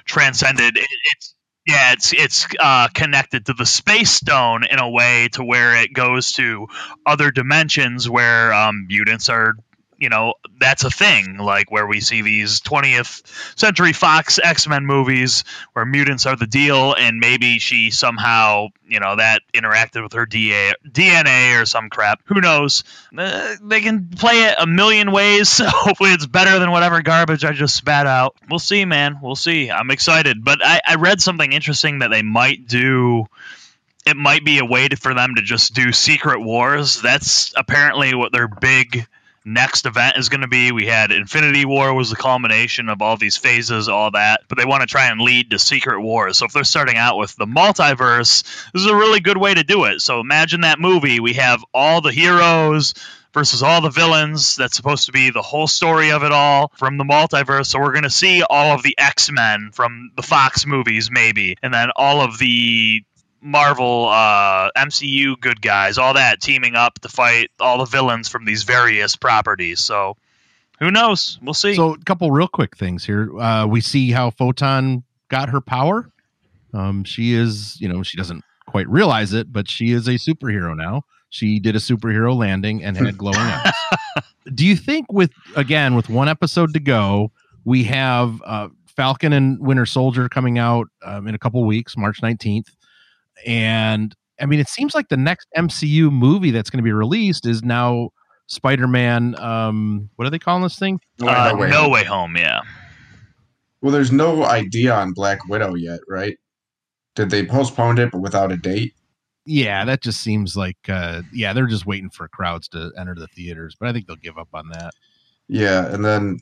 transcended. 0.05 0.77
It, 0.79 0.89
it's 0.89 1.35
Yeah, 1.67 1.93
it's 1.95 2.13
it's 2.15 2.47
uh, 2.61 2.87
connected 2.95 3.47
to 3.47 3.53
the 3.53 3.67
space 3.67 4.13
stone 4.13 4.63
in 4.65 4.79
a 4.79 4.89
way 4.89 5.29
to 5.33 5.43
where 5.43 5.83
it 5.83 5.93
goes 5.93 6.33
to 6.33 6.69
other 7.05 7.33
dimensions 7.33 8.09
where 8.09 8.55
um, 8.55 8.87
mutants 8.87 9.29
are 9.29 9.57
you 9.99 10.09
know 10.09 10.35
that's 10.61 10.85
a 10.85 10.91
thing 10.91 11.39
like 11.39 11.71
where 11.71 11.87
we 11.87 12.01
see 12.01 12.23
these 12.23 12.61
20th 12.61 13.23
century 13.59 13.93
fox 13.93 14.39
x-men 14.43 14.85
movies 14.85 15.45
where 15.73 15.85
mutants 15.85 16.27
are 16.27 16.37
the 16.37 16.47
deal 16.47 16.95
and 16.95 17.19
maybe 17.19 17.59
she 17.59 17.91
somehow 17.91 18.69
you 18.87 19.01
know 19.01 19.17
that 19.17 19.43
interacted 19.55 20.03
with 20.03 20.13
her 20.13 20.27
DA, 20.27 20.73
dna 20.89 21.61
or 21.61 21.67
some 21.67 21.89
crap. 21.89 22.21
Who 22.27 22.41
knows? 22.41 22.85
Uh, 23.17 23.57
they 23.63 23.81
can 23.81 24.09
play 24.09 24.45
it 24.45 24.57
a 24.59 24.67
million 24.67 25.13
ways 25.13 25.59
hopefully 25.65 26.11
it's 26.11 26.27
better 26.27 26.59
than 26.59 26.71
whatever 26.71 27.03
garbage 27.03 27.45
i 27.45 27.53
just 27.53 27.77
spat 27.77 28.07
out. 28.07 28.37
We'll 28.49 28.59
see 28.59 28.85
man. 28.85 29.19
We'll 29.23 29.37
see. 29.37 29.71
I'm 29.71 29.91
excited. 29.91 30.45
But 30.45 30.61
i, 30.63 30.81
I 30.87 30.95
read 30.97 31.21
something 31.21 31.53
interesting 31.53 32.01
that 32.01 32.09
they 32.09 32.23
might 32.23 32.67
do 32.67 33.27
it 34.07 34.17
might 34.17 34.45
be 34.45 34.59
a 34.59 34.65
way 34.65 34.87
to, 34.87 34.97
for 34.97 35.15
them 35.15 35.35
to 35.35 35.43
just 35.43 35.75
do 35.75 35.93
secret 35.93 36.41
wars. 36.41 37.03
That's 37.03 37.53
apparently 37.57 38.15
what 38.15 38.31
their 38.31 38.47
big 38.47 39.09
next 39.47 39.87
event 39.87 40.19
is 40.19 40.29
going 40.29 40.41
to 40.43 40.49
be. 40.49 40.73
We 40.73 40.87
had 40.87 41.13
Infinity 41.13 41.65
War 41.65 41.95
was 41.95 42.11
the 42.11 42.17
culmination 42.17 42.89
of 42.89 43.01
all 43.01 43.17
these 43.17 43.37
phases, 43.37 43.89
all 43.89 44.11
that, 44.11 44.41
but 44.49 44.59
they 44.59 44.65
want 44.65 44.83
to 44.83 44.87
try 44.87 45.07
and 45.07 45.21
lead 45.21 45.53
to 45.53 45.59
Secret 45.59 46.01
Wars. 46.01 46.37
So 46.37 46.47
if 46.47 46.53
they're 46.53 46.65
starting 46.65 46.97
out 46.97 47.17
with 47.17 47.35
the 47.37 47.47
multiverse, 47.47 48.43
this 48.73 48.83
is 48.83 48.87
a 48.87 48.97
really 48.97 49.21
good 49.21 49.39
way 49.39 49.55
to 49.55 49.63
do 49.63 49.85
it. 49.85 50.01
So 50.01 50.21
imagine 50.21 50.63
that 50.63 50.81
movie. 50.81 51.21
We 51.21 51.35
have 51.35 51.65
all 51.73 52.01
the 52.01 52.13
heroes 52.13 52.95
versus 53.33 53.63
all 53.63 53.81
the 53.81 53.91
villains. 53.91 54.57
That's 54.57 54.77
supposed 54.77 55.07
to 55.07 55.13
be 55.13 55.31
the 55.31 55.43
whole 55.43 55.67
story 55.67 56.11
of 56.11 56.25
it 56.25 56.33
all 56.33 56.73
from 56.77 56.97
the 56.97 57.05
multiverse. 57.05 57.67
So 57.67 57.79
we're 57.79 57.93
going 57.93 58.03
to 58.03 58.11
see 58.11 58.43
all 58.43 58.75
of 58.75 58.83
the 58.83 58.97
X 58.99 59.31
Men 59.31 59.71
from 59.73 60.11
the 60.17 60.23
Fox 60.23 60.67
movies, 60.67 61.11
maybe, 61.11 61.57
and 61.63 61.73
then 61.73 61.91
all 61.95 62.21
of 62.21 62.39
the 62.39 63.05
Marvel, 63.47 64.09
uh, 64.09 64.71
MCU 64.77 65.41
good 65.41 65.63
guys, 65.63 65.99
all 65.99 66.15
that 66.15 66.41
teaming 66.41 66.75
up 66.75 66.99
to 67.01 67.09
fight 67.09 67.51
all 67.61 67.79
the 67.79 67.85
villains 67.85 68.29
from 68.29 68.45
these 68.45 68.65
various 68.65 69.15
properties. 69.15 69.81
So 69.81 70.17
who 70.81 70.91
knows? 70.91 71.39
We'll 71.43 71.55
see. 71.55 71.75
So, 71.75 71.95
a 71.95 71.99
couple 71.99 72.31
real 72.31 72.49
quick 72.49 72.77
things 72.77 73.05
here. 73.05 73.37
Uh, 73.39 73.67
we 73.67 73.81
see 73.81 74.11
how 74.11 74.31
Photon 74.31 75.05
got 75.29 75.49
her 75.49 75.61
power. 75.61 76.11
Um, 76.75 77.05
she 77.05 77.33
is, 77.33 77.81
you 77.81 77.89
know, 77.89 78.03
she 78.03 78.17
doesn't 78.17 78.45
quite 78.67 78.89
realize 78.89 79.33
it, 79.33 79.53
but 79.53 79.71
she 79.71 79.93
is 79.93 80.07
a 80.07 80.15
superhero 80.15 80.77
now. 80.77 81.03
She 81.31 81.59
did 81.61 81.77
a 81.77 81.79
superhero 81.79 82.37
landing 82.37 82.85
and 82.85 82.97
had 82.97 83.17
glowing 83.17 83.39
eyes. 83.39 83.73
Do 84.55 84.67
you 84.67 84.77
think, 84.77 85.13
with 85.13 85.33
again, 85.57 85.95
with 85.95 86.09
one 86.09 86.29
episode 86.29 86.75
to 86.75 86.81
go, 86.81 87.33
we 87.65 87.85
have 87.85 88.41
uh, 88.45 88.69
Falcon 88.87 89.33
and 89.33 89.59
Winter 89.59 89.87
Soldier 89.87 90.29
coming 90.29 90.59
out 90.59 90.89
um, 91.03 91.27
in 91.27 91.35
a 91.35 91.39
couple 91.39 91.65
weeks, 91.65 91.97
March 91.97 92.21
19th? 92.21 92.69
And 93.45 94.15
I 94.41 94.47
mean, 94.47 94.61
it 94.61 94.69
seems 94.69 94.95
like 94.95 95.09
the 95.09 95.17
next 95.17 95.49
MCU 95.57 96.11
movie 96.13 96.51
that's 96.51 96.71
going 96.71 96.79
to 96.79 96.85
be 96.85 96.93
released 96.93 97.47
is 97.47 97.63
now 97.63 98.11
Spider-Man. 98.49 99.39
Um, 99.41 100.09
what 100.17 100.27
are 100.27 100.31
they 100.31 100.39
calling 100.39 100.63
this 100.63 100.79
thing? 100.79 101.01
uh, 101.23 101.51
No 101.53 101.57
Way 101.57 101.69
no 101.71 101.83
Home. 101.83 101.91
way 101.93 102.05
home. 102.05 102.37
Yeah. 102.37 102.61
Well, 103.83 103.93
there's 103.93 104.13
no 104.13 104.45
idea 104.45 104.93
on 104.95 105.13
Black 105.13 105.47
Widow 105.49 105.75
yet, 105.75 106.01
right? 106.09 106.37
Did 107.15 107.31
they 107.31 107.45
postpone 107.47 107.99
it 107.99 108.11
but 108.11 108.21
without 108.21 108.53
a 108.53 108.57
date? 108.57 108.95
Yeah, 109.45 109.85
that 109.85 110.03
just 110.03 110.21
seems 110.23 110.57
like 110.57 110.77
uh, 110.89 111.23
yeah, 111.33 111.53
they're 111.53 111.67
just 111.69 111.87
waiting 111.87 112.11
for 112.11 112.27
crowds 112.29 112.67
to 112.69 112.91
enter 112.99 113.15
the 113.15 113.29
theaters, 113.29 113.77
but 113.79 113.89
I 113.89 113.93
think 113.93 114.07
they'll 114.07 114.17
give 114.17 114.39
up 114.39 114.49
on 114.53 114.69
that. 114.71 114.91
Yeah, 115.49 115.87
and 115.93 116.05
then 116.05 116.39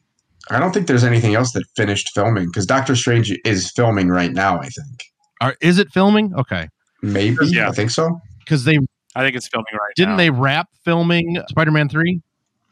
I 0.51 0.59
don't 0.59 0.73
think 0.73 0.87
there's 0.87 1.05
anything 1.05 1.35
else 1.35 1.53
that 1.53 1.65
finished 1.77 2.11
filming 2.15 2.47
because 2.47 2.65
Doctor 2.65 2.97
Strange 2.97 3.31
is 3.45 3.71
filming 3.71 4.09
right 4.09 4.33
now. 4.33 4.59
I 4.59 4.69
think 4.69 5.05
Are, 5.43 5.55
is 5.61 5.79
it 5.79 5.91
filming? 5.93 6.35
Okay, 6.35 6.69
maybe. 7.13 7.47
Yeah. 7.47 7.69
I 7.69 7.73
think 7.73 7.91
so. 7.91 8.21
because 8.41 8.65
they 8.65 8.79
I 9.17 9.23
think 9.23 9.37
it's 9.37 9.49
filming 9.49 9.67
right 9.73 9.93
didn't 9.97 10.13
now. 10.13 10.17
they 10.19 10.31
wrap 10.31 10.69
filming 10.85 11.41
Spider-Man 11.49 11.89
three? 11.89 12.21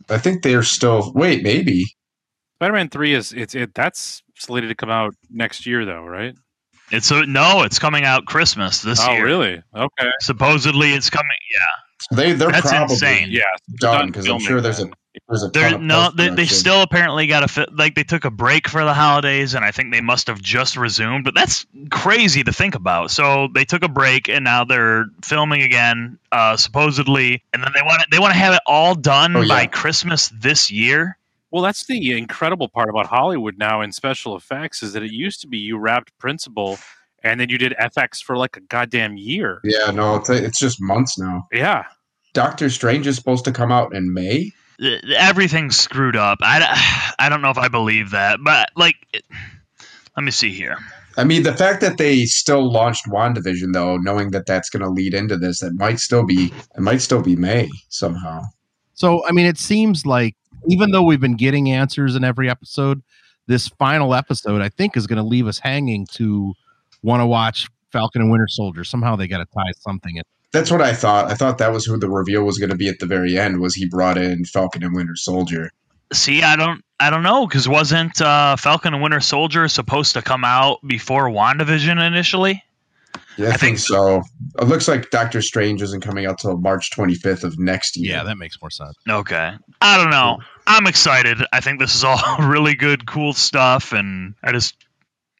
I 0.09 0.18
think 0.18 0.42
they're 0.42 0.62
still. 0.62 1.12
Wait, 1.14 1.42
maybe. 1.42 1.85
Spider-Man 2.57 2.90
Three 2.90 3.14
is 3.14 3.33
it's 3.33 3.55
it 3.55 3.75
that's 3.75 4.23
slated 4.37 4.68
to 4.68 4.75
come 4.75 4.90
out 4.90 5.14
next 5.31 5.66
year 5.66 5.85
though, 5.85 6.05
right? 6.05 6.35
It's 6.90 7.11
a, 7.11 7.25
no, 7.25 7.62
it's 7.62 7.79
coming 7.79 8.05
out 8.05 8.27
Christmas 8.27 8.83
this 8.83 9.01
oh, 9.03 9.12
year. 9.12 9.23
Oh, 9.23 9.25
really? 9.25 9.62
Okay. 9.75 10.11
Supposedly, 10.21 10.92
it's 10.92 11.09
coming. 11.09 11.37
Yeah, 11.53 12.16
They 12.16 12.33
they're 12.35 12.51
That's 12.51 12.68
probably 12.71 12.95
insane. 12.95 13.29
Yeah. 13.31 13.42
done 13.79 14.09
because 14.09 14.29
I'm 14.29 14.38
sure 14.38 14.61
there's 14.61 14.79
a 14.81 14.85
then. 14.85 14.95
There's 15.29 15.51
They're 15.53 15.79
no, 15.79 16.11
they, 16.16 16.31
they 16.31 16.46
still 16.46 16.83
apparently 16.83 17.27
got 17.27 17.42
a 17.42 17.48
fit. 17.48 17.75
Like 17.75 17.94
they 17.94 18.05
took 18.05 18.25
a 18.25 18.31
break 18.31 18.68
for 18.68 18.85
the 18.85 18.94
holidays, 18.94 19.55
and 19.55 19.64
I 19.64 19.70
think 19.70 19.92
they 19.92 20.01
must 20.01 20.27
have 20.29 20.40
just 20.40 20.77
resumed. 20.77 21.25
But 21.25 21.35
that's 21.35 21.66
crazy 21.90 22.42
to 22.44 22.53
think 22.53 22.75
about. 22.75 23.11
So 23.11 23.48
they 23.55 23.64
took 23.64 23.83
a 23.85 23.88
break, 23.88 24.29
and 24.29 24.44
now 24.44 24.64
they're 24.64 25.07
filming 25.22 25.62
again, 25.62 26.18
uh, 26.31 26.57
supposedly, 26.57 27.42
and 27.53 27.62
then 27.62 27.72
they 27.75 27.83
want 27.83 28.03
they 28.11 28.18
want 28.18 28.33
to 28.33 28.38
have 28.38 28.55
it 28.55 28.62
all 28.66 28.94
done 28.94 29.37
Oh, 29.37 29.40
yeah. 29.42 29.48
by 29.48 29.66
Christmas 29.66 30.29
this 30.29 30.70
year. 30.70 31.18
Well, 31.51 31.62
that's 31.62 31.85
the 31.85 32.16
incredible 32.16 32.68
part 32.68 32.88
about 32.88 33.07
Hollywood 33.07 33.59
now 33.59 33.83
in 33.83 33.92
special 33.92 34.35
effects 34.37 34.83
is 34.83 34.94
that 34.94 35.03
it 35.03 35.12
used 35.12 35.42
to 35.42 35.46
be 35.46 35.59
you 35.59 35.77
wrapped 35.77 36.16
principal 36.18 36.79
and 37.22 37.38
then 37.38 37.51
you 37.51 37.59
did 37.59 37.75
FX 37.79 38.22
for 38.22 38.38
like 38.38 38.57
a 38.57 38.61
goddamn 38.61 39.18
year. 39.18 39.61
Yeah, 39.62 39.90
no, 39.90 40.16
it's 40.16 40.31
it's 40.31 40.59
just 40.59 40.81
months 40.81 41.18
now. 41.18 41.46
Yeah. 41.53 41.85
Doctor 42.33 42.70
Strange 42.70 43.07
is 43.07 43.16
supposed 43.16 43.44
to 43.44 43.53
come 43.53 43.70
out 43.70 43.94
in 43.94 44.14
May. 44.14 44.53
Everything's 45.16 45.79
screwed 45.79 46.16
up. 46.16 46.38
I, 46.42 47.14
I 47.18 47.29
don't 47.29 47.42
know 47.42 47.51
if 47.51 47.59
I 47.59 47.68
believe 47.68 48.11
that, 48.11 48.38
but 48.42 48.71
like, 48.77 48.97
it, 49.12 49.25
let 50.16 50.25
me 50.25 50.31
see 50.31 50.53
here. 50.53 50.77
I 51.16 51.25
mean, 51.25 51.42
the 51.42 51.55
fact 51.55 51.81
that 51.83 51.99
they 51.99 52.25
still 52.25 52.71
launched 52.71 53.07
WandaVision, 53.07 53.73
though, 53.75 53.97
knowing 53.99 54.31
that 54.31 54.47
that's 54.47 54.71
going 54.71 54.83
to 54.83 54.88
lead 54.88 55.14
into 55.14 55.37
this, 55.37 55.62
it 55.62 55.75
might 55.75 56.01
still 56.01 56.25
be 56.25 56.53
it 56.77 56.81
might 56.81 57.03
still 57.03 57.23
be 57.23 57.37
May 57.37 57.68
somehow. 57.88 58.42
So 58.95 59.27
I 59.27 59.33
mean, 59.33 59.47
it 59.47 59.59
seems 59.59 60.07
like 60.07 60.37
even 60.68 60.90
though 60.90 61.03
we've 61.03 61.21
been 61.21 61.37
getting 61.37 61.71
answers 61.71 62.16
in 62.16 62.25
every 62.25 62.49
episode, 62.49 63.03
this 63.47 63.68
final 63.68 64.14
episode 64.14 64.62
I 64.62 64.68
think 64.68 64.97
is 64.97 65.07
going 65.07 65.18
to 65.18 65.23
leave 65.23 65.47
us 65.47 65.59
hanging 65.59 66.07
to 66.12 66.55
want 67.03 67.21
to 67.21 67.27
watch 67.27 67.68
Falcon 67.90 68.23
and 68.23 68.31
Winter 68.31 68.49
Soldier. 68.49 68.85
Somehow 68.85 69.16
they 69.16 69.29
got 69.29 69.38
to 69.38 69.47
tie 69.47 69.73
something 69.81 70.16
in. 70.16 70.23
That's 70.53 70.71
what 70.71 70.83
I 70.83 70.93
thought. 70.93 71.31
I 71.31 71.35
thought 71.35 71.59
that 71.59 71.73
was 71.73 71.87
who 71.87 71.97
the 71.97 72.11
reveal 72.11 72.45
was 72.45 72.59
going 72.59 72.71
to 72.71 72.77
be 72.77 72.88
at 72.88 72.99
the 72.99 73.07
very 73.07 73.38
end. 73.38 73.61
Was 73.61 73.75
he 73.75 73.87
brought 73.87 74.19
in 74.19 74.45
Falcon 74.45 74.85
and 74.85 74.95
Winter 74.95 75.17
Soldier? 75.17 75.71
See, 76.12 76.43
I 76.43 76.57
don't, 76.57 76.85
I 77.01 77.09
don't 77.09 77.23
know, 77.23 77.47
because 77.47 77.67
wasn't 77.67 78.21
uh, 78.21 78.57
Falcon 78.57 78.93
and 78.93 79.03
Winter 79.03 79.21
Soldier 79.21 79.67
supposed 79.69 80.12
to 80.12 80.23
come 80.23 80.45
out 80.45 80.79
before 80.87 81.31
WandaVision 81.31 82.07
initially? 82.07 82.62
Yeah, 83.38 83.47
I, 83.47 83.49
I 83.49 83.53
think, 83.53 83.61
think 83.61 83.79
so. 83.79 84.23
It 84.59 84.65
looks 84.65 84.88
like 84.88 85.11
Doctor 85.11 85.41
Strange 85.41 85.81
isn't 85.81 86.03
coming 86.03 86.27
out 86.27 86.38
till 86.38 86.59
March 86.59 86.91
25th 86.91 87.45
of 87.45 87.59
next 87.59 87.97
year. 87.97 88.12
Yeah, 88.12 88.25
that 88.25 88.37
makes 88.37 88.61
more 88.61 88.71
sense. 88.71 88.95
Okay, 89.09 89.55
I 89.81 89.97
don't 89.97 90.11
know. 90.11 90.38
I'm 90.67 90.87
excited. 90.87 91.38
I 91.53 91.61
think 91.61 91.81
this 91.81 91.95
is 91.95 92.05
all 92.05 92.21
really 92.41 92.75
good, 92.75 93.07
cool 93.07 93.33
stuff, 93.33 93.93
and 93.93 94.35
I 94.43 94.53
just 94.53 94.77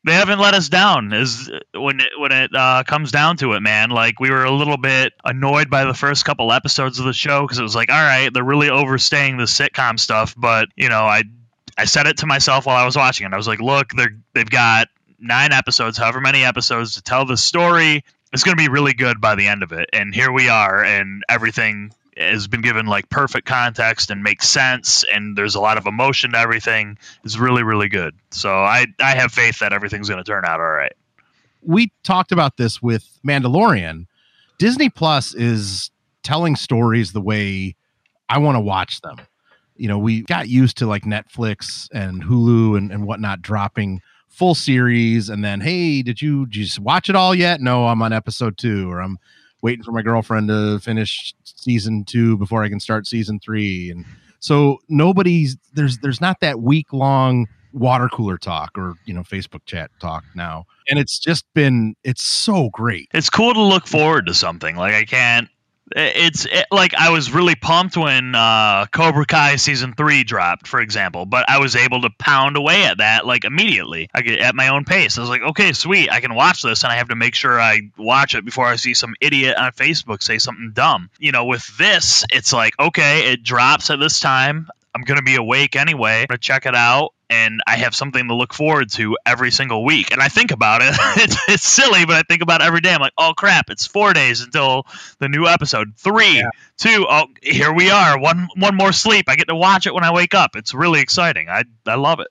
they 0.05 0.13
haven't 0.13 0.39
let 0.39 0.55
us 0.55 0.69
down. 0.69 1.13
Is 1.13 1.51
when 1.75 2.01
it 2.01 2.09
when 2.19 2.33
it 2.33 2.51
uh, 2.55 2.83
comes 2.87 3.13
down 3.13 3.37
to 3.39 3.53
it, 3.53 3.61
man. 3.61 3.91
Like 3.91 4.19
we 4.19 4.31
were 4.31 4.45
a 4.45 4.51
little 4.51 4.77
bit 4.77 5.13
annoyed 5.25 5.71
by 5.71 5.85
the 5.85 5.95
first 5.95 6.25
couple 6.25 6.53
episodes 6.53 6.99
of 6.99 7.05
the 7.05 7.13
show 7.13 7.43
because 7.43 7.59
it 7.59 7.63
was 7.63 7.77
like, 7.77 7.91
all 7.91 8.03
right, 8.03 8.33
they're 8.33 8.45
really 8.45 8.71
overstaying 8.71 9.37
the 9.37 9.45
sitcom 9.45 9.99
stuff, 9.99 10.35
but 10.37 10.69
you 10.77 10.89
know, 10.89 11.03
I 11.03 11.25
I 11.79 11.85
said 11.85 12.07
it 12.07 12.19
to 12.19 12.27
myself 12.27 12.67
while 12.67 12.77
I 12.77 12.85
was 12.85 12.97
watching 12.97 13.27
it. 13.27 13.33
I 13.33 13.37
was 13.37 13.49
like, 13.49 13.61
look, 13.61 13.91
they're 13.91 14.17
they've 14.35 14.49
got 14.49 14.89
nine 15.19 15.53
episodes, 15.53 15.97
however 15.97 16.21
many 16.21 16.45
episodes 16.45 16.95
to 16.97 17.03
tell 17.03 17.25
the 17.25 17.37
story. 17.37 18.05
It's 18.33 18.45
going 18.45 18.57
to 18.57 18.63
be 18.63 18.71
really 18.71 18.95
good 18.95 19.21
by 19.21 19.35
the 19.35 19.47
end 19.47 19.63
of 19.63 19.73
it. 19.73 19.91
And 19.93 20.15
here 20.15 20.33
we 20.33 20.49
are, 20.49 20.83
and 20.83 21.23
everything 21.29 21.93
has 22.17 22.47
been 22.49 22.61
given 22.61 22.87
like 22.87 23.09
perfect 23.09 23.47
context 23.47 24.11
and 24.11 24.23
makes 24.23 24.49
sense, 24.49 25.05
and 25.05 25.37
there's 25.37 25.55
a 25.55 25.61
lot 25.61 25.79
of 25.79 25.87
emotion 25.87 26.33
to 26.33 26.39
everything. 26.39 26.99
It's 27.25 27.39
really, 27.39 27.63
really 27.63 27.89
good. 27.89 28.15
So 28.31 28.53
I 28.53 28.87
I 29.01 29.15
have 29.15 29.33
faith 29.33 29.61
that 29.61 29.73
everything's 29.73 30.09
going 30.09 30.23
to 30.23 30.31
turn 30.31 30.45
out 30.45 30.61
all 30.61 30.71
right. 30.71 30.93
we 31.63 31.93
talked 32.03 32.33
about 32.33 32.57
this 32.57 32.83
with 32.83 33.19
Mandalorian. 33.27 34.07
Disney 34.59 34.89
Plus 34.91 35.35
is 35.35 35.91
telling 36.23 36.57
stories 36.57 37.13
the 37.13 37.21
way 37.21 37.75
I 38.29 38.39
want 38.39 38.57
to 38.57 38.61
watch 38.61 39.01
them. 39.01 39.17
You 39.77 39.89
know, 39.89 39.99
we 39.99 40.23
got 40.23 40.49
used 40.49 40.77
to 40.79 40.87
like 40.87 41.03
Netflix 41.05 41.89
and 41.93 42.23
Hulu 42.23 42.77
and, 42.77 42.93
and 42.93 43.07
whatnot 43.07 43.43
dropping 43.43 44.01
full 44.29 44.55
series 44.55 45.29
and 45.29 45.45
then, 45.45 45.61
hey, 45.61 46.03
did 46.03 46.23
you 46.23 46.47
just 46.47 46.79
watch 46.79 47.09
it 47.09 47.17
all 47.17 47.35
yet? 47.35 47.61
No, 47.61 47.87
I'm 47.89 48.03
on 48.03 48.13
episode 48.13 48.57
two, 48.57 48.91
or 48.91 49.03
I'm 49.03 49.19
waiting 49.63 49.85
for 49.85 49.93
my 49.93 50.03
girlfriend 50.03 50.49
to 50.49 50.79
finish 50.81 51.35
season 51.45 52.05
two 52.05 52.37
before 52.37 52.63
I 52.63 52.69
can 52.69 52.81
start 52.81 53.07
season 53.07 53.41
three. 53.41 53.91
And 53.91 54.05
so 54.41 54.79
nobody's 54.89 55.57
there's 55.73 55.99
there's 55.99 56.21
not 56.21 56.41
that 56.41 56.61
week 56.61 56.93
long 56.93 57.47
water 57.73 58.09
cooler 58.09 58.37
talk 58.37 58.77
or 58.77 58.95
you 59.07 59.15
know 59.15 59.23
Facebook 59.23 59.65
chat 59.65 59.91
talk 60.01 60.25
now. 60.35 60.67
And 60.89 60.99
it's 60.99 61.19
just 61.19 61.45
been 61.55 61.95
it's 62.05 62.23
so 62.23 62.71
great. 62.71 63.09
It's 63.15 63.31
cool 63.31 63.55
to 63.55 63.63
look 63.63 63.87
forward 63.87 64.27
to 64.27 64.35
something. 64.35 64.77
Like 64.77 64.95
I 64.95 65.05
can't. 65.05 65.49
It's 65.97 66.47
it, 66.47 66.67
like 66.71 66.95
I 66.95 67.11
was 67.11 67.33
really 67.33 67.55
pumped 67.55 67.97
when 67.97 68.35
uh, 68.35 68.87
Cobra 68.87 69.27
Kai 69.27 69.57
season 69.57 69.95
three 69.95 70.25
dropped, 70.25 70.67
for 70.67 70.81
example. 70.81 71.27
But 71.27 71.49
I 71.49 71.59
was 71.59 71.77
able 71.77 72.03
to 72.03 72.11
pound 72.11 72.57
away 72.57 72.85
at 72.85 72.99
that 72.99 73.27
like 73.27 73.45
immediately. 73.45 74.09
I 74.15 74.23
get 74.23 74.41
at 74.41 74.55
my 74.55 74.69
own 74.69 74.85
pace. 74.85 75.19
I 75.19 75.21
was 75.21 75.31
like, 75.31 75.43
okay, 75.43 75.73
sweet, 75.73 76.11
I 76.11 76.21
can 76.21 76.35
watch 76.35 76.63
this, 76.63 76.83
and 76.85 76.93
I 76.93 76.97
have 76.97 77.09
to 77.09 77.17
make 77.17 77.35
sure 77.35 77.61
I 77.61 77.91
watch 77.97 78.35
it 78.35 78.45
before 78.45 78.67
I 78.67 78.77
see 78.77 78.95
some 78.95 79.15
idiot 79.21 79.57
on 79.57 79.73
Facebook 79.73 80.23
say 80.23 80.39
something 80.39 80.73
dumb. 80.73 81.11
You 81.19 81.33
know, 81.33 81.47
with 81.47 81.67
this, 81.77 82.25
it's 82.31 82.53
like, 82.53 82.79
okay, 82.79 83.33
it 83.33 83.43
drops 83.43 83.91
at 83.91 83.99
this 83.99 84.21
time. 84.21 84.69
I'm 84.95 85.03
gonna 85.03 85.23
be 85.23 85.37
awake 85.37 85.77
anyway. 85.77 86.21
I'm 86.23 86.27
gonna 86.29 86.39
check 86.39 86.67
it 86.67 86.75
out, 86.75 87.11
and 87.31 87.61
I 87.67 87.77
have 87.77 87.95
something 87.95 88.29
to 88.29 88.35
look 88.35 88.53
forward 88.53 88.91
to 88.93 89.17
every 89.25 89.51
single 89.51 89.85
week. 89.85 90.13
And 90.13 90.21
I 90.21 90.29
think 90.29 90.51
about 90.51 90.83
it. 90.83 90.95
it's, 91.23 91.37
it's 91.49 91.63
silly, 91.63 92.05
but 92.05 92.17
I 92.17 92.23
think 92.29 92.43
about 92.43 92.61
it 92.61 92.65
every 92.65 92.81
day. 92.81 92.93
I'm 92.93 93.01
like, 93.01 93.15
oh 93.17 93.33
crap, 93.37 93.71
it's 93.71 93.87
four 93.87 94.13
days 94.13 94.43
until 94.43 94.85
the 95.19 95.29
new 95.29 95.47
episode. 95.47 95.95
Three, 95.97 96.39
Yeah. 96.39 96.51
two, 96.77 97.07
oh, 97.09 97.27
here 97.43 97.73
we 97.73 97.91
are. 97.91 98.19
One, 98.19 98.49
one 98.57 98.77
more 98.77 98.93
sleep. 98.93 99.27
I 99.29 99.37
get 99.37 99.49
to 99.49 99.55
watch 99.57 99.87
it 99.87 99.95
when 99.95 100.05
I 100.05 100.13
wake 100.13 100.35
up. 100.35 100.57
It's 100.57 100.75
really 100.75 101.01
exciting. 101.01 101.49
I, 101.49 101.65
I 101.87 101.95
love 101.95 102.21
it. 102.21 102.29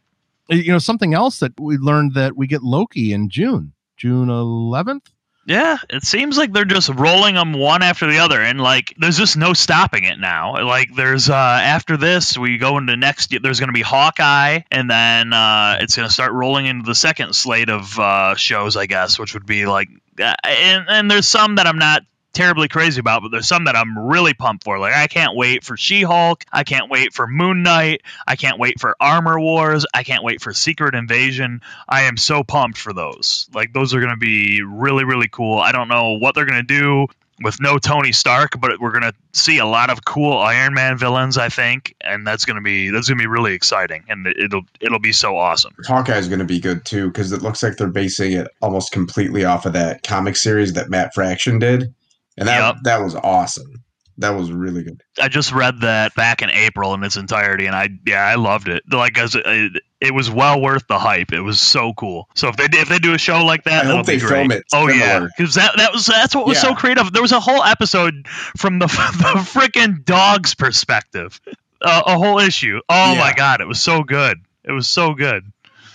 You 0.50 0.72
know, 0.74 0.80
something 0.80 1.14
else 1.14 1.40
that 1.40 1.60
we 1.60 1.78
learned 1.78 2.14
that 2.16 2.36
we 2.36 2.46
get 2.46 2.62
Loki 2.62 3.14
in 3.14 3.30
June, 3.30 3.74
June 3.98 4.28
11th. 4.28 5.08
Yeah, 5.44 5.78
it 5.90 6.04
seems 6.04 6.38
like 6.38 6.54
they're 6.54 6.66
just 6.66 6.90
rolling 6.90 7.34
them 7.34 7.54
one 7.54 7.82
after 7.82 8.06
the 8.06 8.20
other, 8.20 8.40
and 8.40 8.62
like 8.62 8.94
there's 8.98 9.18
just 9.18 9.36
no 9.36 9.54
stopping 9.54 10.04
it 10.04 10.20
now. 10.20 10.64
Like 10.64 10.94
there's 10.96 11.32
uh 11.32 11.34
after 11.34 11.98
this, 11.98 12.38
we 12.38 12.60
go 12.60 12.78
into 12.78 12.96
next. 12.96 13.34
There's 13.42 13.60
going 13.60 13.70
to 13.70 13.74
be 13.74 13.82
Hawkeye, 13.82 14.60
and 14.70 14.90
then 14.90 15.34
uh 15.34 15.78
it's 15.82 15.96
going 15.96 16.08
to 16.08 16.14
start 16.14 16.34
rolling 16.34 16.68
into 16.68 16.86
the 16.86 16.94
second 16.94 17.34
slate 17.34 17.70
of 17.70 17.98
uh 17.98 18.36
shows, 18.36 18.78
I 18.78 18.86
guess, 18.86 19.18
which 19.18 19.34
would 19.34 19.48
be 19.48 19.66
like, 19.66 19.90
uh, 20.20 20.36
and 20.44 20.86
and 20.88 21.10
there's 21.10 21.28
some 21.28 21.56
that 21.56 21.66
I'm 21.66 21.80
not 21.80 22.04
terribly 22.34 22.68
crazy 22.68 23.00
about, 23.00 23.22
but 23.22 23.32
there's 23.32 23.48
some 23.48 23.66
that 23.66 23.76
I'm 23.76 23.98
really 23.98 24.34
pumped 24.34 24.64
for. 24.64 24.80
Like 24.80 24.94
I 24.94 25.08
can't 25.08 25.36
wait 25.36 25.64
for 25.64 25.78
She-Hulk. 25.78 26.46
I 26.52 26.64
can't 26.64 26.90
wait 26.90 27.14
for 27.14 27.28
Moon 27.28 27.64
Knight. 27.64 28.02
I 28.28 28.36
can't 28.36 28.60
wait 28.60 28.80
for 28.80 28.96
Armor 29.00 29.40
Wars. 29.40 29.86
I 29.94 30.04
can't 30.04 30.24
wait 30.24 30.42
for 30.42 30.54
Secret 30.54 30.96
Invasion. 30.96 31.62
I 31.88 32.04
am 32.04 32.18
so 32.18 32.44
pumped 32.44 32.78
for 32.78 32.94
those. 32.94 33.50
Like 33.54 33.74
those 33.74 33.94
are 33.94 34.00
going 34.00 34.12
to 34.12 34.18
be 34.18 34.62
really 34.64 35.04
really 35.04 35.28
cool. 35.28 35.60
I 35.60 35.72
don't 35.72 35.88
know 35.88 36.18
what 36.18 36.36
they're 36.36 36.46
going 36.46 36.66
to 36.66 36.80
do 36.80 37.08
with 37.44 37.60
no 37.60 37.78
Tony 37.78 38.12
Stark, 38.12 38.60
but 38.60 38.80
we're 38.80 38.92
going 38.92 39.12
to 39.12 39.14
see 39.34 39.58
a 39.58 39.66
lot 39.66 39.90
of 39.90 40.06
cool 40.06 40.38
Iron 40.38 40.74
Man 40.74 40.98
villains, 40.98 41.38
I 41.38 41.50
think, 41.50 41.96
and 42.02 42.26
that's 42.26 42.46
going 42.46 42.56
to 42.56 42.62
be 42.62 42.90
that's 42.90 43.08
going 43.08 43.18
to 43.18 43.22
be 43.22 43.28
really 43.28 43.54
exciting 43.54 44.04
and 44.10 44.28
it'll 44.28 44.64
it'll 44.80 45.00
be 45.00 45.12
so 45.12 45.38
awesome. 45.38 45.74
Hawkeye's 45.86 46.28
going 46.28 46.40
to 46.40 46.46
be 46.46 46.60
good 46.60 46.86
too 46.86 47.08
because 47.08 47.32
it 47.32 47.42
looks 47.42 47.64
like 47.64 47.78
they're 47.78 47.88
basing 47.88 48.34
it 48.34 48.48
almost 48.62 48.92
completely 48.92 49.46
off 49.46 49.66
of 49.66 49.74
that 49.74 50.04
comic 50.04 50.36
series 50.36 50.74
that 50.74 50.90
Matt 50.90 51.14
Fraction 51.14 51.60
did, 51.60 51.94
and 52.38 52.48
that 52.48 52.60
Yep. 52.60 52.76
that 52.84 53.02
was 53.02 53.16
awesome. 53.16 53.84
That 54.18 54.32
was 54.32 54.52
really 54.52 54.84
good. 54.84 55.02
I 55.20 55.30
just 55.30 55.52
read 55.52 55.82
that 55.82 56.14
back 56.14 56.44
in 56.44 56.50
April 56.52 56.94
in 56.94 57.04
its 57.04 57.18
entirety, 57.18 57.66
and 57.66 57.76
I 57.76 57.90
yeah 58.06 58.24
I 58.24 58.36
loved 58.36 58.68
it. 58.68 58.84
Like 58.92 59.18
as 59.18 59.36
it, 59.36 59.72
it 60.00 60.14
was 60.14 60.30
well 60.30 60.62
worth 60.62 60.86
the 60.88 61.00
hype. 61.00 61.32
It 61.32 61.42
was 61.42 61.60
so 61.60 61.94
cool. 61.94 62.28
So 62.36 62.50
if 62.50 62.58
they 62.58 62.66
if 62.72 62.88
they 62.88 63.00
do 63.00 63.14
a 63.14 63.18
show 63.18 63.44
like 63.44 63.64
that, 63.64 63.86
I 63.86 63.96
hope 63.96 64.06
they 64.06 64.20
film 64.20 64.52
it 64.52 64.64
Oh 64.74 64.88
yeah, 64.90 65.26
because 65.36 65.56
that 65.56 65.78
that 65.78 65.92
was 65.94 66.06
that's 66.06 66.36
what 66.36 66.46
was 66.46 66.60
so 66.60 66.76
creative. 66.76 67.12
There 67.12 67.22
was 67.22 67.32
a 67.32 67.40
whole 67.40 67.64
episode 67.64 68.28
from 68.58 68.78
the 68.80 68.86
the 68.88 69.40
freaking 69.40 70.06
dog's 70.06 70.54
perspective, 70.54 71.40
uh, 71.82 72.04
a 72.06 72.18
whole 72.18 72.38
issue. 72.40 72.80
Oh 72.90 73.16
my 73.16 73.34
god, 73.36 73.62
it 73.62 73.68
was 73.68 73.82
so 73.82 74.04
good. 74.04 74.38
It 74.64 74.72
was 74.72 74.88
so 74.88 75.16
good. 75.16 75.52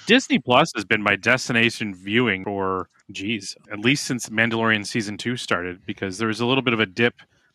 Disney 0.07 0.38
Plus 0.38 0.70
has 0.76 0.84
been 0.84 1.02
my 1.02 1.16
destination 1.16 1.92
viewing 1.92 2.44
for, 2.44 2.88
geez, 3.11 3.57
at 3.72 3.80
least 3.80 4.04
since 4.04 4.28
Mandalorian 4.28 4.86
season 4.86 5.18
two 5.18 5.36
started, 5.36 5.84
because 5.84 6.16
there 6.18 6.28
was 6.28 6.40
a 6.40 6.46
little 6.46 6.62
bit 6.62 6.74
of 6.74 6.80
a 6.80 6.86
dip 6.86 7.14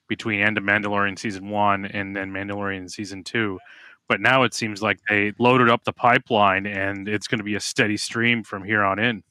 between 0.09 0.41
end 0.41 0.57
of 0.57 0.63
Mandalorian 0.65 1.17
season 1.17 1.49
one 1.49 1.85
and 1.85 2.13
then 2.13 2.31
Mandalorian 2.31 2.91
season 2.91 3.23
two. 3.23 3.57
But 4.09 4.19
now 4.19 4.43
it 4.43 4.53
seems 4.53 4.81
like 4.81 4.99
they 5.07 5.31
loaded 5.39 5.69
up 5.69 5.85
the 5.85 5.93
pipeline 5.93 6.65
and 6.65 7.07
it's 7.07 7.27
going 7.27 7.39
to 7.39 7.45
be 7.45 7.55
a 7.55 7.61
steady 7.61 7.95
stream 7.95 8.43
from 8.43 8.65
here 8.65 8.83
on 8.83 8.99
in. 8.99 9.23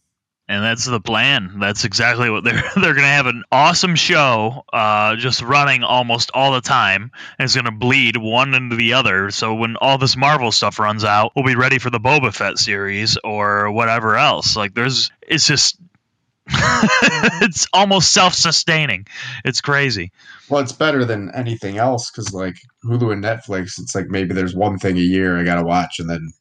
And 0.51 0.65
that's 0.65 0.85
the 0.85 1.01
plan. 1.01 1.61
That's 1.61 1.85
exactly 1.85 2.29
what 2.29 2.43
they're 2.43 2.61
they're 2.75 2.95
gonna 2.95 3.07
have 3.07 3.27
an 3.27 3.45
awesome 3.53 3.95
show, 3.95 4.65
uh, 4.73 5.15
just 5.15 5.43
running 5.43 5.85
almost 5.85 6.33
all 6.35 6.51
the 6.51 6.61
time, 6.61 7.13
and 7.39 7.45
it's 7.45 7.55
gonna 7.55 7.71
bleed 7.71 8.17
one 8.17 8.53
into 8.55 8.75
the 8.75 8.95
other. 8.95 9.31
So 9.31 9.55
when 9.55 9.77
all 9.77 9.97
this 9.97 10.17
Marvel 10.17 10.51
stuff 10.51 10.81
runs 10.81 11.05
out, 11.05 11.31
we'll 11.37 11.45
be 11.45 11.55
ready 11.55 11.79
for 11.79 11.91
the 11.91 12.01
Boba 12.01 12.35
Fett 12.35 12.59
series 12.59 13.17
or 13.23 13.71
whatever 13.71 14.17
else. 14.17 14.57
Like 14.57 14.75
there's, 14.75 15.13
it's 15.23 15.47
just, 15.47 15.79
it's 16.49 17.69
almost 17.73 18.11
self-sustaining. 18.11 19.07
It's 19.45 19.61
crazy. 19.61 20.11
Well, 20.49 20.63
it's 20.63 20.73
better 20.73 21.05
than 21.05 21.31
anything 21.33 21.79
else 21.79 22.11
because 22.11 22.35
like 22.35 22.57
Hulu 22.85 23.13
and 23.13 23.23
Netflix, 23.23 23.79
it's 23.81 23.95
like 23.95 24.09
maybe 24.09 24.35
there's 24.35 24.57
one 24.57 24.79
thing 24.79 24.99
a 24.99 25.01
year 25.01 25.39
I 25.39 25.45
got 25.45 25.61
to 25.61 25.65
watch, 25.65 26.01
and 26.01 26.11
then 26.11 26.33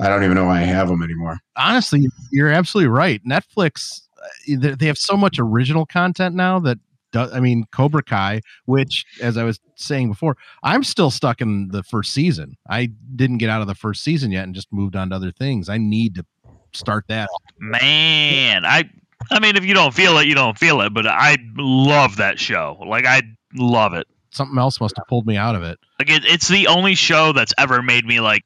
I 0.00 0.08
don't 0.08 0.24
even 0.24 0.34
know 0.34 0.46
why 0.46 0.60
I 0.60 0.64
have 0.64 0.88
them 0.88 1.02
anymore. 1.02 1.38
Honestly, 1.56 2.06
you're 2.30 2.50
absolutely 2.50 2.88
right. 2.88 3.20
Netflix, 3.24 4.02
uh, 4.22 4.26
they 4.58 4.74
they 4.74 4.86
have 4.86 4.98
so 4.98 5.16
much 5.16 5.38
original 5.38 5.86
content 5.86 6.34
now 6.34 6.58
that. 6.60 6.78
do- 7.12 7.30
I 7.32 7.40
mean, 7.40 7.64
Cobra 7.72 8.02
Kai, 8.02 8.40
which, 8.66 9.04
as 9.22 9.36
I 9.36 9.44
was 9.44 9.58
saying 9.76 10.08
before, 10.10 10.36
I'm 10.62 10.82
still 10.84 11.10
stuck 11.10 11.40
in 11.40 11.68
the 11.68 11.82
first 11.82 12.12
season. 12.12 12.56
I 12.68 12.90
didn't 13.14 13.38
get 13.38 13.48
out 13.48 13.60
of 13.62 13.66
the 13.68 13.74
first 13.74 14.02
season 14.04 14.30
yet 14.32 14.44
and 14.44 14.54
just 14.54 14.72
moved 14.72 14.96
on 14.96 15.10
to 15.10 15.16
other 15.16 15.32
things. 15.32 15.68
I 15.68 15.78
need 15.78 16.14
to 16.16 16.26
start 16.74 17.04
that. 17.08 17.28
Man, 17.58 18.64
I, 18.64 18.84
I 19.30 19.40
mean, 19.40 19.56
if 19.56 19.64
you 19.64 19.72
don't 19.74 19.94
feel 19.94 20.18
it, 20.18 20.26
you 20.26 20.34
don't 20.34 20.58
feel 20.58 20.80
it. 20.82 20.92
But 20.92 21.06
I 21.06 21.36
love 21.56 22.16
that 22.16 22.38
show. 22.38 22.76
Like 22.86 23.06
I 23.06 23.22
love 23.54 23.94
it. 23.94 24.06
Something 24.30 24.58
else 24.58 24.80
must 24.80 24.96
have 24.98 25.06
pulled 25.06 25.26
me 25.26 25.36
out 25.36 25.54
of 25.54 25.62
it. 25.62 25.78
Like 25.98 26.10
it, 26.10 26.24
it's 26.26 26.48
the 26.48 26.66
only 26.66 26.94
show 26.94 27.32
that's 27.32 27.54
ever 27.56 27.80
made 27.82 28.04
me 28.04 28.20
like 28.20 28.44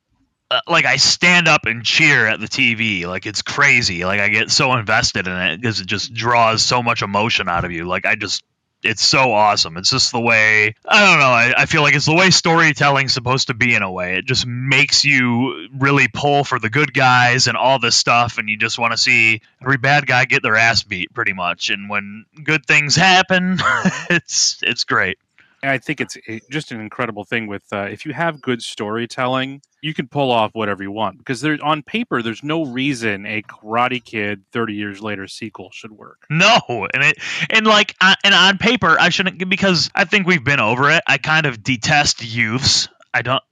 uh, 0.51 0.61
like 0.67 0.85
I 0.85 0.97
stand 0.97 1.47
up 1.47 1.67
and 1.67 1.85
cheer 1.85 2.27
at 2.27 2.41
the 2.41 2.49
TV. 2.49 3.07
Like 3.07 3.27
it's 3.27 3.43
crazy. 3.43 4.05
Like 4.05 4.21
I 4.21 4.29
get 4.29 4.51
so 4.51 4.75
invested 4.75 5.27
in 5.27 5.37
it 5.37 5.61
because 5.61 5.81
it 5.81 5.87
just 5.87 6.13
draws 6.13 6.63
so 6.63 6.83
much 6.83 7.03
emotion 7.03 7.49
out 7.49 7.65
of 7.65 7.71
you. 7.71 7.85
Like 7.85 8.05
I 8.05 8.17
just 8.17 8.43
it's 8.83 9.05
so 9.05 9.33
awesome. 9.33 9.77
It's 9.77 9.91
just 9.91 10.11
the 10.11 10.21
way 10.21 10.75
I 10.85 11.07
don't 11.07 11.19
know. 11.21 11.27
I, 11.27 11.55
I 11.63 11.67
feel 11.67 11.83
like 11.83 11.95
it's 11.95 12.07
the 12.07 12.15
way 12.15 12.31
storytelling's 12.31 13.13
supposed 13.13 13.49
to 13.49 13.55
be 13.55 13.75
in 13.75 13.83
a 13.83 13.91
way. 13.91 14.17
It 14.17 14.25
just 14.25 14.47
makes 14.47 15.05
you 15.05 15.69
really 15.79 16.09
pull 16.09 16.45
for 16.45 16.59
the 16.59 16.71
good 16.71 16.93
guys 16.95 17.47
and 17.47 17.57
all 17.57 17.79
this 17.79 17.97
stuff, 17.97 18.39
and 18.39 18.49
you 18.49 18.57
just 18.57 18.79
want 18.79 18.93
to 18.93 18.97
see 18.97 19.43
every 19.61 19.77
bad 19.77 20.07
guy 20.07 20.25
get 20.25 20.43
their 20.43 20.57
ass 20.57 20.83
beat, 20.83 21.13
pretty 21.13 21.33
much. 21.33 21.71
And 21.71 21.89
when 21.89 22.25
good 22.43 22.65
things 22.67 22.97
happen, 22.97 23.59
it's 24.11 24.59
it's 24.63 24.85
great. 24.85 25.19
I 25.63 25.77
think 25.77 26.01
it's 26.01 26.17
just 26.51 26.73
an 26.73 26.81
incredible 26.81 27.25
thing 27.25 27.47
with 27.47 27.71
uh, 27.71 27.83
if 27.83 28.07
you 28.07 28.15
have 28.15 28.41
good 28.41 28.63
storytelling, 28.63 29.61
you 29.83 29.95
can 29.95 30.09
pull 30.09 30.31
off 30.31 30.51
whatever 30.55 30.83
you 30.83 30.93
want 30.93 31.19
because 31.19 31.41
there 31.41 31.59
on 31.63 31.83
paper 31.83 32.23
there's 32.23 32.43
no 32.43 32.65
reason 32.65 33.27
a 33.27 33.43
Karate 33.43 34.03
Kid 34.03 34.43
30 34.53 34.75
years 34.75 35.01
later 35.01 35.27
sequel 35.27 35.71
should 35.73 35.93
work. 35.93 36.27
No, 36.31 36.61
and 36.69 37.03
it 37.03 37.19
and 37.51 37.67
like 37.67 37.95
uh, 38.01 38.15
and 38.25 38.35
on 38.35 38.59
paper 38.59 38.97
I 38.99 39.09
shouldn't 39.09 39.49
because 39.49 39.91
I 39.95 40.05
think 40.05 40.27
we've 40.27 40.45
been 40.45 40.61
over 40.61 40.91
it. 40.91 41.03
I 41.07 41.19
kind 41.19 41.47
of 41.47 41.63
detest 41.63 42.25
youths. 42.25 42.89
I 43.13 43.23
don't 43.23 43.43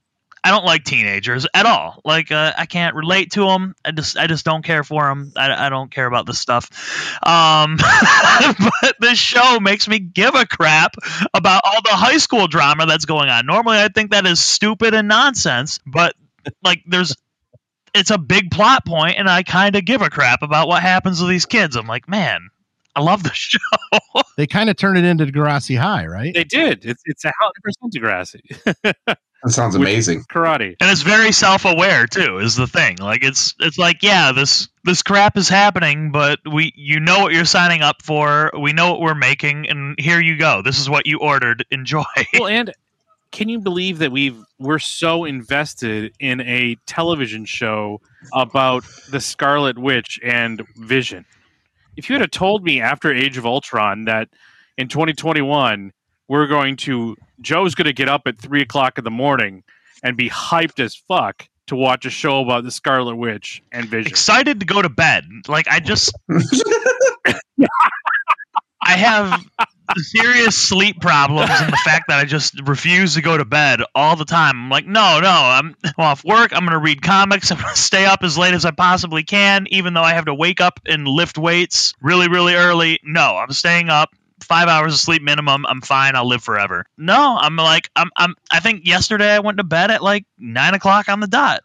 I 0.43 0.51
don't 0.51 0.65
like 0.65 0.83
teenagers 0.83 1.45
at 1.53 1.65
all. 1.65 1.99
Like 2.05 2.31
uh, 2.31 2.53
I 2.57 2.65
can't 2.65 2.95
relate 2.95 3.31
to 3.31 3.45
them. 3.45 3.75
I 3.83 3.91
just 3.91 4.17
I 4.17 4.27
just 4.27 4.45
don't 4.45 4.63
care 4.63 4.83
for 4.83 5.07
them. 5.07 5.33
I, 5.35 5.67
I 5.67 5.69
don't 5.69 5.91
care 5.91 6.05
about 6.05 6.25
this 6.25 6.39
stuff. 6.39 6.69
Um, 7.25 7.77
but 8.81 8.95
this 8.99 9.19
show 9.19 9.59
makes 9.59 9.87
me 9.87 9.99
give 9.99 10.35
a 10.35 10.45
crap 10.45 10.95
about 11.33 11.61
all 11.65 11.81
the 11.83 11.95
high 11.95 12.17
school 12.17 12.47
drama 12.47 12.85
that's 12.85 13.05
going 13.05 13.29
on. 13.29 13.45
Normally 13.45 13.79
I 13.79 13.89
think 13.89 14.11
that 14.11 14.25
is 14.25 14.39
stupid 14.39 14.93
and 14.93 15.07
nonsense, 15.07 15.79
but 15.85 16.15
like 16.63 16.83
there's 16.87 17.15
it's 17.93 18.11
a 18.11 18.17
big 18.17 18.51
plot 18.51 18.85
point 18.85 19.17
and 19.17 19.29
I 19.29 19.43
kind 19.43 19.75
of 19.75 19.83
give 19.83 20.01
a 20.01 20.09
crap 20.09 20.41
about 20.41 20.67
what 20.67 20.81
happens 20.81 21.19
to 21.19 21.25
these 21.25 21.45
kids. 21.45 21.75
I'm 21.75 21.87
like, 21.87 22.07
man, 22.07 22.49
I 22.95 23.01
love 23.01 23.23
the 23.23 23.31
show. 23.33 23.59
They 24.37 24.47
kind 24.47 24.69
of 24.69 24.77
turned 24.77 24.97
it 24.97 25.03
into 25.03 25.25
Degrassi 25.25 25.77
High, 25.77 26.05
right? 26.05 26.33
They 26.33 26.43
did. 26.43 26.85
It's 26.85 27.01
it's 27.05 27.25
a 27.25 27.33
hundred 27.39 27.61
percent 27.63 27.93
Degrassi 27.93 29.15
That 29.43 29.51
sounds 29.51 29.75
amazing. 29.75 30.23
karate. 30.23 30.75
and 30.81 30.89
it's 30.89 31.01
very 31.01 31.31
self-aware 31.31 32.07
too 32.07 32.39
is 32.39 32.55
the 32.55 32.67
thing 32.67 32.97
like 32.97 33.23
it's 33.23 33.55
it's 33.59 33.77
like 33.77 34.03
yeah 34.03 34.33
this 34.33 34.67
this 34.83 35.01
crap 35.01 35.37
is 35.37 35.47
happening 35.47 36.11
but 36.11 36.39
we 36.51 36.73
you 36.75 36.99
know 36.99 37.21
what 37.21 37.33
you're 37.33 37.45
signing 37.45 37.81
up 37.81 38.01
for 38.03 38.51
we 38.59 38.73
know 38.73 38.91
what 38.91 38.99
we're 38.99 39.15
making 39.15 39.69
and 39.69 39.97
here 39.99 40.19
you 40.19 40.37
go 40.37 40.61
this 40.61 40.79
is 40.79 40.89
what 40.89 41.07
you 41.07 41.19
ordered 41.19 41.65
enjoy 41.71 42.03
well, 42.33 42.47
and 42.47 42.73
can 43.31 43.49
you 43.49 43.59
believe 43.59 43.99
that 43.99 44.11
we've 44.11 44.43
we're 44.57 44.79
so 44.79 45.23
invested 45.25 46.13
in 46.19 46.41
a 46.41 46.75
television 46.85 47.45
show 47.45 48.01
about 48.33 48.83
the 49.11 49.19
Scarlet 49.21 49.77
Witch 49.77 50.19
and 50.23 50.65
Vision? 50.75 51.25
If 51.95 52.09
you 52.09 52.15
had 52.15 52.21
have 52.21 52.31
told 52.31 52.63
me 52.63 52.81
after 52.81 53.13
Age 53.13 53.37
of 53.37 53.45
Ultron 53.45 54.05
that 54.05 54.29
in 54.77 54.87
2021 54.87 55.93
we're 56.27 56.47
going 56.47 56.75
to 56.77 57.15
Joe's 57.41 57.75
going 57.75 57.85
to 57.85 57.93
get 57.93 58.09
up 58.09 58.23
at 58.25 58.39
three 58.39 58.61
o'clock 58.61 58.97
in 58.97 59.03
the 59.03 59.11
morning 59.11 59.63
and 60.03 60.17
be 60.17 60.29
hyped 60.29 60.79
as 60.79 60.95
fuck 60.95 61.47
to 61.67 61.75
watch 61.75 62.05
a 62.05 62.09
show 62.09 62.41
about 62.41 62.63
the 62.63 62.71
Scarlet 62.71 63.15
Witch 63.15 63.61
and 63.71 63.85
Vision. 63.85 64.09
excited 64.09 64.59
to 64.59 64.65
go 64.65 64.81
to 64.81 64.89
bed 64.89 65.23
like 65.47 65.67
i 65.67 65.79
just 65.79 66.11
i 68.81 68.93
have 68.93 69.45
serious 69.97 70.55
sleep 70.55 70.99
problems 71.01 71.49
and 71.49 71.71
the 71.71 71.77
fact 71.77 72.05
that 72.09 72.19
I 72.19 72.25
just 72.25 72.59
refuse 72.67 73.15
to 73.15 73.21
go 73.21 73.37
to 73.37 73.45
bed 73.45 73.81
all 73.95 74.15
the 74.15 74.25
time. 74.25 74.55
I'm 74.55 74.69
like, 74.69 74.85
no, 74.85 75.19
no, 75.19 75.29
I'm 75.29 75.75
off 75.97 76.23
work. 76.23 76.51
I'm 76.53 76.61
going 76.61 76.71
to 76.71 76.79
read 76.79 77.01
comics. 77.01 77.51
I'm 77.51 77.59
going 77.59 77.73
to 77.73 77.79
stay 77.79 78.05
up 78.05 78.23
as 78.23 78.37
late 78.37 78.53
as 78.53 78.65
I 78.65 78.71
possibly 78.71 79.23
can, 79.23 79.67
even 79.69 79.93
though 79.93 80.03
I 80.03 80.13
have 80.13 80.25
to 80.25 80.33
wake 80.33 80.61
up 80.61 80.79
and 80.85 81.07
lift 81.07 81.37
weights 81.37 81.93
really, 82.01 82.29
really 82.29 82.55
early. 82.55 82.99
No, 83.03 83.37
I'm 83.37 83.51
staying 83.51 83.89
up. 83.89 84.09
Five 84.43 84.67
hours 84.67 84.93
of 84.93 84.99
sleep 84.99 85.21
minimum. 85.21 85.65
I'm 85.65 85.81
fine. 85.81 86.15
I'll 86.15 86.27
live 86.27 86.43
forever. 86.43 86.85
No, 86.97 87.37
I'm 87.39 87.55
like, 87.55 87.89
I'm, 87.95 88.09
I'm. 88.17 88.35
I 88.51 88.59
think 88.59 88.85
yesterday 88.87 89.31
I 89.35 89.39
went 89.39 89.57
to 89.57 89.63
bed 89.63 89.91
at 89.91 90.01
like 90.03 90.25
nine 90.37 90.73
o'clock 90.73 91.09
on 91.09 91.19
the 91.19 91.27
dot. 91.27 91.61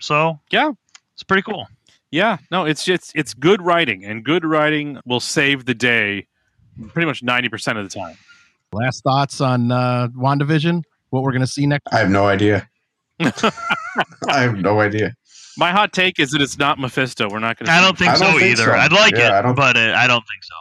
So 0.00 0.40
Yeah. 0.50 0.72
it's 1.14 1.22
pretty 1.22 1.42
cool. 1.42 1.66
Yeah, 2.10 2.36
no, 2.50 2.64
it's 2.64 2.84
just 2.84 3.10
it's 3.16 3.34
good 3.34 3.60
writing, 3.62 4.04
and 4.04 4.24
good 4.24 4.44
writing 4.44 5.00
will 5.04 5.18
save 5.20 5.64
the 5.64 5.74
day 5.74 6.26
pretty 6.92 7.06
much 7.06 7.22
ninety 7.24 7.48
percent 7.48 7.76
of 7.78 7.88
the 7.90 7.98
time. 7.98 8.16
Last 8.72 9.02
thoughts 9.02 9.40
on 9.40 9.72
uh, 9.72 10.08
WandaVision? 10.16 10.82
What 11.10 11.22
we're 11.24 11.32
going 11.32 11.40
to 11.42 11.46
see 11.48 11.66
next? 11.66 11.92
I 11.92 11.98
have 11.98 12.10
no 12.10 12.26
idea. 12.26 12.68
I 13.20 13.32
have 14.28 14.56
no 14.56 14.80
idea. 14.80 15.14
My 15.56 15.70
hot 15.70 15.92
take 15.92 16.18
is 16.18 16.30
that 16.32 16.42
it's 16.42 16.58
not 16.58 16.78
Mephisto. 16.78 17.28
We're 17.30 17.38
not 17.38 17.56
going 17.58 17.66
to. 17.66 17.72
I 17.72 17.80
don't 17.80 17.96
think 17.96 18.10
I 18.10 18.18
don't 18.18 18.32
so 18.34 18.38
think 18.38 18.58
either. 18.58 18.64
so. 18.64 18.72
I'd 18.72 18.92
like 18.92 19.16
Yeah, 19.16 19.30
I 19.30 19.38
it, 19.38 19.42
don't- 19.42 19.54
but 19.54 19.76
uh, 19.76 19.94
I 19.96 20.06
don't 20.06 20.24
think 20.26 20.42
so. 20.42 20.54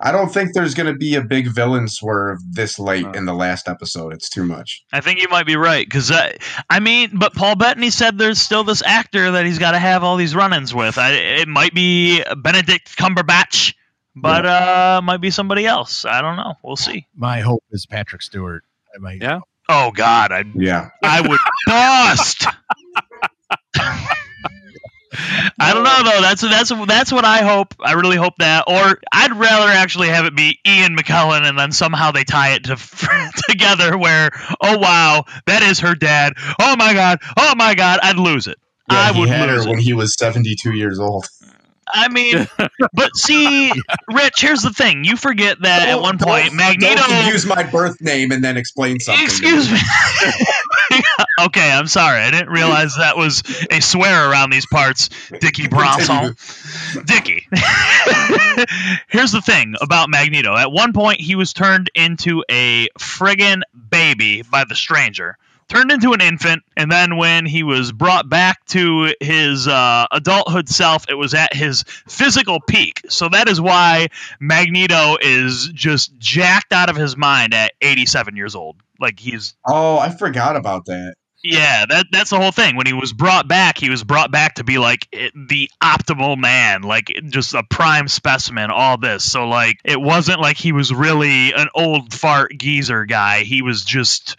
I 0.00 0.12
don't 0.12 0.32
think 0.32 0.54
there's 0.54 0.74
going 0.74 0.92
to 0.92 0.98
be 0.98 1.14
a 1.14 1.22
big 1.22 1.48
villain 1.48 1.88
swerve 1.88 2.38
this 2.50 2.78
late 2.78 3.06
Uh. 3.06 3.12
in 3.12 3.26
the 3.26 3.34
last 3.34 3.68
episode. 3.68 4.12
It's 4.12 4.28
too 4.28 4.44
much. 4.44 4.84
I 4.92 5.00
think 5.00 5.20
you 5.22 5.28
might 5.28 5.46
be 5.46 5.56
right 5.56 5.86
because 5.86 6.10
I, 6.10 6.36
I 6.68 6.80
mean, 6.80 7.10
but 7.14 7.34
Paul 7.34 7.54
Bettany 7.56 7.90
said 7.90 8.18
there's 8.18 8.40
still 8.40 8.64
this 8.64 8.82
actor 8.82 9.32
that 9.32 9.46
he's 9.46 9.58
got 9.58 9.70
to 9.72 9.78
have 9.78 10.02
all 10.04 10.16
these 10.16 10.34
run-ins 10.34 10.74
with. 10.74 10.98
I, 10.98 11.12
it 11.12 11.48
might 11.48 11.74
be 11.74 12.22
Benedict 12.42 12.96
Cumberbatch, 12.96 13.74
but 14.16 14.44
uh, 14.46 15.00
might 15.04 15.20
be 15.20 15.30
somebody 15.30 15.64
else. 15.66 16.04
I 16.04 16.20
don't 16.22 16.36
know. 16.36 16.54
We'll 16.62 16.76
see. 16.76 17.06
My 17.16 17.40
hope 17.40 17.62
is 17.70 17.86
Patrick 17.86 18.22
Stewart. 18.22 18.64
I 18.94 18.98
might, 18.98 19.22
Yeah. 19.22 19.40
Oh 19.68 19.90
God, 19.92 20.30
I 20.32 20.44
Yeah. 20.54 20.90
I 21.02 21.20
would 21.20 21.40
bust. 21.66 22.46
I 25.58 25.72
don't 25.74 25.84
know 25.84 26.02
though. 26.10 26.20
That's 26.20 26.40
that's 26.42 26.86
that's 26.86 27.12
what 27.12 27.24
I 27.24 27.38
hope. 27.38 27.74
I 27.80 27.92
really 27.92 28.16
hope 28.16 28.34
that. 28.38 28.64
Or 28.68 28.98
I'd 29.12 29.32
rather 29.32 29.70
actually 29.70 30.08
have 30.08 30.24
it 30.24 30.34
be 30.36 30.58
Ian 30.66 30.96
McKellen, 30.96 31.48
and 31.48 31.58
then 31.58 31.72
somehow 31.72 32.10
they 32.10 32.24
tie 32.24 32.54
it 32.54 32.64
to 32.64 32.76
together. 33.48 33.96
Where 33.98 34.30
oh 34.62 34.78
wow, 34.78 35.24
that 35.46 35.62
is 35.62 35.80
her 35.80 35.94
dad. 35.94 36.34
Oh 36.60 36.76
my 36.76 36.94
god. 36.94 37.18
Oh 37.36 37.54
my 37.56 37.74
god. 37.74 38.00
I'd 38.02 38.16
lose 38.18 38.46
it. 38.46 38.58
Yeah, 38.90 38.98
I 38.98 39.12
he 39.12 39.20
would 39.20 39.28
had 39.28 39.48
her 39.48 39.56
lose 39.56 39.66
when 39.66 39.78
it. 39.78 39.82
he 39.82 39.92
was 39.94 40.14
72 40.18 40.72
years 40.72 40.98
old. 40.98 41.26
I 41.86 42.08
mean, 42.08 42.46
but 42.94 43.14
see, 43.14 43.70
Rich. 44.12 44.40
Here's 44.40 44.62
the 44.62 44.70
thing. 44.72 45.04
You 45.04 45.16
forget 45.16 45.60
that 45.62 45.82
at 45.82 45.92
Don't- 45.92 46.02
one 46.02 46.16
don't- 46.16 46.28
point 46.28 46.54
Magneto. 46.54 47.02
Don't 47.02 47.26
use 47.32 47.44
my 47.46 47.62
birth 47.62 48.00
name 48.00 48.30
and 48.32 48.42
then 48.42 48.56
explain 48.56 49.00
something. 49.00 49.22
Excuse 49.24 49.70
me. 49.70 49.78
okay, 51.40 51.70
I'm 51.70 51.86
sorry. 51.86 52.20
I 52.20 52.30
didn't 52.30 52.50
realize 52.50 52.96
that 52.96 53.16
was 53.16 53.42
a 53.70 53.80
swear 53.80 54.30
around 54.30 54.50
these 54.50 54.66
parts, 54.66 55.10
Dickie 55.40 55.68
Bronson. 55.70 56.36
Dickie. 57.04 57.46
Here's 59.08 59.32
the 59.32 59.42
thing 59.44 59.74
about 59.80 60.08
Magneto. 60.10 60.56
At 60.56 60.72
one 60.72 60.92
point, 60.92 61.20
he 61.20 61.34
was 61.34 61.52
turned 61.52 61.90
into 61.94 62.44
a 62.50 62.88
friggin' 62.98 63.62
baby 63.90 64.42
by 64.42 64.64
the 64.64 64.74
stranger. 64.74 65.36
Turned 65.68 65.90
into 65.90 66.12
an 66.12 66.20
infant, 66.20 66.62
and 66.76 66.92
then 66.92 67.16
when 67.16 67.46
he 67.46 67.62
was 67.62 67.90
brought 67.90 68.28
back 68.28 68.64
to 68.66 69.14
his 69.20 69.66
uh, 69.66 70.06
adulthood 70.12 70.68
self, 70.68 71.08
it 71.08 71.14
was 71.14 71.32
at 71.34 71.54
his 71.54 71.84
physical 72.06 72.60
peak. 72.60 73.00
So 73.08 73.28
that 73.30 73.48
is 73.48 73.60
why 73.60 74.08
Magneto 74.40 75.16
is 75.20 75.68
just 75.72 76.16
jacked 76.18 76.72
out 76.72 76.90
of 76.90 76.96
his 76.96 77.16
mind 77.16 77.54
at 77.54 77.72
87 77.80 78.36
years 78.36 78.54
old. 78.54 78.76
Like 79.00 79.18
he's 79.18 79.54
Oh, 79.66 79.98
I 79.98 80.10
forgot 80.10 80.54
about 80.56 80.84
that. 80.86 81.14
yeah, 81.42 81.84
that 81.88 82.06
that's 82.12 82.30
the 82.30 82.38
whole 82.38 82.52
thing. 82.52 82.76
When 82.76 82.86
he 82.86 82.92
was 82.92 83.12
brought 83.12 83.48
back, 83.48 83.76
he 83.78 83.90
was 83.90 84.04
brought 84.04 84.30
back 84.30 84.54
to 84.56 84.64
be 84.64 84.78
like 84.78 85.08
it, 85.12 85.32
the 85.34 85.70
optimal 85.82 86.38
man, 86.38 86.82
like 86.82 87.12
just 87.30 87.54
a 87.54 87.64
prime 87.64 88.06
specimen. 88.08 88.70
All 88.70 88.98
this, 88.98 89.30
so 89.30 89.48
like 89.48 89.78
it 89.84 90.00
wasn't 90.00 90.40
like 90.40 90.56
he 90.58 90.72
was 90.72 90.92
really 90.92 91.52
an 91.52 91.68
old 91.74 92.12
fart 92.14 92.52
geezer 92.56 93.04
guy. 93.06 93.40
He 93.42 93.62
was 93.62 93.82
just 93.84 94.36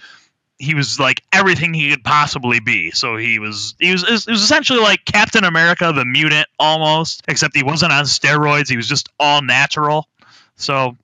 he 0.58 0.74
was 0.74 1.00
like 1.00 1.22
everything 1.34 1.74
he 1.74 1.90
could 1.90 2.04
possibly 2.04 2.60
be. 2.60 2.92
So 2.92 3.18
he 3.18 3.40
was 3.40 3.76
he 3.80 3.92
was 3.92 4.04
it 4.04 4.12
was 4.12 4.28
essentially 4.28 4.80
like 4.80 5.04
Captain 5.06 5.44
America 5.44 5.92
the 5.94 6.06
mutant 6.06 6.48
almost, 6.60 7.24
except 7.28 7.56
he 7.56 7.64
wasn't 7.64 7.92
on 7.92 8.06
steroids. 8.06 8.70
He 8.70 8.78
was 8.78 8.88
just 8.88 9.10
all 9.20 9.42
natural. 9.42 10.08
So 10.56 10.98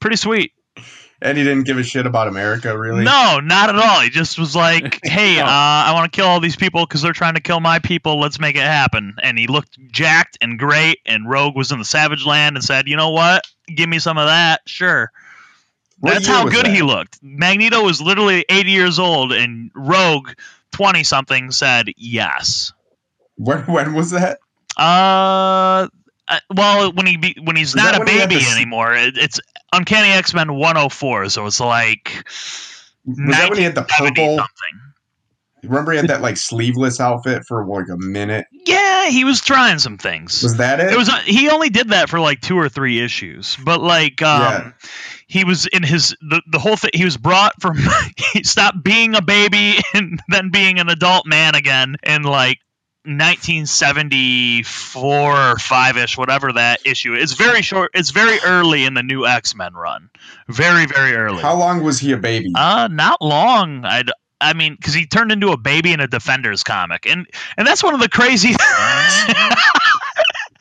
pretty 0.00 0.16
sweet. 0.16 0.52
And 1.22 1.36
he 1.36 1.44
didn't 1.44 1.64
give 1.64 1.76
a 1.76 1.82
shit 1.82 2.06
about 2.06 2.28
America, 2.28 2.78
really. 2.78 3.04
No, 3.04 3.40
not 3.44 3.68
at 3.68 3.76
all. 3.76 4.00
He 4.00 4.08
just 4.08 4.38
was 4.38 4.56
like, 4.56 5.00
"Hey, 5.04 5.36
No. 5.36 5.42
uh, 5.42 5.46
I 5.46 5.92
want 5.92 6.10
to 6.10 6.16
kill 6.16 6.26
all 6.26 6.40
these 6.40 6.56
people 6.56 6.86
because 6.86 7.02
they're 7.02 7.12
trying 7.12 7.34
to 7.34 7.42
kill 7.42 7.60
my 7.60 7.78
people. 7.78 8.18
Let's 8.18 8.40
make 8.40 8.56
it 8.56 8.62
happen." 8.62 9.16
And 9.22 9.38
he 9.38 9.46
looked 9.46 9.78
jacked 9.92 10.38
and 10.40 10.58
great. 10.58 11.00
And 11.04 11.28
Rogue 11.28 11.54
was 11.56 11.72
in 11.72 11.78
the 11.78 11.84
Savage 11.84 12.24
Land 12.24 12.56
and 12.56 12.64
said, 12.64 12.88
"You 12.88 12.96
know 12.96 13.10
what? 13.10 13.44
Give 13.66 13.86
me 13.86 13.98
some 13.98 14.16
of 14.16 14.28
that. 14.28 14.62
Sure." 14.64 15.12
What 16.00 16.14
That's 16.14 16.26
how 16.26 16.48
good 16.48 16.66
that? 16.66 16.74
he 16.74 16.82
looked. 16.82 17.18
Magneto 17.22 17.82
was 17.82 18.00
literally 18.00 18.44
80 18.48 18.70
years 18.70 18.98
old, 18.98 19.32
and 19.32 19.70
Rogue, 19.74 20.30
20 20.72 21.04
something, 21.04 21.50
said 21.50 21.90
yes. 21.96 22.72
When, 23.36 23.60
when 23.66 23.94
was 23.94 24.10
that? 24.10 24.38
Uh, 24.78 25.88
uh, 26.28 26.38
well, 26.54 26.92
when 26.92 27.06
he 27.06 27.16
be, 27.18 27.36
when 27.42 27.56
he's 27.56 27.70
Is 27.70 27.76
not 27.76 28.00
a 28.00 28.04
baby 28.04 28.38
anymore, 28.50 28.94
it, 28.94 29.18
it's 29.18 29.40
Uncanny 29.72 30.10
X 30.10 30.32
Men 30.32 30.54
104. 30.54 31.28
So 31.28 31.46
it's 31.46 31.60
like 31.60 32.24
Was 33.04 33.36
that 33.36 33.50
when 33.50 33.58
he 33.58 33.64
had 33.64 33.74
the 33.74 33.82
purple? 33.82 34.36
something. 34.36 34.80
Remember 35.62 35.92
he 35.92 35.98
had 35.98 36.08
that 36.08 36.22
like 36.22 36.38
sleeveless 36.38 37.00
outfit 37.00 37.44
for 37.46 37.66
like 37.66 37.88
a 37.90 37.98
minute? 37.98 38.46
Yeah, 38.64 39.08
he 39.10 39.24
was 39.24 39.42
trying 39.42 39.78
some 39.78 39.98
things. 39.98 40.42
Was 40.42 40.56
that 40.56 40.80
it? 40.80 40.92
It 40.92 40.96
was 40.96 41.10
uh, 41.10 41.18
he 41.18 41.50
only 41.50 41.68
did 41.68 41.90
that 41.90 42.08
for 42.08 42.18
like 42.20 42.40
two 42.40 42.56
or 42.56 42.70
three 42.70 43.00
issues, 43.00 43.56
but 43.62 43.82
like 43.82 44.22
um, 44.22 44.40
Yeah. 44.40 44.72
He 45.30 45.44
was 45.44 45.66
in 45.66 45.84
his 45.84 46.16
the, 46.20 46.42
the 46.50 46.58
whole 46.58 46.76
thing. 46.76 46.90
He 46.92 47.04
was 47.04 47.16
brought 47.16 47.62
from 47.62 47.78
he 48.32 48.42
stopped 48.42 48.82
being 48.82 49.14
a 49.14 49.22
baby 49.22 49.76
and 49.94 50.20
then 50.28 50.50
being 50.50 50.80
an 50.80 50.88
adult 50.88 51.24
man 51.24 51.54
again 51.54 51.94
in 52.02 52.24
like 52.24 52.58
1974 53.04 55.52
or 55.52 55.58
five 55.58 55.96
ish, 55.96 56.18
whatever 56.18 56.52
that 56.54 56.84
issue. 56.84 57.14
It's 57.14 57.34
very 57.34 57.62
short. 57.62 57.92
It's 57.94 58.10
very 58.10 58.40
early 58.44 58.84
in 58.84 58.94
the 58.94 59.04
new 59.04 59.24
X 59.24 59.54
Men 59.54 59.74
run. 59.74 60.10
Very 60.48 60.86
very 60.86 61.14
early. 61.14 61.42
How 61.42 61.56
long 61.56 61.84
was 61.84 62.00
he 62.00 62.10
a 62.10 62.16
baby? 62.16 62.50
Uh, 62.54 62.88
not 62.90 63.22
long. 63.22 63.84
i'd 63.84 64.10
I 64.40 64.54
mean, 64.54 64.74
because 64.74 64.94
he 64.94 65.06
turned 65.06 65.32
into 65.32 65.50
a 65.50 65.58
baby 65.58 65.92
in 65.92 66.00
a 66.00 66.06
Defenders 66.06 66.64
comic, 66.64 67.06
and 67.06 67.26
and 67.56 67.66
that's 67.66 67.82
one 67.82 67.94
of 67.94 68.00
the 68.00 68.08
crazy. 68.08 68.48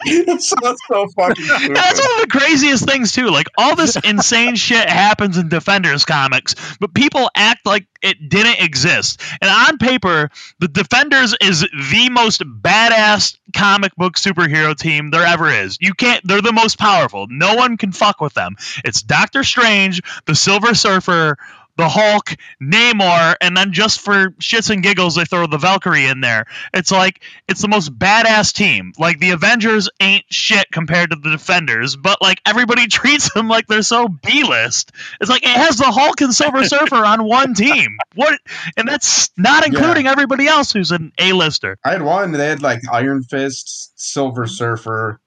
that 0.25 0.41
sounds 0.41 0.79
so 0.87 1.07
fucking 1.15 1.43
stupid. 1.45 1.75
That's 1.75 1.99
one 1.99 2.21
of 2.21 2.21
the 2.21 2.37
craziest 2.39 2.87
things 2.87 3.11
too. 3.11 3.27
Like 3.27 3.47
all 3.57 3.75
this 3.75 3.95
insane 4.03 4.55
shit 4.55 4.89
happens 4.89 5.37
in 5.37 5.49
Defenders 5.49 6.05
comics, 6.05 6.55
but 6.79 6.93
people 6.93 7.29
act 7.35 7.65
like 7.65 7.85
it 8.01 8.29
didn't 8.29 8.63
exist. 8.63 9.21
And 9.41 9.51
on 9.51 9.77
paper, 9.77 10.29
the 10.59 10.69
Defenders 10.69 11.35
is 11.41 11.61
the 11.61 12.09
most 12.11 12.41
badass 12.41 13.37
comic 13.53 13.93
book 13.97 14.15
superhero 14.15 14.77
team 14.77 15.11
there 15.11 15.25
ever 15.25 15.49
is. 15.49 15.77
You 15.81 15.93
can't 15.93 16.25
they're 16.25 16.41
the 16.41 16.53
most 16.53 16.79
powerful. 16.79 17.27
No 17.29 17.55
one 17.55 17.75
can 17.75 17.91
fuck 17.91 18.21
with 18.21 18.33
them. 18.33 18.55
It's 18.85 19.01
Doctor 19.01 19.43
Strange, 19.43 20.01
the 20.25 20.35
Silver 20.35 20.75
Surfer, 20.75 21.37
the 21.79 21.87
Hulk, 21.87 22.35
Namor, 22.61 23.35
and 23.39 23.55
then 23.55 23.71
just 23.71 24.01
for 24.01 24.31
shits 24.31 24.69
and 24.69 24.83
giggles, 24.83 25.15
they 25.15 25.23
throw 25.23 25.47
the 25.47 25.57
Valkyrie 25.57 26.07
in 26.07 26.19
there. 26.19 26.45
It's 26.73 26.91
like 26.91 27.23
it's 27.47 27.61
the 27.61 27.69
most 27.69 27.97
badass 27.97 28.53
team. 28.53 28.91
Like 28.99 29.19
the 29.19 29.31
Avengers 29.31 29.89
ain't 30.01 30.25
shit 30.29 30.67
compared 30.71 31.11
to 31.11 31.15
the 31.15 31.31
Defenders, 31.31 31.95
but 31.95 32.21
like 32.21 32.41
everybody 32.45 32.87
treats 32.89 33.33
them 33.33 33.47
like 33.47 33.67
they're 33.67 33.81
so 33.81 34.09
B 34.09 34.43
list. 34.43 34.91
It's 35.21 35.29
like 35.29 35.43
it 35.43 35.49
has 35.49 35.77
the 35.77 35.85
Hulk 35.85 36.19
and 36.19 36.35
Silver 36.35 36.63
Surfer 36.65 36.97
on 36.97 37.23
one 37.23 37.53
team. 37.53 37.97
What? 38.13 38.37
And 38.75 38.85
that's 38.85 39.31
not 39.37 39.65
including 39.65 40.05
everybody 40.05 40.47
else 40.47 40.73
who's 40.73 40.91
an 40.91 41.13
A 41.17 41.31
lister. 41.31 41.77
I 41.85 41.91
had 41.91 42.01
one. 42.01 42.33
They 42.33 42.45
had 42.45 42.61
like 42.61 42.81
Iron 42.91 43.23
Fist, 43.23 43.93
Silver 43.95 44.47
Surfer, 44.47 45.21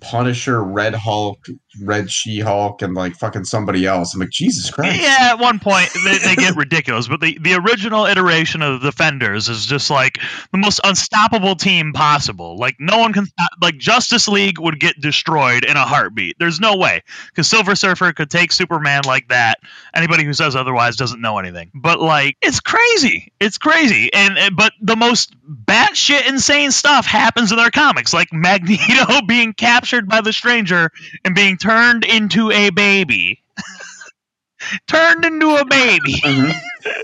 Punisher, 0.00 0.62
Red 0.62 0.94
Hulk, 0.94 1.46
Red 1.82 2.10
She 2.10 2.40
Hulk, 2.40 2.82
and 2.82 2.94
like 2.94 3.14
fucking 3.16 3.44
somebody 3.44 3.86
else. 3.86 4.14
I'm 4.14 4.20
like, 4.20 4.30
Jesus 4.30 4.70
Christ. 4.70 5.00
Yeah, 5.00 5.30
at 5.32 5.38
one 5.38 5.58
point 5.58 5.88
they, 6.04 6.18
they 6.18 6.34
get 6.36 6.56
ridiculous, 6.56 7.08
but 7.08 7.20
the, 7.20 7.38
the 7.38 7.54
original 7.54 8.06
iteration 8.06 8.62
of 8.62 8.80
the 8.80 8.90
Defenders 8.90 9.48
is 9.48 9.66
just 9.66 9.90
like 9.90 10.20
the 10.52 10.58
most 10.58 10.80
unstoppable 10.84 11.56
team 11.56 11.92
possible. 11.92 12.56
Like 12.56 12.76
no 12.78 12.98
one 12.98 13.12
can 13.12 13.26
stop. 13.26 13.50
Like 13.60 13.78
Justice 13.78 14.28
League 14.28 14.58
would 14.58 14.80
get 14.80 15.00
destroyed 15.00 15.64
in 15.64 15.76
a 15.76 15.84
heartbeat. 15.84 16.36
There's 16.38 16.60
no 16.60 16.76
way 16.76 17.02
because 17.28 17.48
Silver 17.48 17.74
Surfer 17.74 18.12
could 18.12 18.30
take 18.30 18.52
Superman 18.52 19.02
like 19.06 19.28
that. 19.28 19.58
Anybody 19.94 20.24
who 20.24 20.32
says 20.32 20.56
otherwise 20.56 20.96
doesn't 20.96 21.20
know 21.20 21.38
anything. 21.38 21.70
But 21.74 22.00
like 22.00 22.36
it's 22.42 22.60
crazy. 22.60 23.32
It's 23.40 23.58
crazy. 23.58 24.12
And, 24.12 24.38
and 24.38 24.56
but 24.56 24.72
the 24.80 24.96
most 24.96 25.34
batshit 25.64 26.28
insane 26.28 26.70
stuff 26.70 27.06
happens 27.06 27.50
in 27.50 27.56
their 27.56 27.70
comics, 27.70 28.12
like 28.12 28.28
Magneto 28.32 29.22
being 29.26 29.52
captured 29.52 30.08
by 30.08 30.20
the 30.20 30.32
Stranger 30.32 30.90
and 31.24 31.34
being 31.34 31.56
turned 31.66 32.04
into 32.04 32.52
a 32.52 32.70
baby. 32.70 33.42
turned 34.86 35.24
into 35.24 35.56
a 35.56 35.64
baby. 35.64 36.14
Mhm. 36.14 36.54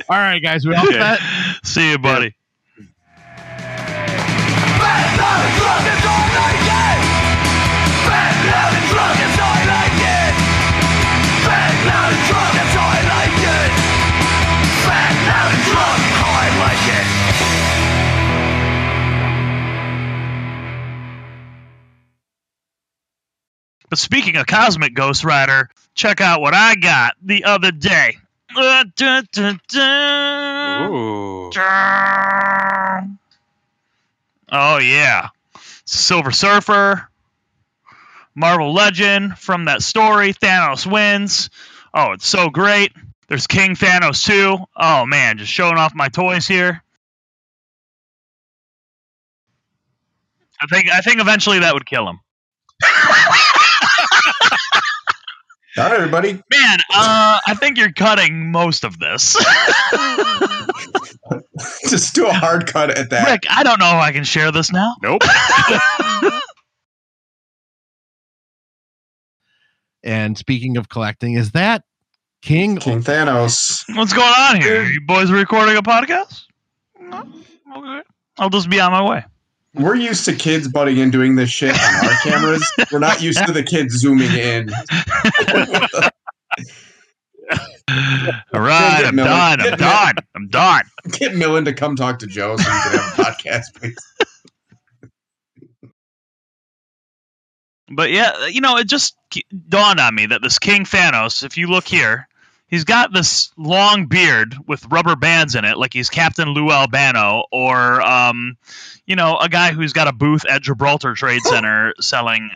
All 0.08 0.16
right, 0.16 0.40
guys, 0.42 0.64
we 0.64 0.74
all 0.74 0.86
Okay. 0.86 0.98
set. 0.98 1.20
See 1.64 1.90
you, 1.90 1.98
buddy. 1.98 2.34
But 23.92 23.98
speaking 23.98 24.36
of 24.36 24.46
Cosmic 24.46 24.94
Ghost 24.94 25.22
Rider, 25.22 25.68
check 25.94 26.22
out 26.22 26.40
what 26.40 26.54
I 26.54 26.76
got 26.76 27.14
the 27.20 27.44
other 27.44 27.70
day. 27.70 28.16
Uh, 28.56 28.84
dun, 28.96 29.28
dun, 29.32 29.60
dun. 29.68 30.90
Ooh. 30.90 31.50
Oh 34.50 34.78
yeah, 34.78 35.28
Silver 35.84 36.30
Surfer, 36.30 37.06
Marvel 38.34 38.72
Legend 38.72 39.38
from 39.38 39.66
that 39.66 39.82
story. 39.82 40.32
Thanos 40.32 40.90
wins. 40.90 41.50
Oh, 41.92 42.12
it's 42.12 42.26
so 42.26 42.48
great. 42.48 42.92
There's 43.28 43.46
King 43.46 43.76
Thanos 43.76 44.24
too. 44.24 44.56
Oh 44.74 45.04
man, 45.04 45.36
just 45.36 45.52
showing 45.52 45.76
off 45.76 45.94
my 45.94 46.08
toys 46.08 46.48
here. 46.48 46.82
I 50.62 50.66
think 50.66 50.88
I 50.90 51.02
think 51.02 51.20
eventually 51.20 51.58
that 51.58 51.74
would 51.74 51.84
kill 51.84 52.08
him. 52.08 52.20
All 55.78 55.84
right, 55.84 55.94
everybody. 55.94 56.32
Man, 56.34 56.78
uh, 56.94 57.38
I 57.46 57.54
think 57.54 57.78
you're 57.78 57.92
cutting 57.92 58.50
most 58.52 58.84
of 58.84 58.98
this. 58.98 59.34
Just 61.88 62.14
do 62.14 62.26
a 62.26 62.32
hard 62.32 62.66
cut 62.66 62.90
at 62.90 63.10
that. 63.10 63.30
Rick, 63.30 63.44
I 63.48 63.62
don't 63.62 63.78
know 63.78 63.86
if 63.88 64.02
I 64.02 64.12
can 64.12 64.24
share 64.24 64.52
this 64.52 64.70
now. 64.70 64.94
Nope. 65.02 65.22
And 70.04 70.36
speaking 70.36 70.76
of 70.76 70.88
collecting, 70.88 71.34
is 71.34 71.52
that 71.52 71.84
King? 72.42 72.76
King 72.78 73.02
Thanos. 73.02 73.84
What's 73.94 74.12
going 74.12 74.26
on 74.26 74.60
here? 74.60 74.82
You 74.84 75.00
boys 75.06 75.30
recording 75.30 75.76
a 75.76 75.82
podcast? 75.82 76.42
No? 77.00 77.20
Okay. 77.76 78.02
I'll 78.36 78.50
just 78.50 78.68
be 78.68 78.80
on 78.80 78.90
my 78.90 79.08
way. 79.08 79.24
We're 79.74 79.94
used 79.96 80.24
to 80.26 80.34
kids 80.34 80.68
butting 80.68 80.98
in 80.98 81.10
doing 81.10 81.34
this 81.36 81.50
shit 81.50 81.74
on 81.74 82.06
our 82.06 82.12
cameras. 82.22 82.70
We're 82.92 82.98
not 82.98 83.22
used 83.22 83.44
to 83.46 83.52
the 83.52 83.62
kids 83.62 83.94
zooming 83.94 84.30
in. 84.32 84.70
All 88.54 88.60
right, 88.60 89.04
I'm 89.04 89.14
Miller. 89.16 89.28
done. 89.28 89.60
I'm 89.60 89.70
Get 89.70 89.78
done. 89.78 90.14
I'm 90.36 90.48
done. 90.48 90.82
Get 91.12 91.34
Millen 91.34 91.64
to 91.64 91.72
come 91.72 91.96
talk 91.96 92.18
to 92.20 92.26
Joe 92.26 92.56
so 92.56 92.62
we 92.62 92.80
can 92.80 92.98
have 92.98 93.18
a 93.18 93.22
podcast, 93.22 93.62
please. 93.74 93.96
But 97.94 98.10
yeah, 98.10 98.46
you 98.46 98.60
know, 98.60 98.76
it 98.78 98.86
just 98.88 99.16
dawned 99.68 100.00
on 100.00 100.14
me 100.14 100.26
that 100.26 100.40
this 100.42 100.58
King 100.58 100.84
Thanos, 100.84 101.44
if 101.44 101.58
you 101.58 101.66
look 101.66 101.86
here, 101.86 102.26
he's 102.72 102.84
got 102.84 103.12
this 103.12 103.52
long 103.56 104.06
beard 104.06 104.56
with 104.66 104.84
rubber 104.86 105.14
bands 105.14 105.54
in 105.54 105.64
it, 105.64 105.76
like 105.78 105.92
he's 105.92 106.08
Captain 106.08 106.48
Lou 106.48 106.72
Albano, 106.72 107.44
or 107.52 108.02
um, 108.02 108.56
you 109.06 109.14
know, 109.14 109.36
a 109.36 109.48
guy 109.48 109.70
who's 109.70 109.92
got 109.92 110.08
a 110.08 110.12
booth 110.12 110.44
at 110.46 110.62
Gibraltar 110.62 111.14
Trade 111.14 111.42
Center 111.44 111.94
selling 112.00 112.50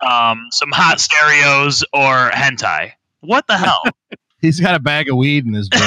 um, 0.00 0.46
some 0.52 0.70
hot 0.70 1.00
stereos 1.00 1.82
or 1.92 2.30
hentai. 2.30 2.92
What 3.20 3.48
the 3.48 3.56
hell? 3.56 3.82
He's 4.38 4.60
got 4.60 4.74
a 4.74 4.78
bag 4.78 5.08
of 5.08 5.16
weed 5.16 5.46
in 5.46 5.54
his 5.54 5.68
brain. 5.70 5.82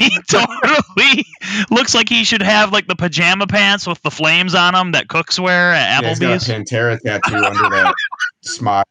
he 0.00 0.18
totally 0.28 1.24
looks 1.70 1.94
like 1.94 2.08
he 2.08 2.24
should 2.24 2.42
have 2.42 2.72
like 2.72 2.88
the 2.88 2.96
pajama 2.96 3.46
pants 3.46 3.86
with 3.86 4.02
the 4.02 4.10
flames 4.10 4.56
on 4.56 4.74
them 4.74 4.92
that 4.92 5.08
cooks 5.08 5.38
wear 5.38 5.72
at 5.72 6.02
Yeah, 6.02 6.08
he's 6.08 6.18
got 6.18 6.32
a 6.32 6.36
Applebee's. 6.36 6.48
Pantera 6.48 7.00
tattoo 7.00 7.36
under 7.36 7.70
that 7.70 7.94
smile. 8.42 8.84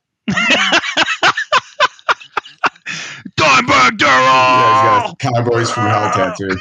Dimebag 3.46 4.02
Yeah, 4.02 4.74
he's 4.74 4.82
got 4.82 5.20
Cowboys 5.20 5.72
from 5.72 5.84
Hell 5.84 6.12
tattoo 6.12 6.50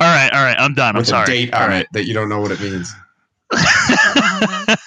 All 0.00 0.06
right, 0.06 0.30
all 0.32 0.42
right, 0.42 0.56
I'm 0.58 0.74
done. 0.74 0.96
I'm 0.96 1.00
with 1.00 1.06
sorry. 1.08 1.26
date 1.26 1.54
All 1.54 1.62
on 1.62 1.70
right. 1.70 1.80
it 1.82 1.88
that 1.92 2.04
you 2.06 2.14
don't 2.14 2.28
know 2.28 2.40
what 2.40 2.50
it 2.50 2.60
means. 2.60 2.92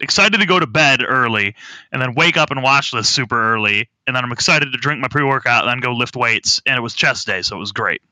excited 0.00 0.38
to 0.40 0.46
go 0.46 0.58
to 0.58 0.66
bed 0.66 1.02
early 1.06 1.54
and 1.92 2.02
then 2.02 2.14
wake 2.14 2.36
up 2.36 2.50
and 2.50 2.62
watch 2.62 2.90
this 2.90 3.08
super 3.08 3.54
early 3.54 3.88
and 4.06 4.16
then 4.16 4.24
i'm 4.24 4.32
excited 4.32 4.72
to 4.72 4.78
drink 4.78 5.00
my 5.00 5.08
pre-workout 5.08 5.62
and 5.64 5.70
then 5.70 5.80
go 5.80 5.92
lift 5.96 6.16
weights 6.16 6.60
and 6.66 6.76
it 6.76 6.80
was 6.80 6.92
chest 6.92 7.26
day 7.26 7.40
so 7.40 7.56
it 7.56 7.60
was 7.60 7.72
great 7.72 8.02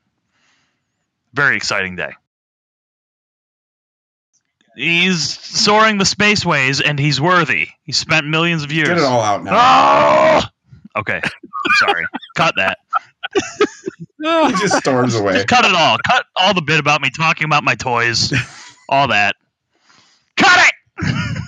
very 1.33 1.57
exciting 1.57 1.95
day 1.97 2.11
He's 4.75 5.37
soaring 5.39 5.97
the 5.97 6.05
spaceways, 6.05 6.81
and 6.83 6.97
he's 6.99 7.19
worthy. 7.19 7.69
He 7.83 7.91
spent 7.91 8.25
millions 8.25 8.63
of 8.63 8.71
years. 8.71 8.87
Get 8.87 8.97
it 8.97 9.03
all 9.03 9.21
out 9.21 9.43
now. 9.43 9.51
Oh! 9.53 10.99
Okay, 10.99 11.19
I'm 11.23 11.71
sorry. 11.75 12.05
Cut 12.35 12.55
that. 12.57 12.77
he 13.33 14.51
just 14.59 14.77
storms 14.77 15.15
away. 15.15 15.33
Just 15.33 15.47
cut 15.47 15.63
it 15.63 15.73
all. 15.73 15.97
Cut 16.05 16.25
all 16.35 16.53
the 16.53 16.61
bit 16.61 16.79
about 16.79 17.01
me 17.01 17.09
talking 17.09 17.45
about 17.45 17.63
my 17.63 17.75
toys. 17.75 18.33
All 18.89 19.07
that. 19.07 19.35
Cut 20.35 20.67
it. 20.67 21.37